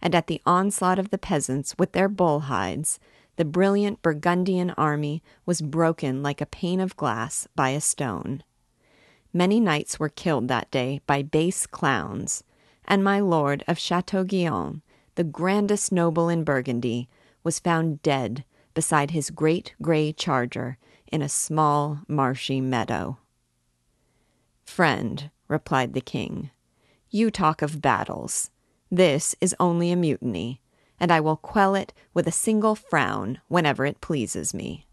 and 0.00 0.14
at 0.14 0.26
the 0.26 0.40
onslaught 0.46 0.98
of 0.98 1.10
the 1.10 1.18
peasants 1.18 1.74
with 1.78 1.92
their 1.92 2.08
bull 2.08 2.40
hides, 2.40 2.98
the 3.36 3.44
brilliant 3.44 4.00
Burgundian 4.00 4.70
army 4.72 5.22
was 5.44 5.60
broken 5.60 6.22
like 6.22 6.40
a 6.40 6.46
pane 6.46 6.80
of 6.80 6.96
glass 6.96 7.48
by 7.56 7.70
a 7.70 7.80
stone. 7.80 8.42
Many 9.32 9.58
knights 9.58 9.98
were 9.98 10.08
killed 10.08 10.48
that 10.48 10.70
day 10.70 11.00
by 11.06 11.22
base 11.22 11.66
clowns, 11.66 12.44
and 12.84 13.02
my 13.02 13.18
lord 13.18 13.64
of 13.66 13.78
Chateauguyon, 13.78 14.82
the 15.16 15.24
grandest 15.24 15.90
noble 15.90 16.28
in 16.28 16.44
Burgundy, 16.44 17.08
was 17.44 17.60
found 17.60 18.02
dead 18.02 18.44
beside 18.74 19.12
his 19.12 19.30
great 19.30 19.74
gray 19.80 20.12
charger 20.12 20.78
in 21.06 21.22
a 21.22 21.28
small 21.28 22.00
marshy 22.08 22.60
meadow. 22.60 23.18
Friend, 24.64 25.30
replied 25.46 25.92
the 25.92 26.00
king, 26.00 26.50
you 27.10 27.30
talk 27.30 27.62
of 27.62 27.80
battles. 27.80 28.50
This 28.90 29.36
is 29.40 29.54
only 29.60 29.92
a 29.92 29.96
mutiny, 29.96 30.60
and 30.98 31.12
I 31.12 31.20
will 31.20 31.36
quell 31.36 31.76
it 31.76 31.92
with 32.12 32.26
a 32.26 32.32
single 32.32 32.74
frown 32.74 33.40
whenever 33.46 33.86
it 33.86 34.00
pleases 34.00 34.52
me. 34.52 34.88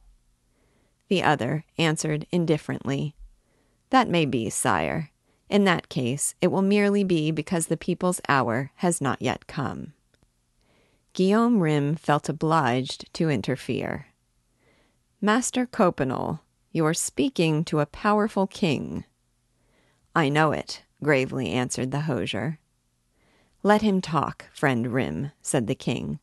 The 1.07 1.23
other 1.23 1.65
answered 1.77 2.27
indifferently, 2.31 3.15
That 3.89 4.07
may 4.07 4.25
be, 4.25 4.49
sire. 4.49 5.09
In 5.49 5.63
that 5.65 5.89
case, 5.89 6.35
it 6.41 6.47
will 6.47 6.61
merely 6.61 7.03
be 7.03 7.31
because 7.31 7.67
the 7.67 7.75
people's 7.75 8.21
hour 8.29 8.71
has 8.75 9.01
not 9.01 9.21
yet 9.21 9.47
come. 9.47 9.93
Guillaume 11.13 11.59
Rym 11.59 11.95
felt 11.95 12.29
obliged 12.29 13.13
to 13.13 13.29
interfere. 13.29 14.07
Master 15.19 15.65
Coppenole, 15.65 16.39
you 16.71 16.85
are 16.85 16.93
speaking 16.93 17.65
to 17.65 17.81
a 17.81 17.85
powerful 17.85 18.47
king. 18.47 19.03
I 20.15 20.29
know 20.29 20.53
it, 20.53 20.83
gravely 21.03 21.49
answered 21.51 21.91
the 21.91 22.01
hosier. 22.01 22.59
Let 23.61 23.81
him 23.81 23.99
talk, 23.99 24.45
friend 24.53 24.93
Rym, 24.93 25.31
said 25.41 25.67
the 25.67 25.75
king. 25.75 26.19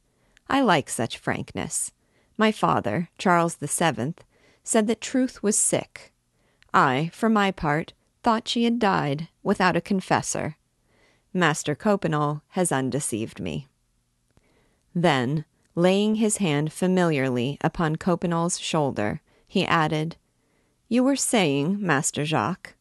I 0.49 0.63
like 0.63 0.89
such 0.89 1.19
frankness. 1.19 1.93
My 2.39 2.51
father, 2.51 3.11
Charles 3.19 3.57
the 3.57 3.69
Seventh, 3.69 4.25
said 4.65 4.87
that 4.87 5.03
truth 5.03 5.43
was 5.43 5.59
sick. 5.59 6.13
I, 6.73 7.11
for 7.13 7.29
my 7.29 7.51
part, 7.51 7.93
thought 8.23 8.49
she 8.49 8.65
had 8.65 8.79
died 8.79 9.29
without 9.43 9.77
a 9.77 9.83
confessor. 9.83 10.57
Master 11.35 11.75
Coppenole 11.75 12.41
has 12.51 12.73
undeceived 12.73 13.39
me. 13.39 13.69
Then, 14.95 15.45
laying 15.75 16.17
his 16.17 16.39
hand 16.39 16.73
familiarly 16.73 17.59
upon 17.61 17.97
Coppenole's 17.97 18.59
shoulder, 18.59 19.21
he 19.47 19.65
added, 19.65 20.17
You 20.89 21.05
were 21.05 21.17
saying, 21.17 21.79
Master 21.81 22.25
Jacques? 22.25 22.75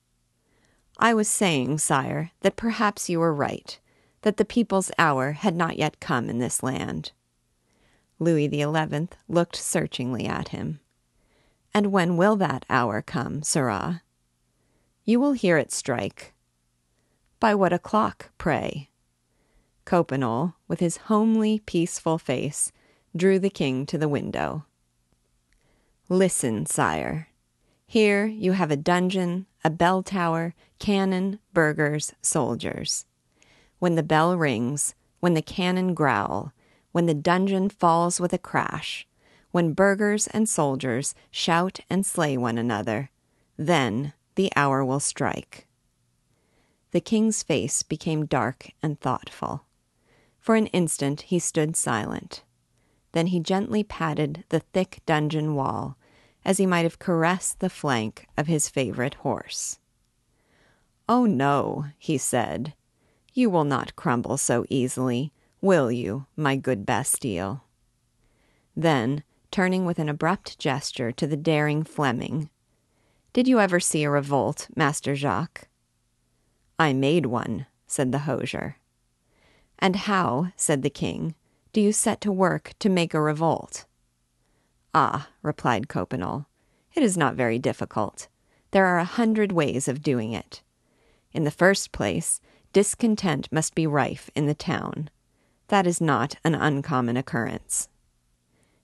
I 1.00 1.14
was 1.14 1.28
saying, 1.28 1.78
sire, 1.78 2.32
that 2.42 2.56
perhaps 2.56 3.10
you 3.10 3.20
were 3.20 3.34
right, 3.34 3.80
that 4.24 4.38
the 4.38 4.46
people's 4.46 4.92
hour 4.98 5.34
had 5.34 5.56
not 5.56 5.78
yet 5.78 6.00
come 6.00 6.30
in 6.30 6.40
this 6.40 6.64
land. 6.64 7.12
Louis 8.20 8.50
XI 8.50 9.08
looked 9.30 9.56
searchingly 9.56 10.26
at 10.26 10.50
him. 10.50 10.80
And 11.74 11.92
when 11.92 12.18
will 12.18 12.36
that 12.38 12.66
hour 12.70 13.04
come, 13.04 13.44
sirrah? 13.44 14.02
You 15.06 15.20
will 15.20 15.34
hear 15.34 15.58
it 15.58 15.72
strike. 15.72 16.34
By 17.40 17.54
what 17.54 17.72
o'clock, 17.72 18.32
pray? 18.40 18.90
Coppenole, 19.88 20.54
with 20.68 20.82
his 20.82 20.98
homely, 21.08 21.60
peaceful 21.60 22.18
face, 22.18 22.74
drew 23.16 23.40
the 23.40 23.50
king 23.50 23.86
to 23.86 23.98
the 23.98 24.10
window. 24.10 24.66
Listen, 26.10 26.66
sire. 26.66 27.30
Here 27.86 28.26
you 28.26 28.52
have 28.52 28.70
a 28.70 28.76
dungeon, 28.76 29.46
a 29.64 29.70
bell 29.70 30.04
tower, 30.04 30.54
cannon, 30.78 31.40
burghers, 31.54 32.14
soldiers. 32.22 33.06
When 33.80 33.96
the 33.96 34.04
bell 34.04 34.38
rings, 34.38 34.94
when 35.22 35.36
the 35.36 35.42
cannon 35.42 35.94
growl, 35.94 36.52
when 36.92 37.06
the 37.06 37.14
dungeon 37.14 37.70
falls 37.70 38.20
with 38.20 38.34
a 38.34 38.38
crash, 38.38 39.08
when 39.52 39.72
burghers 39.72 40.28
and 40.28 40.50
soldiers 40.50 41.16
shout 41.32 41.80
and 41.90 42.06
slay 42.06 42.36
one 42.36 42.58
another, 42.58 43.10
then 43.56 44.12
the 44.36 44.52
hour 44.54 44.84
will 44.84 45.00
strike. 45.00 45.66
The 46.92 47.00
king's 47.00 47.42
face 47.42 47.84
became 47.84 48.26
dark 48.26 48.72
and 48.84 49.00
thoughtful. 49.00 49.64
For 50.48 50.56
an 50.56 50.68
instant 50.68 51.24
he 51.24 51.40
stood 51.40 51.76
silent. 51.76 52.46
Then 53.12 53.28
he 53.28 53.40
gently 53.42 53.84
patted 53.84 54.46
the 54.48 54.62
thick 54.62 55.02
dungeon 55.06 55.56
wall, 55.56 55.98
as 56.46 56.58
he 56.58 56.66
might 56.66 56.84
have 56.86 57.00
caressed 57.00 57.60
the 57.60 57.70
flank 57.70 58.28
of 58.38 58.48
his 58.48 58.70
favorite 58.70 59.16
horse. 59.16 59.80
Oh, 61.10 61.26
no, 61.26 61.88
he 61.98 62.18
said. 62.18 62.76
You 63.34 63.50
will 63.50 63.66
not 63.66 63.98
crumble 63.98 64.38
so 64.38 64.64
easily, 64.70 65.34
will 65.60 65.92
you, 65.92 66.28
my 66.38 66.56
good 66.56 66.86
Bastille? 66.86 67.66
Then, 68.74 69.26
turning 69.52 69.84
with 69.84 70.00
an 70.00 70.08
abrupt 70.08 70.58
gesture 70.58 71.12
to 71.12 71.28
the 71.28 71.36
daring 71.36 71.84
Fleming, 71.84 72.50
Did 73.34 73.50
you 73.50 73.60
ever 73.60 73.82
see 73.82 74.06
a 74.06 74.10
revolt, 74.10 74.70
Master 74.78 75.14
Jacques? 75.14 75.68
I 76.80 76.94
made 76.94 77.26
one, 77.26 77.66
said 77.86 78.14
the 78.14 78.20
hosier. 78.20 78.78
And 79.80 79.96
how, 79.96 80.52
said 80.56 80.82
the 80.82 80.90
king, 80.90 81.36
do 81.74 81.82
you 81.82 81.92
set 81.92 82.22
to 82.22 82.32
work 82.32 82.74
to 82.80 82.90
make 82.90 83.14
a 83.14 83.22
revolt? 83.22 83.86
Ah, 84.94 85.30
replied 85.42 85.88
Coppenole, 85.88 86.46
it 86.94 87.04
is 87.04 87.18
not 87.18 87.36
very 87.36 87.60
difficult. 87.60 88.28
There 88.72 88.86
are 88.86 89.00
a 89.00 89.06
hundred 89.06 89.52
ways 89.52 89.88
of 89.88 90.02
doing 90.02 90.34
it. 90.34 90.62
In 91.32 91.44
the 91.44 91.52
first 91.52 91.92
place, 91.92 92.42
discontent 92.74 93.52
must 93.52 93.76
be 93.76 93.86
rife 93.86 94.30
in 94.36 94.48
the 94.48 94.56
town. 94.56 95.10
That 95.68 95.86
is 95.86 96.02
not 96.02 96.36
an 96.44 96.56
uncommon 96.56 97.18
occurrence. 97.18 97.90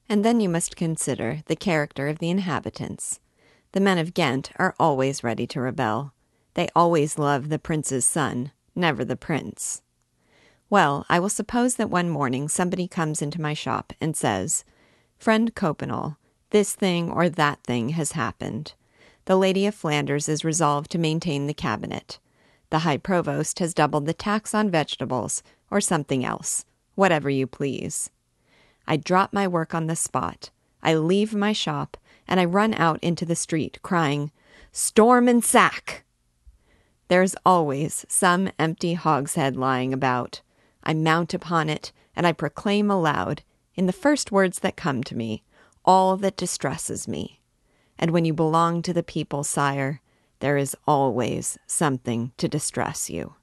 And 0.09 0.23
then 0.23 0.39
you 0.39 0.49
must 0.49 0.75
consider 0.75 1.41
the 1.47 1.55
character 1.55 2.07
of 2.07 2.19
the 2.19 2.29
inhabitants. 2.29 3.19
The 3.71 3.79
men 3.79 3.97
of 3.97 4.13
Ghent 4.13 4.51
are 4.57 4.75
always 4.79 5.23
ready 5.23 5.47
to 5.47 5.61
rebel. 5.61 6.13
They 6.53 6.69
always 6.75 7.17
love 7.17 7.49
the 7.49 7.59
prince's 7.59 8.05
son, 8.05 8.51
never 8.75 9.05
the 9.05 9.15
prince. 9.15 9.82
Well, 10.69 11.05
I 11.09 11.19
will 11.19 11.29
suppose 11.29 11.75
that 11.75 11.89
one 11.89 12.09
morning 12.09 12.47
somebody 12.47 12.87
comes 12.87 13.21
into 13.21 13.41
my 13.41 13.53
shop 13.53 13.93
and 14.01 14.17
says, 14.17 14.65
Friend 15.17 15.53
Coppenole, 15.53 16.17
this 16.49 16.73
thing 16.75 17.09
or 17.09 17.29
that 17.29 17.63
thing 17.63 17.89
has 17.89 18.13
happened. 18.13 18.73
The 19.25 19.37
Lady 19.37 19.65
of 19.65 19.75
Flanders 19.75 20.27
is 20.27 20.43
resolved 20.43 20.91
to 20.91 20.97
maintain 20.97 21.47
the 21.47 21.53
cabinet. 21.53 22.19
The 22.71 22.79
High 22.79 22.97
Provost 22.97 23.59
has 23.59 23.73
doubled 23.73 24.05
the 24.05 24.13
tax 24.13 24.53
on 24.53 24.71
vegetables, 24.71 25.43
or 25.69 25.79
something 25.79 26.25
else, 26.25 26.65
whatever 26.95 27.29
you 27.29 27.47
please. 27.47 28.09
I 28.87 28.97
drop 28.97 29.31
my 29.31 29.47
work 29.47 29.73
on 29.73 29.87
the 29.87 29.95
spot. 29.95 30.49
I 30.81 30.95
leave 30.95 31.33
my 31.33 31.53
shop, 31.53 31.97
and 32.27 32.39
I 32.39 32.45
run 32.45 32.73
out 32.73 32.99
into 33.03 33.25
the 33.25 33.35
street, 33.35 33.79
crying, 33.81 34.31
Storm 34.71 35.27
and 35.27 35.43
sack! 35.43 36.03
There's 37.07 37.35
always 37.45 38.05
some 38.09 38.49
empty 38.57 38.95
hogshead 38.95 39.55
lying 39.55 39.93
about. 39.93 40.41
I 40.83 40.93
mount 40.93 41.33
upon 41.33 41.69
it, 41.69 41.91
and 42.15 42.27
I 42.27 42.33
proclaim 42.33 42.91
aloud, 42.91 43.41
in 43.75 43.85
the 43.85 43.93
first 43.93 44.31
words 44.31 44.59
that 44.59 44.75
come 44.75 45.03
to 45.05 45.15
me, 45.15 45.43
all 45.85 46.17
that 46.17 46.37
distresses 46.37 47.07
me. 47.07 47.41
And 47.97 48.11
when 48.11 48.25
you 48.25 48.33
belong 48.33 48.81
to 48.83 48.93
the 48.93 49.03
people, 49.03 49.43
sire, 49.43 50.01
there 50.39 50.57
is 50.57 50.75
always 50.85 51.57
something 51.65 52.33
to 52.37 52.47
distress 52.47 53.09
you. 53.09 53.35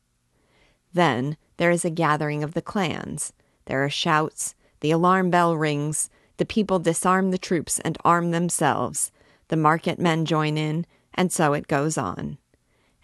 Then 0.93 1.37
there 1.57 1.71
is 1.71 1.85
a 1.85 1.91
gathering 1.91 2.43
of 2.43 2.55
the 2.55 2.63
clans. 2.63 3.33
There 3.67 3.83
are 3.85 3.91
shouts, 3.91 4.55
the 4.81 4.91
alarm 4.91 5.31
bell 5.31 5.57
rings, 5.57 6.11
the 6.37 6.45
people 6.45 6.79
disarm 6.79 7.31
the 7.31 7.39
troops 7.39 7.79
and 7.81 7.99
arm 8.05 8.31
themselves, 8.31 9.13
the 9.49 9.57
market 9.57 9.99
men 9.99 10.25
join 10.25 10.57
in, 10.57 10.87
and 11.15 11.33
so 11.33 11.53
it 11.53 11.69
goes 11.69 11.99
on. 11.99 12.39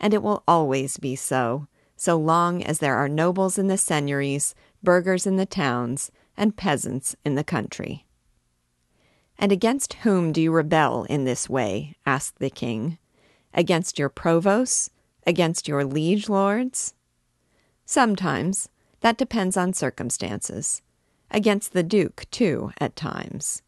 And 0.00 0.14
it 0.14 0.22
will 0.22 0.42
always 0.46 0.96
be 0.96 1.16
so, 1.16 1.66
so 1.96 2.16
long 2.16 2.62
as 2.62 2.78
there 2.78 2.96
are 2.96 3.08
nobles 3.08 3.58
in 3.58 3.68
the 3.68 3.78
seigneuries, 3.78 4.54
burghers 4.82 5.26
in 5.26 5.36
the 5.36 5.46
towns, 5.46 6.10
and 6.36 6.56
peasants 6.56 7.16
in 7.24 7.34
the 7.34 7.44
country. 7.44 8.06
And 9.38 9.50
against 9.50 9.94
whom 9.94 10.32
do 10.32 10.40
you 10.40 10.52
rebel 10.52 11.04
in 11.04 11.24
this 11.24 11.48
way? 11.48 11.96
asked 12.04 12.38
the 12.38 12.50
king. 12.50 12.98
Against 13.52 13.98
your 13.98 14.08
provosts? 14.08 14.90
Against 15.26 15.66
your 15.66 15.84
liege 15.84 16.28
lords? 16.28 16.94
Sometimes. 17.84 18.68
That 19.00 19.18
depends 19.18 19.56
on 19.56 19.72
circumstances. 19.72 20.82
Against 21.30 21.72
the 21.72 21.82
duke, 21.82 22.26
too, 22.30 22.72
at 22.78 22.96
times. 22.96 23.62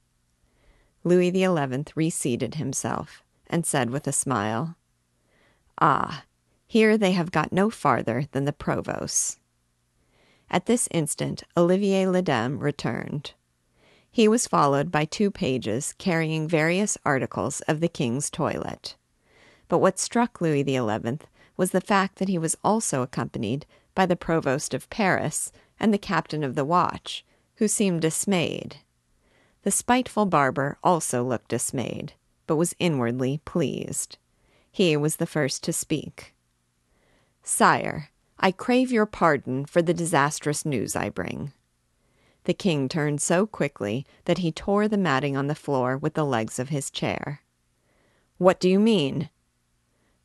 Louis 1.05 1.30
XI 1.30 1.84
reseated 1.94 2.56
himself 2.56 3.22
and 3.46 3.64
said 3.64 3.90
with 3.90 4.06
a 4.06 4.12
smile, 4.12 4.76
Ah, 5.80 6.24
here 6.69 6.99
they 6.99 7.12
have 7.12 7.32
got 7.32 7.51
no 7.51 7.70
farther 7.70 8.27
than 8.32 8.45
the 8.45 8.53
provosts. 8.53 9.40
At 10.51 10.66
this 10.66 10.86
instant, 10.90 11.43
Olivier 11.57 12.07
le 12.07 12.20
Daim 12.20 12.59
returned. 12.59 13.32
He 14.11 14.28
was 14.28 14.47
followed 14.47 14.90
by 14.90 15.07
two 15.07 15.31
pages 15.31 15.95
carrying 15.97 16.47
various 16.47 16.99
articles 17.07 17.62
of 17.62 17.81
the 17.81 17.89
king's 17.89 18.28
toilet. 18.28 18.97
But 19.69 19.78
what 19.78 19.99
struck 19.99 20.43
Louis 20.43 20.62
XI 20.62 21.19
was 21.57 21.70
the 21.70 21.81
fact 21.81 22.16
that 22.16 22.28
he 22.28 22.39
was 22.39 22.57
also 22.62 23.01
accompanied 23.01 23.65
by 23.95 24.05
the 24.05 24.16
provost 24.16 24.74
of 24.74 24.90
Paris 24.90 25.51
and 25.81 25.93
the 25.93 25.99
captain 25.99 26.45
of 26.45 26.55
the 26.55 26.66
watch, 26.66 27.24
who 27.57 27.66
seemed 27.66 28.03
dismayed. 28.03 28.77
The 29.62 29.70
spiteful 29.70 30.27
barber 30.27 30.78
also 30.85 31.24
looked 31.24 31.49
dismayed, 31.49 32.12
but 32.47 32.57
was 32.57 32.77
inwardly 32.78 33.40
pleased. 33.45 34.19
He 34.70 34.97
was 34.97 35.16
the 35.16 35.27
first 35.27 35.65
to 35.65 35.73
speak. 35.73 36.35
Sire, 37.50 38.10
I 38.38 38.52
crave 38.52 38.92
your 38.92 39.06
pardon 39.06 39.64
for 39.64 39.80
the 39.80 39.94
disastrous 39.94 40.66
news 40.66 40.94
I 40.94 41.08
bring. 41.08 41.54
The 42.44 42.52
king 42.52 42.90
turned 42.90 43.22
so 43.22 43.46
quickly 43.46 44.04
that 44.26 44.38
he 44.38 44.52
tore 44.52 44.86
the 44.86 44.98
matting 44.98 45.34
on 45.34 45.46
the 45.46 45.54
floor 45.54 45.96
with 45.96 46.12
the 46.12 46.26
legs 46.26 46.58
of 46.58 46.68
his 46.68 46.90
chair. 46.90 47.40
What 48.36 48.60
do 48.60 48.68
you 48.68 48.78
mean? 48.78 49.30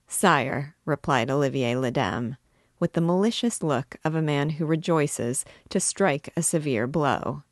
Sire, 0.05 0.75
replied 0.83 1.31
Olivier 1.31 1.77
le 1.77 1.91
Daim, 1.91 2.35
with 2.77 2.91
the 2.91 2.99
malicious 2.99 3.63
look 3.63 3.95
of 4.03 4.15
a 4.15 4.21
man 4.21 4.49
who 4.49 4.65
rejoices 4.65 5.45
to 5.69 5.79
strike 5.79 6.29
a 6.35 6.43
severe 6.43 6.87
blow. 6.87 7.43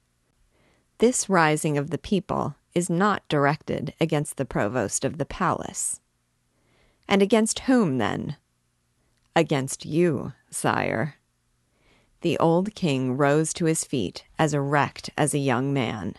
This 0.98 1.30
rising 1.30 1.78
of 1.78 1.92
the 1.92 1.98
people 1.98 2.56
is 2.76 2.90
not 2.90 3.26
directed 3.30 3.94
against 4.02 4.36
the 4.36 4.46
provost 4.46 5.06
of 5.06 5.18
the 5.18 5.26
palace. 5.26 6.02
And 7.08 7.22
against 7.22 7.60
whom, 7.60 8.00
then? 8.00 8.36
Against 9.36 9.86
you, 9.86 10.34
sire. 10.50 11.16
The 12.22 12.38
old 12.38 12.76
king 12.76 13.16
rose 13.16 13.54
to 13.54 13.66
his 13.66 13.84
feet 13.84 14.26
as 14.38 14.54
erect 14.54 15.10
as 15.18 15.34
a 15.34 15.40
young 15.40 15.74
man. 15.74 16.16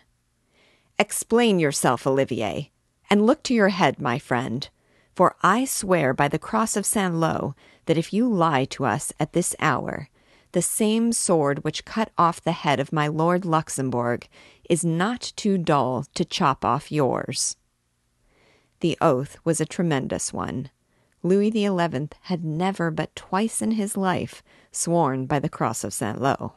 Explain 0.98 1.58
yourself, 1.58 2.06
Olivier, 2.06 2.70
and 3.10 3.26
look 3.26 3.42
to 3.44 3.54
your 3.54 3.68
head, 3.68 4.00
my 4.00 4.18
friend, 4.18 4.68
for 5.14 5.36
I 5.42 5.66
swear 5.66 6.14
by 6.14 6.28
the 6.28 6.38
cross 6.38 6.76
of 6.76 6.86
Saint 6.86 7.14
Lo 7.14 7.54
that 7.86 7.98
if 7.98 8.12
you 8.12 8.26
lie 8.26 8.64
to 8.66 8.86
us 8.86 9.12
at 9.20 9.34
this 9.34 9.54
hour, 9.60 10.08
the 10.52 10.62
same 10.62 11.12
sword 11.12 11.64
which 11.64 11.84
cut 11.84 12.10
off 12.16 12.42
the 12.42 12.52
head 12.52 12.80
of 12.80 12.92
my 12.92 13.08
Lord 13.08 13.44
Luxembourg 13.44 14.26
is 14.68 14.84
not 14.84 15.32
too 15.36 15.58
dull 15.58 16.06
to 16.14 16.24
chop 16.24 16.64
off 16.64 16.90
yours. 16.90 17.56
The 18.80 18.96
oath 19.00 19.36
was 19.44 19.60
a 19.60 19.66
tremendous 19.66 20.32
one, 20.32 20.70
Louis 21.22 21.50
XI 21.52 22.08
had 22.22 22.44
never 22.44 22.90
but 22.90 23.14
twice 23.14 23.62
in 23.62 23.72
his 23.72 23.96
life 23.96 24.42
sworn 24.72 25.26
by 25.26 25.38
the 25.38 25.48
cross 25.48 25.84
of 25.84 25.94
Saint 25.94 26.20
Lo. 26.20 26.54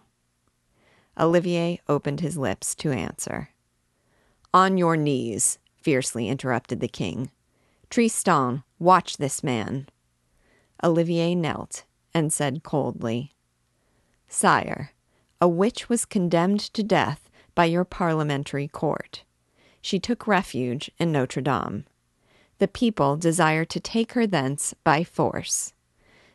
Olivier 1.20 1.80
opened 1.88 2.20
his 2.20 2.38
lips 2.38 2.74
to 2.76 2.92
answer. 2.92 3.50
On 4.54 4.78
your 4.78 4.98
knees, 4.98 5.60
fiercely 5.78 6.28
interrupted 6.28 6.80
the 6.80 6.88
king. 6.88 7.30
Tristan, 7.90 8.64
watch 8.80 9.18
this 9.18 9.44
man. 9.44 9.88
Olivier 10.84 11.36
knelt 11.36 11.84
and 12.14 12.34
said 12.34 12.64
coldly, 12.64 13.34
Sire, 14.28 14.92
a 15.40 15.48
witch 15.48 15.90
was 15.90 16.06
condemned 16.06 16.60
to 16.60 16.82
death 16.82 17.30
by 17.54 17.66
your 17.66 17.86
parliamentary 17.86 18.68
court. 18.68 19.24
She 19.82 20.00
took 20.00 20.26
refuge 20.26 20.90
in 20.98 21.12
Notre 21.12 21.42
Dame 21.42 21.86
the 22.58 22.68
people 22.68 23.18
desire 23.18 23.66
to 23.66 23.80
take 23.80 24.14
her 24.14 24.26
thence 24.26 24.74
by 24.84 25.04
force. 25.04 25.74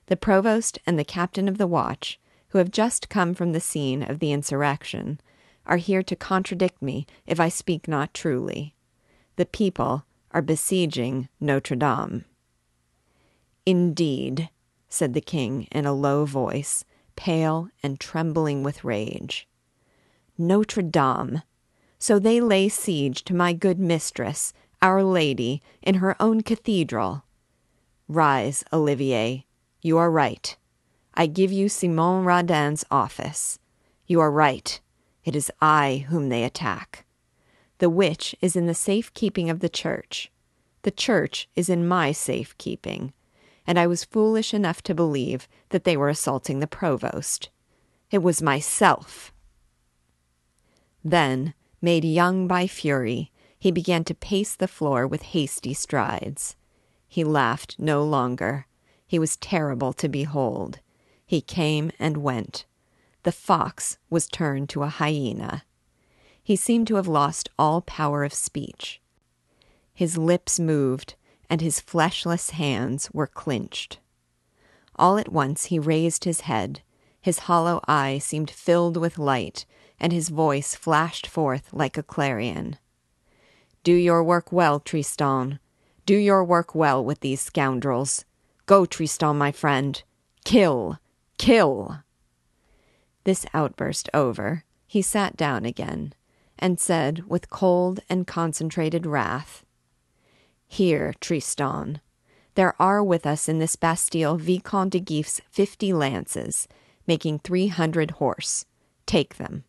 The 0.07 0.17
provost 0.17 0.79
and 0.87 0.99
the 0.99 1.05
captain 1.05 1.49
of 1.49 1.59
the 1.59 1.67
watch, 1.67 2.19
who 2.49 2.59
have 2.59 2.71
just 2.71 3.09
come 3.09 3.35
from 3.35 3.53
the 3.53 3.61
scene 3.61 4.03
of 4.03 4.19
the 4.19 4.33
insurrection, 4.33 5.21
are 5.67 5.77
here 5.77 6.03
to 6.03 6.17
contradict 6.17 6.83
me 6.83 7.07
if 7.27 7.39
I 7.39 7.49
speak 7.49 7.87
not 7.87 8.13
truly. 8.13 8.75
The 9.37 9.47
people 9.47 10.05
are 10.33 10.43
besieging 10.43 11.29
Notre 11.39 11.77
Dame. 11.77 12.25
Indeed, 13.65 14.51
said 14.89 15.15
the 15.15 15.21
king 15.21 15.69
in 15.71 15.87
a 15.87 15.93
low 15.93 16.25
voice, 16.25 16.85
pale 17.15 17.69
and 17.83 18.01
trembling 18.01 18.63
with 18.63 18.85
rage. 18.85 19.47
Notre 20.37 20.83
Dame! 20.83 21.43
So 21.99 22.19
they 22.19 22.41
lay 22.41 22.69
siege 22.69 23.25
to 23.25 23.35
my 23.35 23.53
good 23.53 23.79
mistress 23.79 24.53
our 24.83 25.03
Lady 25.03 25.63
in 25.83 25.97
her 25.97 26.17
own 26.21 26.43
cathedral. 26.43 27.25
Rise, 28.09 28.65
Olivier. 28.73 29.47
You 29.83 29.99
are 29.99 30.11
right. 30.11 30.57
I 31.15 31.27
give 31.27 31.53
you 31.53 31.69
Simon 31.69 32.25
Radin's 32.25 32.85
office. 32.91 33.59
You 34.07 34.21
are 34.21 34.31
right. 34.31 34.81
It 35.25 35.37
is 35.37 35.53
I 35.61 36.07
whom 36.09 36.29
they 36.29 36.45
attack. 36.45 37.05
The 37.79 37.91
witch 37.91 38.35
is 38.41 38.57
in 38.57 38.67
the 38.67 38.75
safe 38.75 39.13
keeping 39.15 39.49
of 39.49 39.61
the 39.61 39.69
church. 39.69 40.31
The 40.83 40.91
church 40.91 41.49
is 41.55 41.69
in 41.69 41.87
my 41.87 42.13
safe 42.13 42.57
keeping. 42.59 43.13
And 43.67 43.79
I 43.79 43.87
was 43.87 44.05
foolish 44.05 44.53
enough 44.53 44.83
to 44.83 44.95
believe 44.95 45.47
that 45.69 45.85
they 45.85 45.97
were 45.97 46.09
assaulting 46.09 46.61
the 46.61 46.67
provost. 46.67 47.51
It 48.11 48.23
was 48.23 48.43
myself. 48.43 49.33
Then, 51.05 51.55
made 51.81 52.05
young 52.05 52.47
by 52.47 52.67
fury, 52.67 53.31
he 53.61 53.71
began 53.71 54.03
to 54.05 54.15
pace 54.15 54.57
the 54.57 54.67
floor 54.67 55.07
with 55.07 55.23
hasty 55.23 55.75
strides. 55.75 56.57
He 57.07 57.23
laughed 57.23 57.77
no 57.79 58.03
longer. 58.03 58.67
He 59.07 59.19
was 59.19 59.37
terrible 59.37 59.93
to 59.93 60.09
behold. 60.09 60.81
He 61.27 61.43
came 61.43 61.93
and 61.99 62.17
went. 62.17 62.65
The 63.23 63.33
fox 63.33 63.99
was 64.09 64.27
turned 64.27 64.71
to 64.71 64.83
a 64.83 64.89
hyena. 64.89 65.65
He 66.43 66.57
seemed 66.57 66.87
to 66.87 66.95
have 66.95 67.07
lost 67.07 67.51
all 67.59 67.83
power 67.83 68.25
of 68.25 68.33
speech. 68.33 69.01
His 69.93 70.17
lips 70.17 70.59
moved, 70.59 71.15
and 71.51 71.61
his 71.61 71.81
fleshless 71.81 72.51
hands 72.51 73.11
were 73.13 73.27
clinched. 73.27 73.99
All 74.97 75.19
at 75.19 75.31
once 75.31 75.67
he 75.67 75.79
raised 75.79 76.25
his 76.25 76.43
head. 76.43 76.81
His 77.21 77.41
hollow 77.41 77.81
eye 77.87 78.19
seemed 78.19 78.51
filled 78.51 78.97
with 78.97 79.19
light, 79.19 79.67
and 79.99 80.15
his 80.15 80.31
voice 80.31 80.75
flashed 80.75 81.27
forth 81.27 81.75
like 81.75 81.99
a 81.99 82.03
clarion. 82.03 82.79
Do 83.83 83.95
your 83.95 84.23
work 84.23 84.53
well, 84.53 84.79
Tristan. 84.79 85.59
Do 86.05 86.15
your 86.17 86.45
work 86.45 86.75
well 86.75 87.03
with 87.05 87.21
these 87.21 87.41
scoundrels. 87.41 88.25
Go, 88.67 88.85
Tristan, 88.85 89.39
my 89.39 89.53
friend. 89.53 90.03
Kill! 90.45 90.99
Kill! 91.39 92.03
This 93.25 93.47
outburst 93.55 94.11
over, 94.13 94.65
he 94.87 95.01
sat 95.03 95.37
down 95.37 95.65
again 95.65 96.13
and 96.59 96.79
said 96.79 97.25
with 97.27 97.49
cold 97.49 98.01
and 98.11 98.27
concentrated 98.27 99.07
wrath, 99.07 99.65
Here, 100.69 101.15
Tristan, 101.21 102.01
there 102.55 102.75
are 102.79 103.03
with 103.03 103.27
us 103.27 103.49
in 103.49 103.59
this 103.59 103.77
Bastille 103.77 104.37
Vicomte 104.37 104.91
de 104.91 105.01
Gif's 105.01 105.41
fifty 105.51 105.93
lances, 105.93 106.69
making 107.07 107.39
three 107.39 107.69
hundred 107.69 108.13
horse. 108.13 108.67
Take 109.07 109.37
them. 109.37 109.65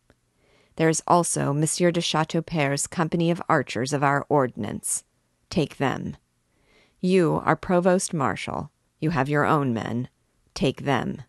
There 0.75 0.89
is 0.89 1.03
also 1.07 1.53
Monsieur 1.53 1.91
de 1.91 2.01
Chateaupers's 2.01 2.87
company 2.87 3.29
of 3.29 3.41
archers 3.49 3.93
of 3.93 4.03
our 4.03 4.25
ordnance. 4.29 5.03
Take 5.49 5.77
them. 5.77 6.15
You 6.99 7.41
are 7.43 7.55
provost 7.55 8.13
marshal. 8.13 8.71
You 8.99 9.09
have 9.09 9.29
your 9.29 9.45
own 9.45 9.73
men. 9.73 10.07
Take 10.53 10.83
them. 10.85 11.23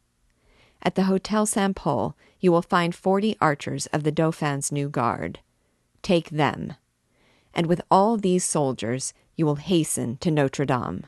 At 0.83 0.95
the 0.95 1.05
Hotel 1.05 1.47
St. 1.47 1.75
Pol, 1.75 2.17
you 2.41 2.53
will 2.53 2.63
find 2.63 2.95
forty 2.95 3.37
archers 3.41 3.87
of 3.87 4.03
the 4.03 4.13
Dauphin's 4.13 4.73
new 4.73 4.89
guard. 4.89 5.39
Take 6.03 6.31
them. 6.31 6.75
And 7.55 7.67
with 7.67 7.81
all 7.91 8.17
these 8.17 8.45
soldiers, 8.45 9.15
you 9.37 9.47
will 9.47 9.57
hasten 9.57 10.17
to 10.19 10.31
Notre 10.31 10.65
Dame. 10.65 11.07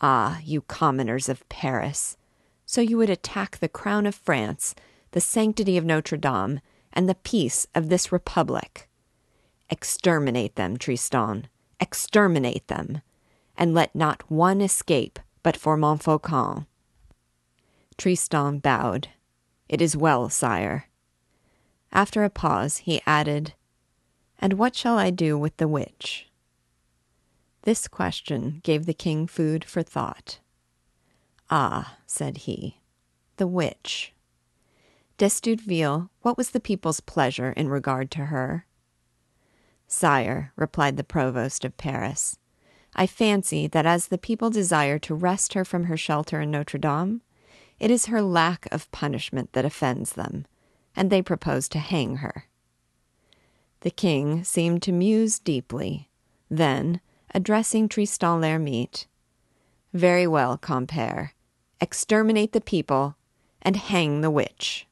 Ah, 0.00 0.40
you 0.44 0.62
commoners 0.62 1.28
of 1.28 1.48
Paris! 1.48 2.16
So 2.64 2.80
you 2.80 2.96
would 2.98 3.10
attack 3.10 3.58
the 3.58 3.68
crown 3.68 4.06
of 4.06 4.14
France, 4.14 4.74
the 5.12 5.20
sanctity 5.20 5.76
of 5.76 5.84
Notre 5.84 6.18
Dame, 6.18 6.60
and 6.98 7.08
the 7.08 7.14
peace 7.14 7.64
of 7.76 7.88
this 7.88 8.10
republic. 8.10 8.88
Exterminate 9.70 10.56
them, 10.56 10.76
Tristan, 10.76 11.46
exterminate 11.78 12.66
them, 12.66 13.02
and 13.56 13.72
let 13.72 13.94
not 13.94 14.28
one 14.28 14.60
escape 14.60 15.20
but 15.44 15.56
for 15.56 15.76
Montfaucon. 15.76 16.66
Tristan 17.96 18.58
bowed. 18.58 19.10
It 19.68 19.80
is 19.80 19.96
well, 19.96 20.28
sire. 20.28 20.88
After 21.92 22.24
a 22.24 22.30
pause, 22.30 22.78
he 22.78 23.00
added, 23.06 23.54
And 24.40 24.54
what 24.54 24.74
shall 24.74 24.98
I 24.98 25.10
do 25.10 25.38
with 25.38 25.56
the 25.58 25.68
witch? 25.68 26.28
This 27.62 27.86
question 27.86 28.58
gave 28.64 28.86
the 28.86 28.92
king 28.92 29.28
food 29.28 29.64
for 29.64 29.84
thought. 29.84 30.40
Ah, 31.48 31.98
said 32.08 32.38
he, 32.38 32.80
the 33.36 33.46
witch. 33.46 34.14
D'Estouteville, 35.18 36.10
what 36.22 36.38
was 36.38 36.50
the 36.50 36.60
people's 36.60 37.00
pleasure 37.00 37.50
in 37.50 37.68
regard 37.68 38.08
to 38.12 38.26
her? 38.26 38.66
Sire, 39.88 40.52
replied 40.54 40.96
the 40.96 41.02
provost 41.02 41.64
of 41.64 41.76
Paris, 41.76 42.38
I 42.94 43.08
fancy 43.08 43.66
that 43.66 43.84
as 43.84 44.06
the 44.06 44.18
people 44.18 44.48
desire 44.48 44.98
to 45.00 45.14
wrest 45.16 45.54
her 45.54 45.64
from 45.64 45.84
her 45.84 45.96
shelter 45.96 46.40
in 46.40 46.52
Notre 46.52 46.78
Dame, 46.78 47.22
it 47.80 47.90
is 47.90 48.06
her 48.06 48.22
lack 48.22 48.68
of 48.72 48.90
punishment 48.92 49.52
that 49.54 49.64
offends 49.64 50.12
them, 50.12 50.46
and 50.94 51.10
they 51.10 51.22
propose 51.22 51.68
to 51.70 51.78
hang 51.80 52.16
her. 52.16 52.46
The 53.80 53.90
king 53.90 54.44
seemed 54.44 54.82
to 54.82 54.92
muse 54.92 55.40
deeply. 55.40 56.10
Then, 56.48 57.00
addressing 57.34 57.88
Tristan 57.88 58.40
l'Hermite, 58.40 59.08
Very 59.92 60.26
well, 60.28 60.56
compere. 60.56 61.32
Exterminate 61.80 62.52
the 62.52 62.60
people 62.60 63.16
and 63.62 63.76
hang 63.76 64.20
the 64.20 64.30
witch. 64.30 64.87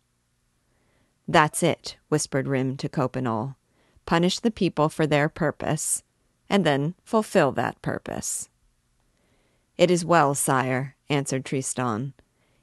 That's 1.28 1.62
it, 1.62 1.96
whispered 2.08 2.46
Rym 2.46 2.76
to 2.76 2.88
Coppenole. 2.88 3.56
Punish 4.04 4.38
the 4.38 4.50
people 4.50 4.88
for 4.88 5.06
their 5.06 5.28
purpose, 5.28 6.04
and 6.48 6.64
then 6.64 6.94
fulfill 7.04 7.50
that 7.52 7.82
purpose. 7.82 8.48
It 9.76 9.90
is 9.90 10.04
well, 10.04 10.34
sire, 10.34 10.94
answered 11.08 11.44
Tristan. 11.44 12.14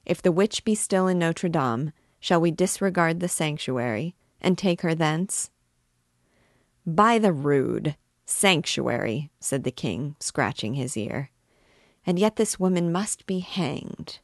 If 0.06 0.22
the 0.22 0.32
witch 0.32 0.64
be 0.64 0.76
still 0.76 1.08
in 1.08 1.20
Notre 1.20 1.50
Dame, 1.50 1.92
shall 2.20 2.40
we 2.40 2.52
disregard 2.52 3.20
the 3.20 3.28
sanctuary 3.28 4.16
and 4.42 4.58
take 4.58 4.82
her 4.82 4.96
thence? 4.96 5.50
By 6.86 7.20
the 7.20 7.34
rood, 7.34 7.96
sanctuary, 8.26 9.30
said 9.40 9.64
the 9.64 9.72
king, 9.72 10.16
scratching 10.20 10.74
his 10.74 10.98
ear. 10.98 11.30
And 12.06 12.20
yet 12.20 12.36
this 12.38 12.60
woman 12.60 12.92
must 12.92 13.26
be 13.26 13.40
hanged. 13.40 14.20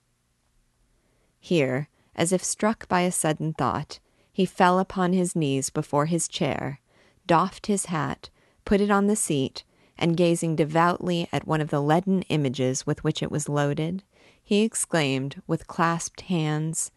Here, 1.40 1.88
as 2.16 2.34
if 2.34 2.44
struck 2.44 2.88
by 2.88 3.02
a 3.02 3.12
sudden 3.12 3.54
thought, 3.54 4.00
he 4.40 4.46
fell 4.46 4.80
upon 4.80 5.12
his 5.12 5.36
knees 5.36 5.70
before 5.70 6.06
his 6.06 6.26
chair, 6.26 6.80
doffed 7.28 7.66
his 7.66 7.88
hat, 7.88 8.30
put 8.64 8.80
it 8.80 8.90
on 8.90 9.06
the 9.06 9.16
seat, 9.18 9.66
and 9.98 10.16
gazing 10.16 10.56
devoutly 10.56 11.28
at 11.34 11.46
one 11.46 11.60
of 11.60 11.70
the 11.72 11.82
leaden 11.82 12.22
images 12.30 12.88
with 12.88 13.04
which 13.04 13.22
it 13.22 13.30
was 13.30 13.50
loaded, 13.50 14.02
he 14.42 14.62
exclaimed 14.62 15.42
with 15.46 15.68
clasped 15.68 16.22
hands, 16.22 16.90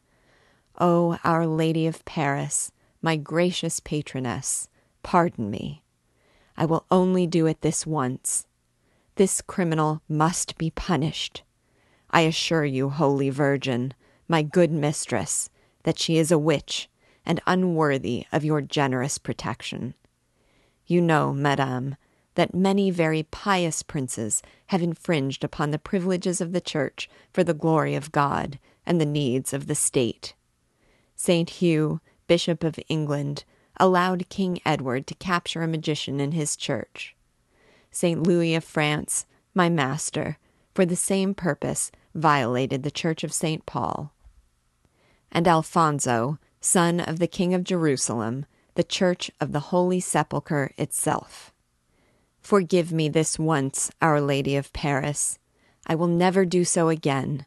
O 0.78 1.19
Our 1.24 1.44
Lady 1.44 1.85
of 1.89 2.05
Paris, 2.05 2.70
my 3.02 3.16
gracious 3.16 3.81
patroness, 3.81 4.69
pardon 5.02 5.51
me. 5.51 5.82
I 6.56 6.64
will 6.64 6.86
only 6.93 7.27
do 7.27 7.47
it 7.47 7.60
this 7.60 7.85
once. 7.85 8.47
This 9.16 9.40
criminal 9.40 10.01
must 10.09 10.56
be 10.59 10.70
punished. 10.70 11.43
I 12.09 12.20
assure 12.20 12.64
you, 12.64 12.90
Holy 12.90 13.31
Virgin, 13.31 13.94
my 14.28 14.43
good 14.43 14.70
mistress, 14.70 15.51
that 15.82 15.98
she 15.98 16.19
is 16.19 16.31
a 16.31 16.39
witch 16.39 16.89
and 17.24 17.40
unworthy 17.47 18.27
of 18.32 18.44
your 18.44 18.61
generous 18.61 19.19
protection. 19.19 19.94
You 20.86 21.01
know, 21.01 21.32
madame, 21.32 21.97
that 22.35 22.55
many 22.55 22.90
very 22.90 23.23
pious 23.24 23.82
princes 23.82 24.43
have 24.66 24.82
infringed 24.82 25.44
upon 25.44 25.70
the 25.70 25.78
privileges 25.78 26.40
of 26.40 26.53
the 26.53 26.61
Church 26.61 27.09
for 27.32 27.44
the 27.44 27.55
glory 27.55 27.94
of 27.94 28.12
God 28.12 28.59
and 28.86 29.01
the 29.01 29.07
needs 29.07 29.53
of 29.53 29.66
the 29.66 29.74
state. 29.74 30.35
St. 31.15 31.49
Hugh, 31.49 32.01
Bishop 32.27 32.65
of 32.65 32.78
England, 32.89 33.44
allowed 33.78 34.28
King 34.28 34.61
Edward 34.65 35.07
to 35.07 35.15
capture 35.15 35.62
a 35.62 35.69
magician 35.69 36.20
in 36.20 36.32
his 36.32 36.57
church. 36.57 37.15
St. 37.90 38.23
Louis 38.23 38.55
of 38.55 38.65
France, 38.65 39.27
my 39.55 39.69
master, 39.69 40.39
for 40.74 40.86
the 40.86 40.97
same 40.97 41.35
purpose 41.35 41.93
violated 42.15 42.82
the 42.82 42.90
church 42.90 43.23
of 43.23 43.32
St. 43.32 43.66
Paul. 43.66 44.12
And 45.31 45.47
Alfonso, 45.47 46.39
son 46.63 47.01
of 47.01 47.19
the 47.19 47.27
King 47.27 47.53
of 47.53 47.65
Jerusalem, 47.65 48.47
the 48.75 48.85
church 48.85 49.31
of 49.41 49.53
the 49.53 49.61
Holy 49.61 50.01
Sepulchre 50.01 50.73
itself. 50.79 51.53
Forgive 52.41 52.93
me 52.93 53.09
this 53.09 53.39
once, 53.39 53.91
Our 54.01 54.21
Lady 54.21 54.57
of 54.57 54.73
Paris. 54.73 55.39
I 55.87 55.95
will 55.95 56.07
never 56.07 56.45
do 56.45 56.65
so 56.65 56.89
again, 56.89 57.45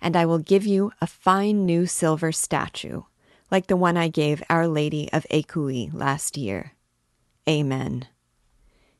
and 0.00 0.16
I 0.16 0.26
will 0.26 0.38
give 0.38 0.66
you 0.66 0.92
a 1.00 1.06
fine 1.06 1.64
new 1.64 1.86
silver 1.86 2.32
statue, 2.32 3.02
like 3.50 3.68
the 3.68 3.76
one 3.76 3.96
I 3.96 4.08
gave 4.08 4.42
Our 4.50 4.66
Lady 4.68 5.08
of 5.12 5.26
Écueil 5.30 5.94
last 5.94 6.36
year. 6.36 6.72
Amen. 7.48 8.06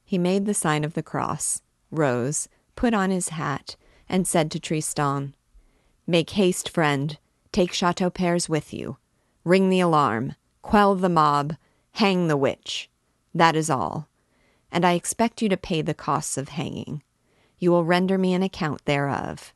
He 0.04 0.18
made 0.18 0.46
the 0.46 0.54
sign 0.54 0.84
of 0.84 0.94
the 0.94 1.02
cross, 1.02 1.62
rose, 1.90 2.48
put 2.76 2.94
on 2.94 3.10
his 3.10 3.30
hat, 3.30 3.76
and 4.08 4.26
said 4.26 4.50
to 4.52 4.60
Tristan, 4.60 5.34
Make 6.06 6.30
haste, 6.30 6.68
friend, 6.68 7.18
take 7.52 7.72
Chateaupers 7.72 8.48
with 8.48 8.72
you. 8.72 8.96
Ring 9.44 9.70
the 9.70 9.80
alarm, 9.80 10.34
quell 10.62 10.94
the 10.94 11.08
mob, 11.08 11.56
hang 11.92 12.28
the 12.28 12.36
witch. 12.36 12.90
That 13.34 13.56
is 13.56 13.70
all. 13.70 14.08
And 14.70 14.84
I 14.84 14.92
expect 14.92 15.42
you 15.42 15.48
to 15.48 15.56
pay 15.56 15.82
the 15.82 15.94
costs 15.94 16.36
of 16.36 16.50
hanging. 16.50 17.02
You 17.58 17.70
will 17.70 17.84
render 17.84 18.18
me 18.18 18.34
an 18.34 18.42
account 18.42 18.84
thereof. 18.84 19.52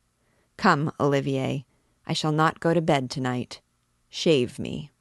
Come, 0.57 0.91
Olivier, 0.99 1.65
I 2.07 2.13
shall 2.13 2.31
not 2.31 2.59
go 2.59 2.73
to 2.73 2.81
bed 2.81 3.09
tonight. 3.09 3.61
Shave 4.09 4.59
me. 4.59 4.91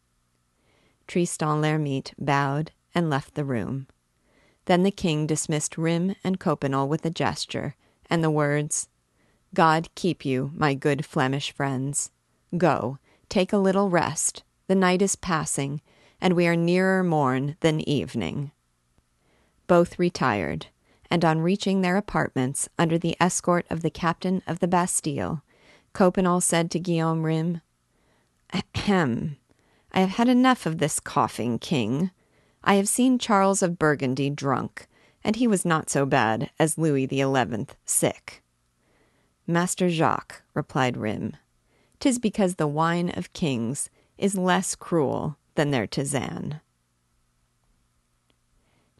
Tristan 1.06 1.60
l'Hermite 1.60 2.14
bowed 2.18 2.72
and 2.94 3.10
left 3.10 3.34
the 3.34 3.44
room. 3.44 3.86
Then 4.66 4.82
the 4.82 4.90
king 4.90 5.26
dismissed 5.26 5.76
Rym 5.76 6.14
and 6.24 6.40
Coppenole 6.40 6.88
with 6.88 7.04
a 7.04 7.10
gesture 7.10 7.74
and 8.08 8.22
the 8.22 8.30
words, 8.30 8.88
God 9.52 9.88
keep 9.94 10.24
you, 10.24 10.50
my 10.54 10.74
good 10.74 11.04
Flemish 11.04 11.52
friends. 11.52 12.10
Go, 12.56 12.98
take 13.28 13.52
a 13.52 13.58
little 13.58 13.90
rest. 13.90 14.42
The 14.74 14.80
night 14.80 15.02
is 15.02 15.14
passing, 15.14 15.80
and 16.20 16.34
we 16.34 16.48
are 16.48 16.56
nearer 16.56 17.04
morn 17.04 17.56
than 17.60 17.88
evening. 17.88 18.50
Both 19.68 20.00
retired, 20.00 20.66
and 21.08 21.24
on 21.24 21.38
reaching 21.38 21.80
their 21.80 21.96
apartments 21.96 22.68
under 22.76 22.98
the 22.98 23.16
escort 23.20 23.66
of 23.70 23.82
the 23.82 23.90
captain 23.90 24.42
of 24.48 24.58
the 24.58 24.66
Bastille, 24.66 25.44
Coppenole 25.94 26.42
said 26.42 26.72
to 26.72 26.80
Guillaume 26.80 27.22
Rym, 27.22 27.60
Ahem, 28.52 29.36
I 29.92 30.00
have 30.00 30.08
had 30.10 30.28
enough 30.28 30.66
of 30.66 30.78
this 30.78 30.98
coughing 30.98 31.60
king. 31.60 32.10
I 32.64 32.74
have 32.74 32.88
seen 32.88 33.16
Charles 33.20 33.62
of 33.62 33.78
Burgundy 33.78 34.28
drunk, 34.28 34.88
and 35.22 35.36
he 35.36 35.46
was 35.46 35.64
not 35.64 35.88
so 35.88 36.04
bad 36.04 36.50
as 36.58 36.76
Louis 36.76 37.06
the 37.06 37.20
Eleventh 37.20 37.76
sick. 37.84 38.42
Master 39.46 39.88
Jacques, 39.88 40.42
replied 40.52 40.96
Rym, 40.96 41.36
tis 42.00 42.18
because 42.18 42.56
the 42.56 42.66
wine 42.66 43.10
of 43.10 43.32
kings 43.34 43.88
is 44.18 44.36
less 44.36 44.74
cruel 44.74 45.36
than 45.54 45.70
their 45.70 45.86
tisane. 45.86 46.60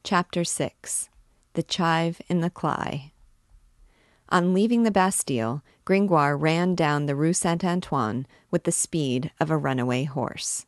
Chapter 0.02 0.44
6 0.44 1.08
The 1.54 1.62
Chive 1.62 2.20
in 2.28 2.40
the 2.40 2.50
Cly 2.50 3.12
On 4.28 4.52
leaving 4.52 4.82
the 4.82 4.90
Bastille, 4.90 5.62
Gringoire 5.84 6.36
ran 6.36 6.74
down 6.74 7.06
the 7.06 7.16
Rue 7.16 7.32
Saint 7.32 7.64
Antoine 7.64 8.26
with 8.50 8.64
the 8.64 8.72
speed 8.72 9.30
of 9.40 9.50
a 9.50 9.56
runaway 9.56 10.04
horse. 10.04 10.66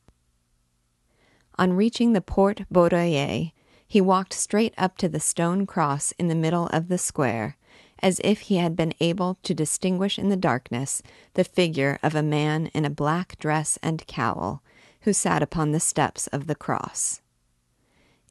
On 1.58 1.72
reaching 1.72 2.12
the 2.12 2.20
Porte 2.20 2.62
Baudoyer, 2.70 3.52
he 3.88 4.00
walked 4.00 4.32
straight 4.32 4.74
up 4.76 4.96
to 4.98 5.08
the 5.08 5.20
stone 5.20 5.66
cross 5.66 6.12
in 6.18 6.28
the 6.28 6.34
middle 6.34 6.66
of 6.68 6.88
the 6.88 6.98
square 6.98 7.56
as 8.02 8.20
if 8.22 8.42
he 8.42 8.56
had 8.56 8.76
been 8.76 8.92
able 9.00 9.38
to 9.42 9.54
distinguish 9.54 10.18
in 10.18 10.28
the 10.28 10.36
darkness 10.36 11.02
the 11.34 11.44
figure 11.44 11.98
of 12.02 12.14
a 12.14 12.22
man 12.22 12.66
in 12.74 12.84
a 12.84 12.90
black 12.90 13.38
dress 13.38 13.78
and 13.82 14.06
cowl, 14.06 14.62
who 15.02 15.12
sat 15.12 15.42
upon 15.42 15.72
the 15.72 15.80
steps 15.80 16.26
of 16.28 16.46
the 16.46 16.54
cross. 16.54 17.20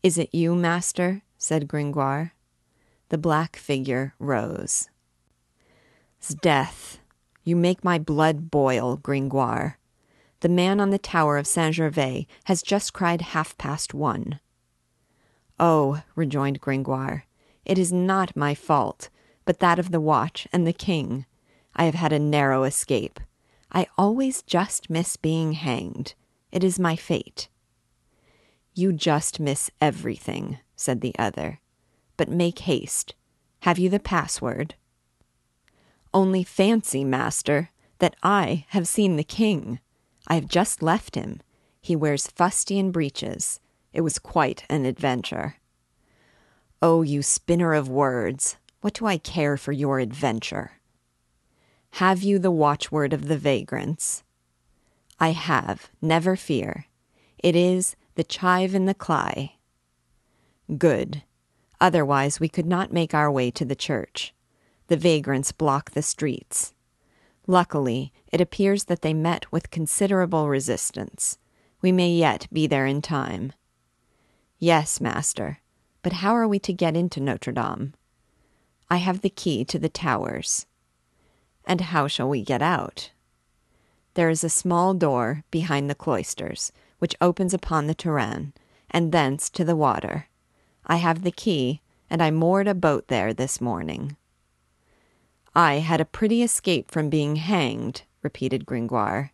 Is 0.03 0.17
it 0.17 0.33
you, 0.33 0.55
master? 0.55 1.23
said 1.37 1.67
Gringoire. 1.67 2.33
The 3.09 3.17
black 3.17 3.55
figure 3.55 4.13
rose. 4.19 4.89
S'death! 6.19 6.99
You 7.43 7.55
make 7.55 7.83
my 7.83 7.99
blood 7.99 8.49
boil, 8.49 8.97
Gringoire. 8.97 9.77
The 10.41 10.49
man 10.49 10.79
on 10.79 10.89
the 10.89 10.99
tower 10.99 11.37
of 11.37 11.47
Saint 11.47 11.75
Gervais 11.75 12.27
has 12.45 12.61
just 12.61 12.93
cried 12.93 13.21
half 13.21 13.57
past 13.57 13.93
one. 13.93 14.39
Oh, 15.59 16.03
rejoined 16.15 16.61
Gringoire, 16.61 17.25
it 17.63 17.77
is 17.77 17.93
not 17.93 18.35
my 18.35 18.53
fault 18.53 19.09
but 19.45 19.59
that 19.59 19.79
of 19.79 19.91
the 19.91 20.01
watch 20.01 20.47
and 20.51 20.65
the 20.65 20.73
king. 20.73 21.25
I 21.75 21.85
have 21.85 21.95
had 21.95 22.11
a 22.11 22.19
narrow 22.19 22.63
escape. 22.63 23.19
I 23.71 23.87
always 23.97 24.41
just 24.41 24.89
miss 24.89 25.17
being 25.17 25.53
hanged. 25.53 26.13
It 26.51 26.63
is 26.63 26.79
my 26.79 26.95
fate. 26.95 27.47
You 28.73 28.91
just 28.91 29.39
miss 29.39 29.71
everything, 29.79 30.59
said 30.75 31.01
the 31.01 31.15
other. 31.17 31.59
But 32.17 32.29
make 32.29 32.59
haste. 32.59 33.15
Have 33.61 33.79
you 33.79 33.89
the 33.89 33.99
password? 33.99 34.75
Only 36.13 36.43
fancy, 36.43 37.03
master. 37.03 37.69
that 37.99 38.15
I 38.21 38.65
have 38.69 38.87
seen 38.87 39.15
the 39.15 39.23
king. 39.23 39.79
I 40.27 40.35
have 40.35 40.47
just 40.47 40.83
left 40.83 41.15
him. 41.15 41.41
He 41.81 41.95
wears 41.95 42.27
fustian 42.27 42.91
breeches. 42.91 43.59
It 43.93 44.01
was 44.01 44.19
quite 44.19 44.65
an 44.69 44.85
adventure. 44.85 45.55
Oh, 46.81 47.01
you 47.01 47.21
spinner 47.23 47.73
of 47.73 47.87
words, 47.87 48.57
what 48.85 48.93
do 48.93 49.07
I 49.07 49.17
care 49.17 49.57
for 49.57 49.71
your 49.71 49.97
adventure? 49.97 50.73
Have 51.93 52.21
you 52.21 52.37
the 52.37 52.51
watchword 52.51 53.13
of 53.13 53.27
the 53.27 53.35
vagrants? 53.35 54.23
I 55.19 55.29
have, 55.29 55.89
never 56.03 56.35
fear. 56.35 56.85
It 57.39 57.55
is 57.55 57.95
the 58.13 58.23
chive 58.23 58.75
in 58.75 58.85
the 58.85 58.93
cly. 58.93 59.55
Good. 60.77 61.23
Otherwise, 61.81 62.39
we 62.39 62.47
could 62.47 62.67
not 62.67 62.93
make 62.93 63.15
our 63.15 63.31
way 63.31 63.49
to 63.49 63.65
the 63.65 63.75
church. 63.75 64.35
The 64.85 64.97
vagrants 64.97 65.51
block 65.51 65.89
the 65.89 66.03
streets. 66.03 66.75
Luckily, 67.47 68.13
it 68.31 68.39
appears 68.39 68.83
that 68.83 69.01
they 69.01 69.15
met 69.15 69.51
with 69.51 69.71
considerable 69.71 70.47
resistance. 70.47 71.39
We 71.81 71.91
may 71.91 72.11
yet 72.11 72.45
be 72.53 72.67
there 72.67 72.85
in 72.85 73.01
time. 73.01 73.51
Yes, 74.59 75.01
master, 75.01 75.57
but 76.03 76.13
how 76.13 76.35
are 76.35 76.47
we 76.47 76.59
to 76.59 76.71
get 76.71 76.95
into 76.95 77.19
Notre 77.19 77.51
Dame? 77.51 77.95
I 78.89 78.97
have 78.97 79.21
the 79.21 79.29
key 79.29 79.65
to 79.65 79.79
the 79.79 79.89
towers. 79.89 80.65
And 81.65 81.81
how 81.81 82.07
shall 82.07 82.29
we 82.29 82.43
get 82.43 82.61
out? 82.61 83.11
There 84.13 84.29
is 84.29 84.43
a 84.43 84.49
small 84.49 84.93
door 84.93 85.43
behind 85.51 85.89
the 85.89 85.95
cloisters, 85.95 86.71
which 86.99 87.15
opens 87.19 87.53
upon 87.53 87.87
the 87.87 87.95
Terrain, 87.95 88.53
and 88.89 89.11
thence 89.11 89.49
to 89.51 89.63
the 89.63 89.75
water. 89.75 90.27
I 90.85 90.97
have 90.97 91.23
the 91.23 91.31
key, 91.31 91.81
and 92.09 92.21
I 92.21 92.31
moored 92.31 92.67
a 92.67 92.75
boat 92.75 93.07
there 93.07 93.33
this 93.33 93.59
morning. 93.59 94.15
I 95.55 95.75
had 95.75 96.01
a 96.01 96.05
pretty 96.05 96.43
escape 96.43 96.91
from 96.91 97.09
being 97.09 97.37
hanged, 97.37 98.03
repeated 98.21 98.65
Gringoire. 98.65 99.31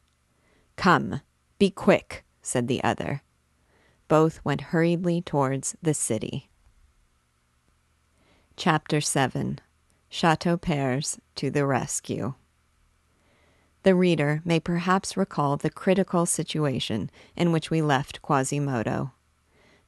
Come, 0.76 1.22
be 1.60 1.70
quick, 1.70 2.24
said 2.42 2.68
the 2.68 2.84
other. 2.84 3.24
Both 4.08 4.44
went 4.46 4.62
hurriedly 4.62 5.22
towards 5.22 5.76
the 5.82 5.94
city. 5.94 6.51
Chapter 8.64 9.02
7 9.02 9.58
Chateaupers 10.12 11.18
to 11.34 11.50
the 11.50 11.66
Rescue. 11.66 12.36
The 13.82 13.96
reader 13.96 14.44
may 14.46 14.60
perhaps 14.60 15.18
recall 15.18 15.58
the 15.58 15.72
critical 15.72 16.28
situation 16.28 17.10
in 17.36 17.52
which 17.52 17.72
we 17.72 17.82
left 17.82 18.22
Quasimodo. 18.22 19.14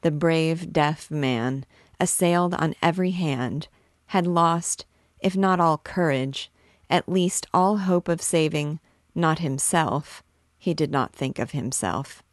The 0.02 0.10
brave, 0.10 0.74
deaf 0.74 1.12
man, 1.12 1.68
assailed 2.00 2.56
on 2.56 2.74
every 2.82 3.12
hand, 3.12 3.68
had 4.08 4.26
lost, 4.26 4.88
if 5.20 5.38
not 5.38 5.60
all 5.60 5.78
courage, 5.78 6.52
at 6.90 7.08
least 7.08 7.46
all 7.54 7.78
hope 7.78 8.08
of 8.08 8.24
saving, 8.24 8.80
not 9.14 9.38
himself, 9.38 10.24
he 10.58 10.74
did 10.74 10.90
not 10.90 11.14
think 11.14 11.38
of 11.38 11.52
himself, 11.52 12.24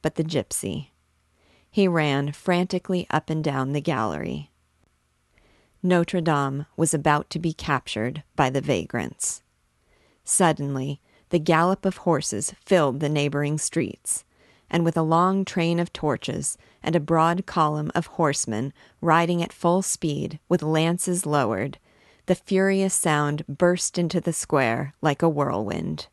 but 0.00 0.14
the 0.14 0.22
gypsy. 0.22 0.90
He 1.68 1.88
ran 1.88 2.30
frantically 2.30 3.08
up 3.10 3.28
and 3.30 3.42
down 3.42 3.72
the 3.72 3.80
gallery. 3.80 4.52
Notre 5.82 6.20
Dame 6.20 6.66
was 6.76 6.92
about 6.92 7.30
to 7.30 7.38
be 7.38 7.52
captured 7.52 8.24
by 8.34 8.50
the 8.50 8.60
vagrants. 8.60 9.42
Suddenly, 10.24 11.00
the 11.30 11.38
gallop 11.38 11.84
of 11.84 11.98
horses 11.98 12.54
filled 12.64 13.00
the 13.00 13.08
neighboring 13.08 13.58
streets, 13.58 14.24
and 14.68 14.84
with 14.84 14.96
a 14.96 15.02
long 15.02 15.44
train 15.44 15.78
of 15.78 15.92
torches 15.92 16.58
and 16.82 16.96
a 16.96 17.00
broad 17.00 17.46
column 17.46 17.92
of 17.94 18.06
horsemen 18.06 18.72
riding 19.00 19.42
at 19.42 19.52
full 19.52 19.82
speed 19.82 20.40
with 20.48 20.62
lances 20.62 21.24
lowered, 21.24 21.78
the 22.26 22.34
furious 22.34 22.94
sound 22.94 23.46
burst 23.46 23.98
into 23.98 24.20
the 24.20 24.32
square 24.32 24.94
like 25.00 25.22
a 25.22 25.28
whirlwind. 25.28 26.08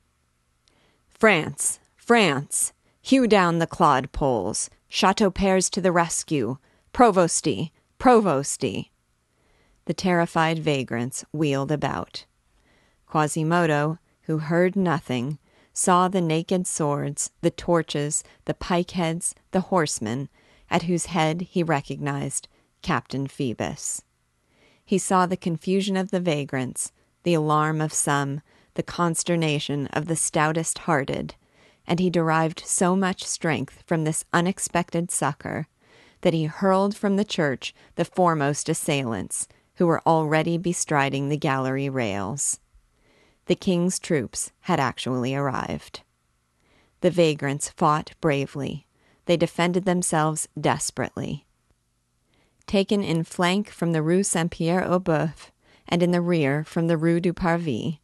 France! 1.10 1.80
France! 1.96 2.72
Hew 3.02 3.28
down 3.28 3.60
the 3.60 3.68
clodpoles! 3.68 4.70
Chateaupers 4.90 5.70
to 5.72 5.82
the 5.82 5.92
rescue! 5.92 6.58
Provosty! 6.94 7.72
Provosty! 8.00 8.92
The 9.86 9.94
terrified 9.94 10.60
vagrants 10.60 11.24
wheeled 11.32 11.72
about. 11.72 12.26
Quasimodo, 13.08 14.00
who 14.24 14.40
heard 14.40 14.76
nothing, 14.76 15.38
saw 15.74 16.08
the 16.08 16.22
naked 16.22 16.66
swords, 16.66 17.32
the 17.42 17.52
torches, 17.52 18.24
the 18.46 18.54
pike 18.54 18.92
heads, 18.92 19.36
the 19.52 19.62
horsemen, 19.62 20.30
at 20.70 20.84
whose 20.84 21.08
head 21.08 21.42
he 21.42 21.62
recognized 21.64 22.48
Captain 22.82 23.28
Phoebus. 23.28 24.02
He 24.84 24.98
saw 24.98 25.26
the 25.26 25.38
confusion 25.38 25.98
of 25.98 26.12
the 26.12 26.20
vagrants, 26.20 26.92
the 27.24 27.34
alarm 27.34 27.82
of 27.82 27.94
some, 27.94 28.42
the 28.76 28.84
consternation 28.84 29.88
of 29.88 30.08
the 30.08 30.16
stoutest 30.16 30.80
hearted, 30.80 31.36
and 31.88 32.00
he 32.00 32.10
derived 32.10 32.64
so 32.66 32.96
much 32.96 33.24
strength 33.24 33.84
from 33.86 34.04
this 34.04 34.26
unexpected 34.34 35.12
succor 35.12 35.68
that 36.22 36.34
he 36.34 36.46
hurled 36.46 36.96
from 36.96 37.16
the 37.18 37.26
church 37.26 37.74
the 37.96 38.06
foremost 38.06 38.70
assailants, 38.70 39.48
who 39.76 39.88
were 39.88 40.02
already 40.06 40.58
bestriding 40.58 41.30
the 41.30 41.38
gallery 41.38 41.90
rails. 41.90 42.60
The 43.48 43.56
king's 43.56 44.00
troops 44.00 44.52
had 44.62 44.80
actually 44.80 45.36
arrived. 45.36 46.02
The 47.02 47.12
vagrants 47.12 47.70
fought 47.70 48.14
bravely. 48.22 48.88
They 49.26 49.38
defended 49.38 49.86
themselves 49.86 50.48
desperately. 50.60 51.46
Taken 52.68 53.04
in 53.04 53.24
flank 53.24 53.70
from 53.70 53.92
the 53.92 54.02
Rue 54.02 54.24
Saint 54.24 54.52
Pierre 54.52 54.84
aux 54.84 55.00
Boeufs, 55.00 55.52
and 55.88 56.02
in 56.02 56.12
the 56.12 56.22
rear 56.22 56.64
from 56.64 56.88
the 56.88 56.98
Rue 56.98 57.20
du 57.20 57.34
Parvis, 57.34 58.00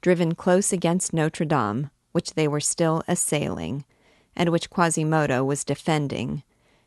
driven 0.00 0.34
close 0.34 0.72
against 0.72 1.12
Notre 1.12 1.44
Dame, 1.44 1.90
which 2.12 2.34
they 2.34 2.46
were 2.46 2.60
still 2.60 3.02
assailing, 3.08 3.84
and 4.36 4.50
which 4.50 4.70
Quasimodo 4.70 5.42
was 5.42 5.64
defending, 5.64 6.44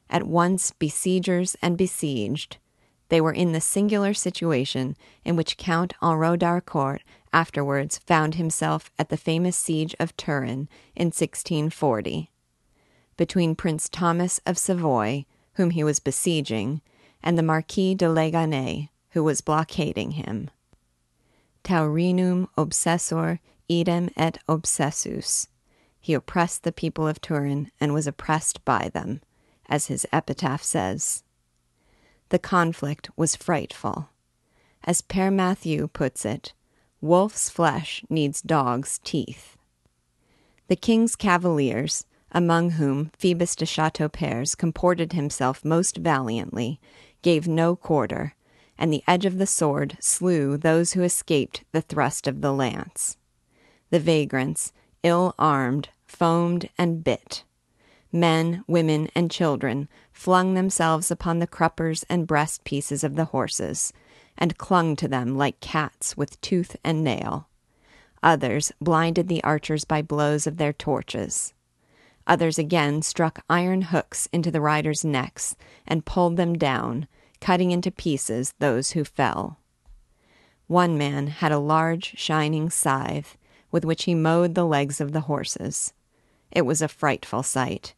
at 0.10 0.24
once 0.24 0.72
besiegers 0.72 1.58
and 1.62 1.78
besieged, 1.78 2.58
they 3.10 3.22
were 3.22 3.34
in 3.34 3.52
the 3.52 3.62
singular 3.62 4.14
situation 4.14 4.96
in 5.24 5.36
which 5.36 5.58
Count 5.58 5.94
Henri 6.02 6.38
d'Harcourt 6.38 7.02
afterwards 7.34 8.00
found 8.00 8.36
himself 8.36 8.92
at 8.98 9.10
the 9.10 9.18
famous 9.18 9.56
siege 9.56 9.96
of 10.00 10.16
Turin 10.18 10.68
in 10.96 11.08
1640. 11.08 12.32
Between 13.16 13.56
Prince 13.56 13.90
Thomas 13.90 14.40
of 14.46 14.58
Savoy, 14.58 15.26
whom 15.54 15.72
he 15.72 15.84
was 15.84 16.00
besieging, 16.00 16.82
and 17.24 17.38
the 17.38 17.44
Marquis 17.44 17.96
de 17.96 18.06
Leganez, 18.06 18.90
who 19.12 19.24
was 19.24 19.42
blockading 19.42 20.12
him. 20.12 20.50
Taurinum 21.64 22.48
obsessor 22.58 23.40
idem 23.70 24.10
et 24.16 24.38
obsessus. 24.48 25.48
He 26.00 26.14
oppressed 26.14 26.64
the 26.64 26.72
people 26.72 27.08
of 27.08 27.20
Turin 27.20 27.72
and 27.82 27.94
was 27.94 28.08
oppressed 28.08 28.64
by 28.64 28.90
them, 28.94 29.22
as 29.68 29.88
his 29.88 30.06
epitaph 30.14 30.64
says. 30.64 31.24
The 32.30 32.40
conflict 32.40 33.10
was 33.16 33.36
frightful. 33.36 34.10
As 34.84 35.02
Père 35.02 35.34
Mathieu 35.34 35.88
puts 35.88 36.26
it, 36.26 36.54
wolf's 37.02 37.50
flesh 37.50 38.04
needs 38.10 38.42
dog's 38.42 39.00
teeth. 39.04 39.58
The 40.68 40.76
king's 40.76 41.16
cavaliers, 41.16 42.06
among 42.32 42.72
whom 42.72 43.12
Phoebus 43.18 43.56
de 43.56 43.66
Chateaupers 43.66 44.58
comported 44.58 45.14
himself 45.14 45.64
most 45.64 45.98
valiantly, 45.98 46.80
gave 47.22 47.48
no 47.48 47.76
quarter, 47.76 48.36
and 48.78 48.92
the 48.92 49.04
edge 49.08 49.26
of 49.26 49.38
the 49.38 49.48
sword 49.48 49.98
slew 50.00 50.58
those 50.58 50.94
who 50.94 51.04
escaped 51.04 51.64
the 51.72 51.82
thrust 51.82 52.28
of 52.28 52.42
the 52.42 52.52
lance. 52.52 53.18
The 53.90 54.00
vagrants, 54.00 54.74
ill 55.04 55.34
armed, 55.40 55.90
foamed 56.06 56.70
and 56.78 57.04
bit. 57.04 57.44
Men, 58.12 58.64
women, 58.68 59.10
and 59.16 59.30
children 59.30 59.90
flung 60.12 60.54
themselves 60.54 61.12
upon 61.12 61.40
the 61.40 61.48
cruppers 61.48 62.06
and 62.10 62.28
breast 62.28 62.64
pieces 62.64 63.04
of 63.04 63.16
the 63.16 63.26
horses, 63.26 63.92
and 64.38 64.58
clung 64.58 64.96
to 64.96 65.08
them 65.08 65.38
like 65.38 65.60
cats 65.60 66.16
with 66.16 66.40
tooth 66.42 66.76
and 66.84 67.04
nail. 67.04 67.50
Others 68.24 68.72
blinded 68.80 69.28
the 69.28 69.44
archers 69.44 69.86
by 69.86 70.02
blows 70.02 70.48
of 70.48 70.58
their 70.58 70.74
torches. 70.74 71.54
Others 72.26 72.58
again 72.60 73.02
struck 73.02 73.44
iron 73.50 73.84
hooks 73.84 74.28
into 74.34 74.52
the 74.52 74.62
riders' 74.62 75.06
necks 75.06 75.56
and 75.88 76.06
pulled 76.06 76.38
them 76.38 76.58
down, 76.58 77.08
cutting 77.40 77.72
into 77.72 77.92
pieces 77.92 78.54
those 78.60 78.92
who 78.92 79.04
fell. 79.04 79.60
One 80.68 80.98
man 80.98 81.28
had 81.28 81.52
a 81.52 81.60
large, 81.60 82.18
shining 82.18 82.70
scythe 82.70 83.38
with 83.72 83.86
which 83.86 84.04
he 84.04 84.16
mowed 84.16 84.56
the 84.56 84.66
legs 84.66 85.00
of 85.00 85.12
the 85.12 85.22
horses. 85.22 85.94
It 86.52 86.66
was 86.66 86.82
a 86.82 86.88
frightful 86.88 87.44
sight. 87.44 87.94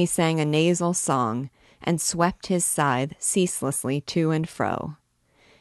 He 0.00 0.06
sang 0.06 0.40
a 0.40 0.46
nasal 0.46 0.94
song 0.94 1.50
and 1.82 2.00
swept 2.00 2.46
his 2.46 2.64
scythe 2.64 3.12
ceaselessly 3.18 4.00
to 4.06 4.30
and 4.30 4.48
fro. 4.48 4.96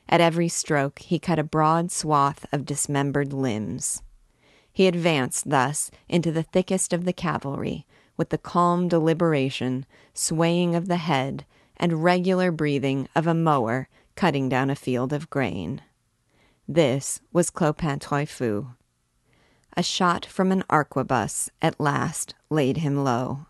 At 0.08 0.22
every 0.22 0.48
stroke, 0.48 1.00
he 1.00 1.20
cut 1.20 1.40
a 1.40 1.44
broad 1.44 1.92
swath 1.92 2.46
of 2.54 2.66
dismembered 2.66 3.34
limbs. 3.34 4.02
He 4.72 4.88
advanced 4.88 5.50
thus 5.50 5.92
into 6.08 6.32
the 6.32 6.44
thickest 6.44 6.94
of 6.94 7.04
the 7.04 7.12
cavalry, 7.12 7.86
with 8.16 8.30
the 8.30 8.38
calm 8.38 8.88
deliberation, 8.88 9.86
swaying 10.14 10.74
of 10.74 10.88
the 10.88 11.04
head, 11.04 11.46
and 11.76 12.02
regular 12.02 12.50
breathing 12.50 13.10
of 13.14 13.28
a 13.28 13.34
mower 13.34 13.90
cutting 14.16 14.48
down 14.48 14.70
a 14.70 14.76
field 14.78 15.12
of 15.12 15.30
grain. 15.30 15.82
This 16.66 17.20
was 17.34 17.50
Clopin 17.50 18.00
Trouillefou. 18.00 18.74
A 19.76 19.84
shot 19.84 20.26
from 20.26 20.54
an 20.54 20.64
arquebus 20.70 21.50
at 21.62 21.78
last 21.78 22.36
laid 22.50 22.78
him 22.78 23.04
low. 23.04 23.48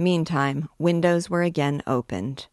Meantime, 0.00 0.68
windows 0.78 1.28
were 1.28 1.42
again 1.42 1.82
opened. 1.84 2.46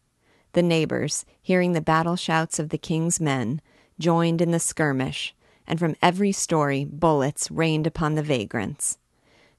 The 0.52 0.62
neighbors, 0.62 1.24
hearing 1.40 1.72
the 1.72 1.80
battle 1.80 2.16
shouts 2.16 2.58
of 2.58 2.70
the 2.70 2.78
king's 2.78 3.20
men, 3.20 3.60
joined 4.00 4.40
in 4.40 4.50
the 4.50 4.58
skirmish, 4.58 5.32
and 5.64 5.78
from 5.78 5.94
every 6.02 6.32
story 6.32 6.84
bullets 6.84 7.48
rained 7.50 7.86
upon 7.86 8.16
the 8.16 8.22
vagrants. 8.22 8.98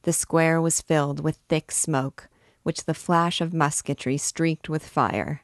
The 0.03 0.11
square 0.11 0.61
was 0.61 0.81
filled 0.81 1.21
with 1.21 1.39
thick 1.47 1.71
smoke, 1.71 2.27
which 2.63 2.83
the 2.83 2.93
flash 2.93 3.39
of 3.39 3.53
musketry 3.53 4.17
streaked 4.17 4.67
with 4.67 4.85
fire. 4.85 5.43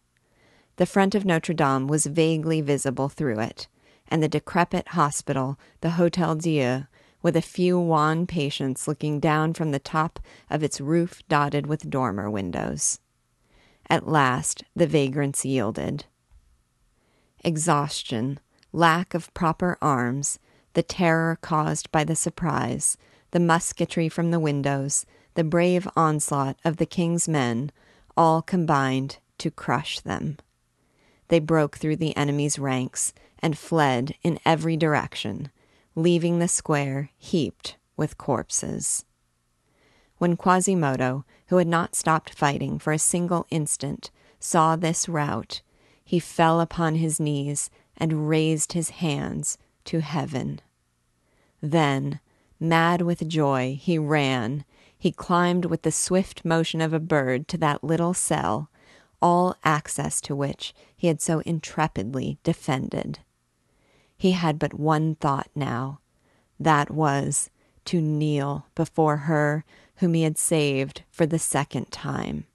The 0.76 0.86
front 0.86 1.15
of 1.15 1.24
Notre 1.24 1.53
Dame 1.53 1.88
was 1.88 2.07
vaguely 2.07 2.60
visible 2.60 3.07
through 3.07 3.40
it, 3.40 3.68
and 4.10 4.22
the 4.22 4.28
decrepit 4.28 4.90
hospital, 4.90 5.57
the 5.80 5.91
Hotel 5.91 6.36
Dieu, 6.36 6.88
with 7.24 7.36
a 7.36 7.41
few 7.41 7.80
wan 7.80 8.28
patients 8.28 8.88
looking 8.88 9.20
down 9.20 9.54
from 9.54 9.72
the 9.72 9.80
top 9.80 10.20
of 10.50 10.62
its 10.62 10.80
roof 10.80 11.24
dotted 11.28 11.66
with 11.66 11.90
dormer 11.90 12.30
windows. 12.30 13.00
At 13.90 14.08
last 14.08 14.64
the 14.76 14.86
vagrants 14.86 15.44
yielded. 15.44 16.06
Exhaustion, 17.44 18.40
lack 18.72 19.14
of 19.14 19.34
proper 19.34 19.78
arms, 19.82 20.38
the 20.74 20.84
terror 20.84 21.38
caused 21.41 21.91
by 21.91 22.04
the 22.04 22.16
surprise, 22.16 22.98
the 23.32 23.40
musketry 23.40 24.10
from 24.10 24.32
the 24.32 24.40
windows, 24.40 25.06
the 25.36 25.44
brave 25.44 25.88
onslaught 25.95 26.58
of 26.64 26.78
the 26.78 26.86
king's 26.86 27.28
men, 27.28 27.72
all 28.16 28.41
combined 28.41 29.18
to 29.40 29.50
crush 29.50 30.00
them. 30.00 30.38
They 31.30 31.40
broke 31.40 31.78
through 31.78 31.95
the 31.98 32.16
enemy's 32.16 32.60
ranks 32.60 33.14
and 33.40 33.58
fled 33.58 34.14
in 34.24 34.40
every 34.45 34.78
direction, 34.78 35.50
leaving 35.95 36.40
the 36.40 36.48
square 36.48 37.10
heaped 37.18 37.78
with 37.95 38.18
corpses. 38.18 39.06
When 40.18 40.38
Quasimodo, 40.38 41.26
who 41.48 41.57
had 41.57 41.68
not 41.68 41.95
stopped 41.95 42.34
fighting 42.34 42.80
for 42.80 42.94
a 42.94 42.99
single 42.99 43.45
instant, 43.49 44.10
saw 44.40 44.76
this 44.76 45.07
rout, 45.10 45.61
he 46.03 46.20
fell 46.20 46.60
upon 46.60 46.95
his 46.95 47.20
knees 47.20 47.70
and 47.98 48.28
raised 48.28 48.74
his 48.74 48.90
hands 48.90 49.57
to 49.86 50.02
heaven. 50.02 50.61
Then, 51.61 52.20
mad 52.60 53.02
with 53.02 53.28
joy, 53.28 53.78
he 53.80 53.98
ran. 53.98 54.65
He 54.98 55.11
climbed 55.11 55.65
with 55.65 55.84
the 55.84 55.91
swift 55.91 56.44
motion 56.44 56.82
of 56.82 56.94
a 56.94 56.99
bird 56.99 57.48
to 57.49 57.57
that 57.57 57.84
little 57.84 58.14
cell, 58.14 58.70
all 59.22 59.56
access 59.64 60.20
to 60.22 60.36
which 60.36 60.74
he 60.95 61.07
had 61.07 61.22
so 61.22 61.40
intrepidly 61.41 62.38
defended. 62.44 63.20
He 64.24 64.32
had 64.32 64.58
but 64.58 64.74
one 64.74 65.16
thought 65.16 65.50
now 65.54 66.00
that 66.58 66.90
was 66.90 67.50
to 67.84 68.00
kneel 68.00 68.68
before 68.74 69.18
her 69.18 69.66
whom 69.98 70.14
he 70.14 70.22
had 70.22 70.38
saved 70.38 71.04
for 71.12 71.26
the 71.26 71.38
second 71.38 71.91
time. 71.91 72.48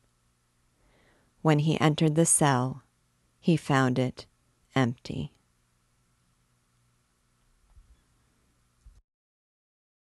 When 1.42 1.58
he 1.58 1.78
entered 1.78 2.14
the 2.14 2.24
cell, 2.24 2.84
he 3.38 3.58
found 3.58 3.98
it 3.98 4.24
empty. 4.74 5.34